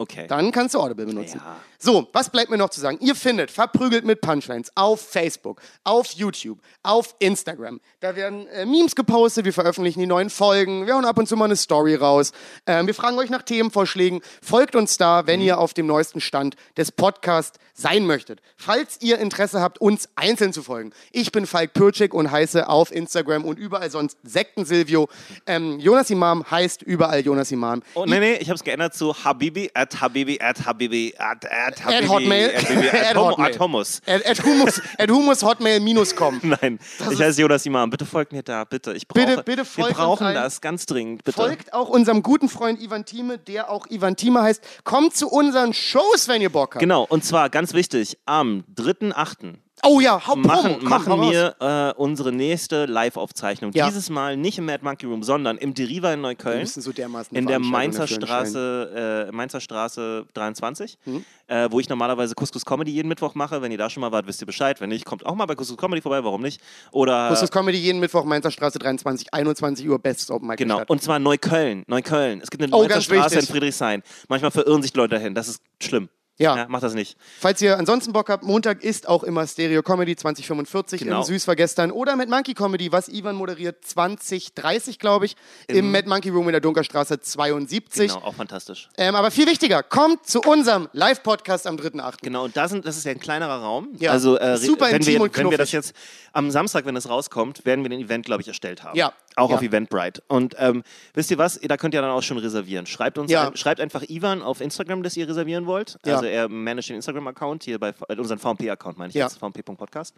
[0.00, 0.26] Okay.
[0.28, 1.42] Dann kannst du Audible benutzen.
[1.44, 1.56] Ja.
[1.78, 2.96] So, was bleibt mir noch zu sagen?
[3.02, 7.82] Ihr findet verprügelt mit Punchlines auf Facebook, auf YouTube, auf Instagram.
[8.00, 11.36] Da werden äh, Memes gepostet, wir veröffentlichen die neuen Folgen, wir hauen ab und zu
[11.36, 12.32] mal eine Story raus.
[12.66, 14.22] Ähm, wir fragen euch nach Themenvorschlägen.
[14.40, 18.40] Folgt uns da, wenn ihr auf dem neuesten Stand des Podcasts sein möchtet.
[18.56, 20.92] Falls ihr Interesse habt, uns einzeln zu folgen.
[21.12, 25.08] Ich bin Falk Pürcik und heiße auf Instagram und überall sonst Sekten Silvio.
[25.46, 27.82] Ähm, Jonas Imam heißt überall Jonas Imam.
[27.92, 31.80] Oh, nee, nee, ich habe es geändert zu Habibi, at Habibi, at Habibi, at, at
[31.80, 32.48] Habibi, At Hotmail.
[32.54, 33.46] at, Habibi, at, At Homo, Hotmail.
[33.46, 34.00] at Hummus.
[34.06, 36.40] At, at Humus, at Humus Hotmail minus com.
[36.44, 36.78] Nein,
[37.10, 37.90] ich heiße Jonas Imam.
[37.90, 38.92] Bitte folgt mir da, bitte.
[38.92, 41.36] Ich brauche, Bitte- bitte wir folgt uns brauchen das ganz dringend, bitte.
[41.40, 44.62] Folgt auch unserem guten Freund Ivan Thieme, der auch Ivan Thieme heißt.
[44.84, 46.80] Kommt zu unseren Shows, wenn ihr Bock habt.
[46.80, 49.54] Genau, und zwar ganz wichtig, am 3.8.
[49.82, 50.46] Oh ja, hau Promo.
[50.46, 53.72] machen, Komm, machen wir äh, unsere nächste Live-Aufzeichnung.
[53.72, 53.86] Ja.
[53.88, 56.56] Dieses Mal nicht im Mad Monkey Room, sondern im Deriva in Neukölln.
[56.56, 58.06] Wir müssen so dermaßen in der Mainzer.
[58.06, 61.24] Straße, äh, Mainzer Straße 23, Mhm.
[61.46, 63.62] äh, wo ich normalerweise Couscous Comedy jeden Mittwoch mache.
[63.62, 64.80] Wenn ihr da schon mal wart, wisst ihr Bescheid.
[64.80, 66.60] Wenn nicht, kommt auch mal bei Couscous Comedy vorbei, warum nicht?
[66.92, 70.90] Oder Kuskus Comedy jeden Mittwoch, Mainzer Straße 23, 21 Uhr, bestes Open Mic Genau, Stadt.
[70.90, 71.84] und zwar Neukölln.
[71.86, 72.40] Neukölln.
[72.42, 73.48] Es gibt eine Oh, Mainzer Straße wichtig.
[73.48, 74.02] in Friedrichshain.
[74.28, 75.34] Manchmal verirren sich Leute dahin.
[75.34, 76.08] Das ist schlimm.
[76.40, 76.66] Ja.
[76.68, 77.16] macht das nicht.
[77.38, 81.18] Falls ihr ansonsten Bock habt, Montag ist auch immer Stereo Comedy 2045 Genau.
[81.18, 85.36] im Süß war gestern oder Mad Monkey Comedy, was Ivan moderiert 2030, glaube ich,
[85.66, 88.08] im, Mad Monkey Room in der Dunkerstraße 72.
[88.12, 88.88] Genau, auch fantastisch.
[88.96, 92.14] Ähm, aber viel wichtiger, kommt zu unserem Live-Podcast am 3.8.
[92.22, 93.88] Genau, und da sind, das ist ja ein kleinerer Raum.
[93.98, 95.88] Ja, also, äh, super wenn, intim wir, und wenn wir das knuffig.
[95.90, 95.96] jetzt
[96.32, 98.96] am Samstag, wenn es rauskommt, werden wir den Event, glaube ich, erstellt haben.
[98.96, 99.12] Ja.
[99.36, 99.56] Auch Ja.
[99.56, 100.22] auf Eventbrite.
[100.28, 100.82] Und ähm,
[101.14, 101.58] wisst ihr was?
[101.62, 102.86] Da könnt ihr dann auch schon reservieren.
[102.86, 103.48] Schreibt uns, Ja.
[103.48, 105.98] ein, schreibt einfach Ivan auf Instagram, dass ihr reservieren wollt.
[106.04, 106.14] Ja.
[106.14, 110.14] Also er managt den Instagram-Account, hier bei äh, unseren VMP-Account, meine ich jetzt, vmp.podcast.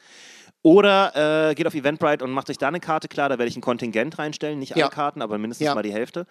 [0.63, 3.57] Oder äh, geht auf Eventbrite und macht euch da eine Karte klar, da werde ich
[3.57, 6.27] ein Kontingent reinstellen, nicht alle Karten, aber mindestens mal die Hälfte.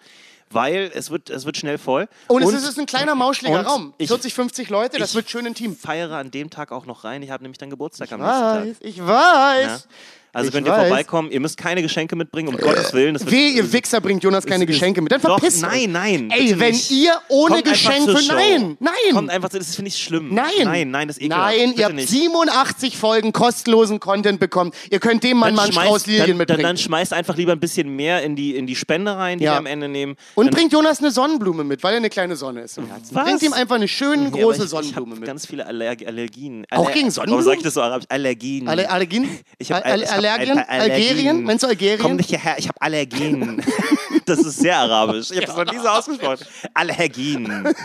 [0.50, 2.08] Weil es wird, es wird schnell voll.
[2.28, 3.94] Und, es ist, es ist ein kleiner mauscheliger und Raum.
[3.98, 5.76] ich- 40, 50 Leute, das ich wird schön intim.
[5.76, 7.22] feiere an dem Tag auch noch rein.
[7.22, 8.64] Ich habe nämlich dann Geburtstag am nächsten Tag.
[8.66, 9.88] Weiß, ich weiß.
[10.34, 10.88] Also Ich könnt ihr weiß.
[10.88, 11.30] vorbeikommen.
[11.30, 13.14] Ihr müsst keine Geschenke mitbringen, um Gottes Willen.
[13.14, 15.12] Das wird- Weh, ihr Wichser bringt Jonas keine ist- Geschenke mit.
[15.12, 15.88] Dann Doch, verpisst nein, euch.
[15.88, 16.90] nein, Ey, wenn nicht.
[16.90, 18.22] ihr ohne Kommt Geschenk zur für.
[18.22, 18.32] Show.
[18.34, 18.92] Nein, nein.
[19.12, 20.30] Kommt einfach, das finde ich schlimm.
[20.34, 20.46] Nein.
[20.64, 21.56] Nein, nein, das ist ekelhaft.
[21.56, 22.08] Nein, ihr habt nicht.
[22.08, 24.72] 87 Folgen kostenlosen Content bekommen.
[24.90, 26.62] Ihr könnt dem Mann mal einen Strauß Lilien dann, mitbringen.
[26.62, 29.52] dann schmeißt einfach lieber ein bisschen mehr in die, in die Spende rein, die Ja.
[29.52, 30.16] wir am Ende nehmen.
[30.34, 33.14] Und dann, bringt Jonas eine Sonnenblume mit, weil er eine kleine Sonne ist im Herzen.
[33.14, 33.24] Was?
[33.24, 35.26] Bringt ihm einfach eine schöne aber große ich, ich Sonnenblume habe mit.
[35.26, 36.64] ganz viele Aller Allergien.
[36.70, 37.44] Auch gegen Warum Sonnenblumen?
[37.44, 38.06] sag ich das so arabisch?
[38.08, 38.66] Allergien.
[38.68, 39.28] Alle, Allergien?
[39.58, 40.58] Ich hab, Al- ich hab Allergien?
[40.58, 41.42] Algerien?
[41.44, 42.00] Meinst du Algerien?
[42.00, 43.62] Komm nicht hierher, ich habe Allergien.
[44.26, 45.30] das ist sehr arabisch.
[45.30, 46.46] Ich habe es noch nie so ausgesprochen.
[46.74, 47.74] Allergien.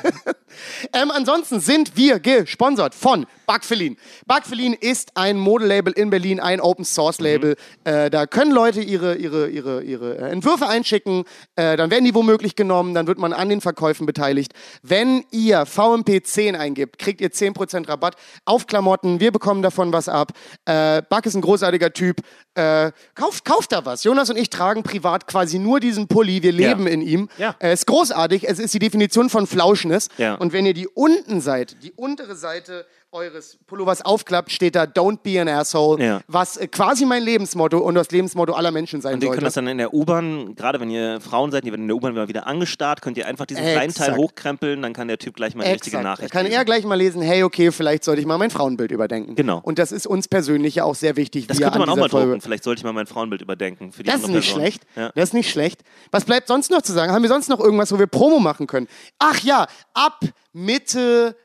[0.93, 3.97] Ähm, ansonsten sind wir gesponsert von Backfelin.
[4.25, 7.55] Backfelin ist ein Modelabel in Berlin, ein Open Source Label.
[7.83, 11.23] Äh, da können Leute ihre, ihre, ihre, ihre äh, Entwürfe einschicken,
[11.55, 14.53] äh, dann werden die womöglich genommen, dann wird man an den Verkäufen beteiligt.
[14.81, 18.15] Wenn ihr VMP10 eingibt, kriegt ihr 10% Rabatt
[18.45, 19.19] auf Klamotten.
[19.19, 20.33] Wir bekommen davon was ab.
[20.65, 22.21] Äh, Back ist ein großartiger Typ.
[22.55, 24.03] Äh, kauft, kauft da was.
[24.03, 26.41] Jonas und ich tragen privat quasi nur diesen Pulli.
[26.41, 26.69] Wir Ja.
[26.69, 27.29] leben in ihm.
[27.37, 27.55] Ja.
[27.59, 28.49] Er ist großartig.
[28.49, 30.07] Es ist die Definition von Flauschness.
[30.17, 30.33] Ja.
[30.35, 32.87] Und wenn ihr die unten seid, die untere Seite
[33.17, 36.21] eures Pullovers aufklappt, steht da Don't be an asshole, Ja.
[36.27, 39.37] was äh, quasi mein Lebensmotto und das Lebensmotto aller Menschen sein Und ihr sollte.
[39.39, 41.97] könnt das dann in der U-Bahn, gerade wenn ihr Frauen seid, die werden in der
[41.97, 44.17] U-Bahn mal wieder angestarrt, könnt ihr einfach diesen kleinen Teil Exakt.
[44.17, 46.03] hochkrempeln, dann kann der Typ gleich mal eine richtige Exakt.
[46.03, 46.55] Nachricht kann geben.
[46.55, 49.35] er gleich mal lesen, hey, okay, vielleicht sollte ich mal mein Frauenbild überdenken.
[49.35, 49.59] Genau.
[49.63, 51.47] Und das ist uns persönlich ja auch sehr wichtig.
[51.47, 52.27] Das könnte man an auch mal Folge.
[52.27, 52.41] drucken.
[52.41, 53.91] Vielleicht sollte ich mal mein Frauenbild überdenken.
[53.91, 54.61] Für die Das ist nicht Person.
[54.61, 54.83] schlecht.
[54.95, 55.11] Ja.
[55.15, 55.81] Das ist nicht schlecht.
[56.11, 57.11] Was bleibt sonst noch zu sagen?
[57.11, 58.87] Haben wir sonst noch irgendwas, wo wir Promo machen können?
[59.19, 60.19] Ach ja, ab
[60.53, 61.35] Mitte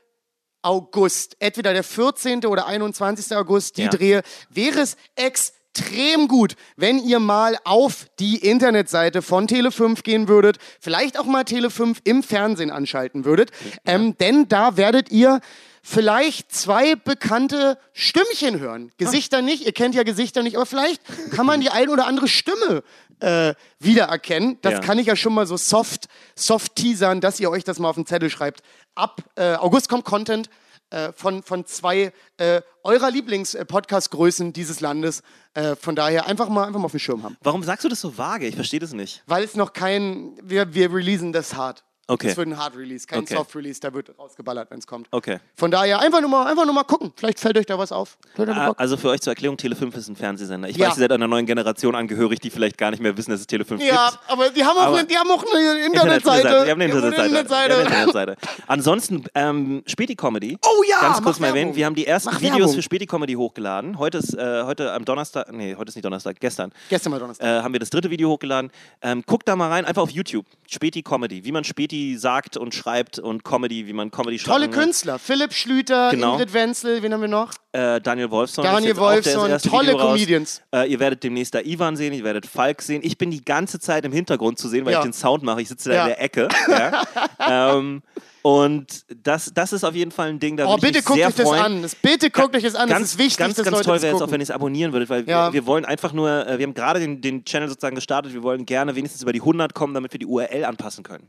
[0.63, 2.45] August, entweder der 14.
[2.45, 3.35] oder 21.
[3.35, 3.89] August, die Ja.
[3.89, 10.57] Drehe, wäre es extrem gut, wenn ihr mal auf die Internetseite von Tele5 gehen würdet,
[10.79, 13.51] vielleicht auch mal Tele5 im Fernsehen anschalten würdet,
[13.85, 15.41] ähm, denn da werdet ihr
[15.81, 18.91] vielleicht zwei bekannte Stimmchen hören.
[18.97, 22.27] Gesichter nicht, ihr kennt ja Gesichter nicht, aber vielleicht kann man die ein oder andere
[22.29, 22.83] Stimme
[23.19, 24.57] äh, wiedererkennen.
[24.61, 24.79] Das Ja.
[24.79, 27.95] kann ich ja schon mal so soft, soft teasern, dass ihr euch das mal auf
[27.95, 28.61] den Zettel schreibt.
[28.95, 30.49] Ab äh, August kommt Content
[30.89, 35.23] äh, von, von zwei äh, eurer Lieblings-Podcast-Größen dieses Landes.
[35.55, 37.37] Äh, von daher einfach mal, einfach mal auf dem Schirm haben.
[37.41, 38.45] Warum sagst du das so vage?
[38.45, 39.23] Ich verstehe das nicht.
[39.25, 41.83] Weil es noch kein, wir, wir releasen das hart.
[42.05, 42.27] Okay.
[42.27, 43.35] Das wird ein Hard Release, kein Okay.
[43.35, 45.07] Soft Release, da wird rausgeballert, wenn es kommt.
[45.11, 45.39] Okay.
[45.55, 47.13] Von daher einfach nur, mal, einfach nur mal gucken.
[47.15, 48.17] Vielleicht fällt euch da was auf.
[48.37, 48.73] Ah.
[48.77, 50.67] Also für euch zur Erklärung, Tele5 ist ein Fernsehsender.
[50.67, 50.87] Ich Ja.
[50.89, 53.47] weiß, ihr seid einer neuen Generation angehörig, die vielleicht gar nicht mehr wissen, dass es
[53.47, 54.19] Tele5 Ja, gibt.
[54.27, 56.43] aber die haben auch, Aber- eine, die haben auch eine Internetseite.
[56.65, 57.25] Wir haben eine Die haben Internetseite.
[57.29, 57.73] Internetseite.
[57.75, 58.35] Eine Internetseite.
[58.67, 60.57] Ansonsten, ähm, Späti-Comedy.
[60.61, 62.75] Oh ja, Ganz kurz mal erwähnen, wir haben die ersten Mach Videos Werbung.
[62.75, 63.97] für Späti-Comedy hochgeladen.
[63.97, 66.73] Heute ist, äh, heute am Donnerstag, nee, heute ist nicht Donnerstag, gestern.
[66.89, 67.47] Gestern mal Donnerstag.
[67.47, 68.71] Äh, haben wir das dritte Video hochgeladen.
[69.01, 70.45] Ähm, guckt da mal rein, einfach auf YouTube.
[70.67, 71.45] Späti Comedy.
[71.45, 74.51] Wie man Späti sagt und schreibt und Comedy, wie man Comedy schreibt.
[74.57, 75.19] Tolle Künstler.
[75.19, 76.33] Philipp Schlüter, Genau.
[76.33, 77.51] Ingrid Wenzel, wen haben wir noch?
[77.71, 78.63] Äh, Daniel Wolfson.
[78.63, 79.93] Daniel Wolfson, tolle.
[79.95, 80.61] Comedians.
[80.73, 83.01] Äh, ihr werdet demnächst da Ivan sehen, ihr werdet Falk sehen.
[83.03, 84.99] Ich bin die ganze Zeit im Hintergrund zu sehen, weil Ja.
[84.99, 85.61] ich den Sound mache.
[85.61, 86.01] Ich sitze da Ja.
[86.03, 86.47] in der Ecke.
[86.69, 87.03] Ja.
[87.77, 88.01] ähm,
[88.43, 91.47] und das, das ist auf jeden Fall ein Ding, da Oh, bitte guckt euch das
[91.47, 91.61] freuen.
[91.83, 91.85] an.
[92.01, 92.89] Bitte guckt euch das an.
[92.89, 94.43] Ganz, das ist wichtig, ganz, dass ganz Leute toll das wäre es auch, wenn ihr
[94.43, 95.47] es abonnieren würdet, weil Ja.
[95.47, 98.43] wir, wir wollen einfach nur, äh, wir haben gerade den, den Channel sozusagen gestartet, wir
[98.43, 101.27] wollen gerne wenigstens über die 100 kommen, damit wir die URL anpassen können.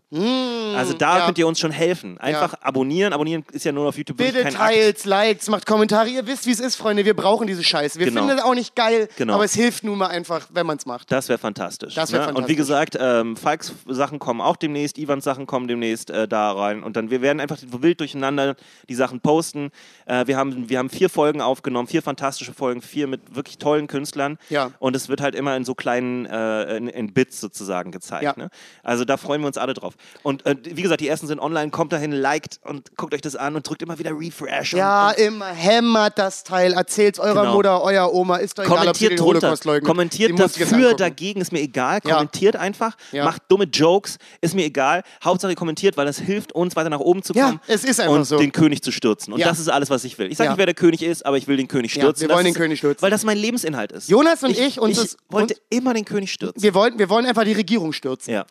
[0.76, 1.24] also da Mm, ja.
[1.26, 2.18] könnt ihr uns schon helfen.
[2.18, 3.12] Einfach abonnieren.
[3.12, 4.74] Abonnieren ist ja nur auf YouTube Bitte kein Akt.
[4.74, 6.08] teilt, likes, macht Kommentare.
[6.08, 7.04] Ihr wisst, wie es ist, Freunde.
[7.04, 7.98] Wir brauchen diese Scheiße.
[8.00, 8.22] Wir Genau.
[8.22, 9.34] finden das auch nicht geil, Genau.
[9.34, 11.12] aber es hilft nun mal einfach, wenn man es macht.
[11.12, 11.94] Das wäre fantastisch.
[11.94, 12.26] Das wär ne?
[12.26, 12.56] Und wie fantastisch.
[12.56, 16.82] gesagt, ähm, Falks Sachen kommen auch demnächst, Ivans Sachen kommen demnächst äh, da rein.
[16.82, 18.56] Und dann wir werden einfach wild durcheinander
[18.88, 19.70] die Sachen posten.
[20.06, 23.86] Äh, wir, haben, wir haben vier Folgen aufgenommen, vier fantastische Folgen, vier mit wirklich tollen
[23.86, 24.38] Künstlern.
[24.48, 24.70] Ja.
[24.78, 28.24] Und es wird halt immer in so kleinen äh, in, in Bits sozusagen gezeigt.
[28.24, 28.34] Ja.
[28.36, 28.50] Ne?
[28.82, 29.94] Also da freuen wir uns alle drauf.
[30.22, 33.36] Und äh, wie gesagt, die ersten sind online, kommt dahin, liked und guckt euch das
[33.36, 34.72] an und drückt immer wieder Refresh.
[34.74, 36.72] Ja, und, und immer hämmert das Teil.
[36.72, 37.54] Erzählt's eurer Genau.
[37.54, 38.36] Mutter, euer Oma.
[38.36, 39.88] Ist doch egal, ob sie Kommentiert den drunter, Holocaust leugnet.
[39.88, 42.00] Kommentiert dafür, dagegen, ist mir egal.
[42.04, 42.14] Ja.
[42.14, 43.24] Kommentiert einfach, Ja.
[43.24, 45.02] macht dumme Jokes, ist mir egal.
[45.22, 48.14] Hauptsache kommentiert, weil das hilft uns weiter nach oben zu Ja, kommen es ist einfach
[48.14, 48.38] und so.
[48.38, 49.32] den König zu stürzen.
[49.32, 49.48] Und Ja.
[49.48, 50.30] das ist alles, was ich will.
[50.30, 50.52] Ich sage Ja.
[50.52, 52.22] nicht, wer der König ist, aber ich will den König Ja, stürzen.
[52.22, 53.02] wir Das wollen den König stürzen.
[53.02, 54.08] Weil das mein Lebensinhalt ist.
[54.08, 56.62] Jonas und ich, uns ich ist- wollte uns- immer den König stürzen.
[56.62, 58.32] Wir wollen, wir wollen einfach die Regierung stürzen.
[58.32, 58.46] ja.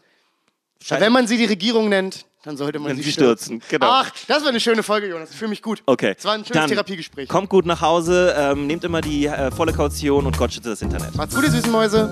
[0.90, 3.60] Wenn man sie die Regierung nennt, dann sollte man sie stürzen.
[3.60, 3.88] stürzen, genau.
[3.90, 5.32] Ach, das war eine schöne Folge, Jonas.
[5.32, 5.82] Ich fühle mich gut.
[5.86, 6.14] Okay.
[6.18, 7.30] Es war ein schönes Dann Therapiegespräch.
[7.30, 10.82] Kommt gut nach Hause, ähm, nehmt immer die äh, volle Kaution und Gott schütze das
[10.82, 11.16] Internet.
[11.16, 12.12] Macht's gut, ihr süßen Mäuse.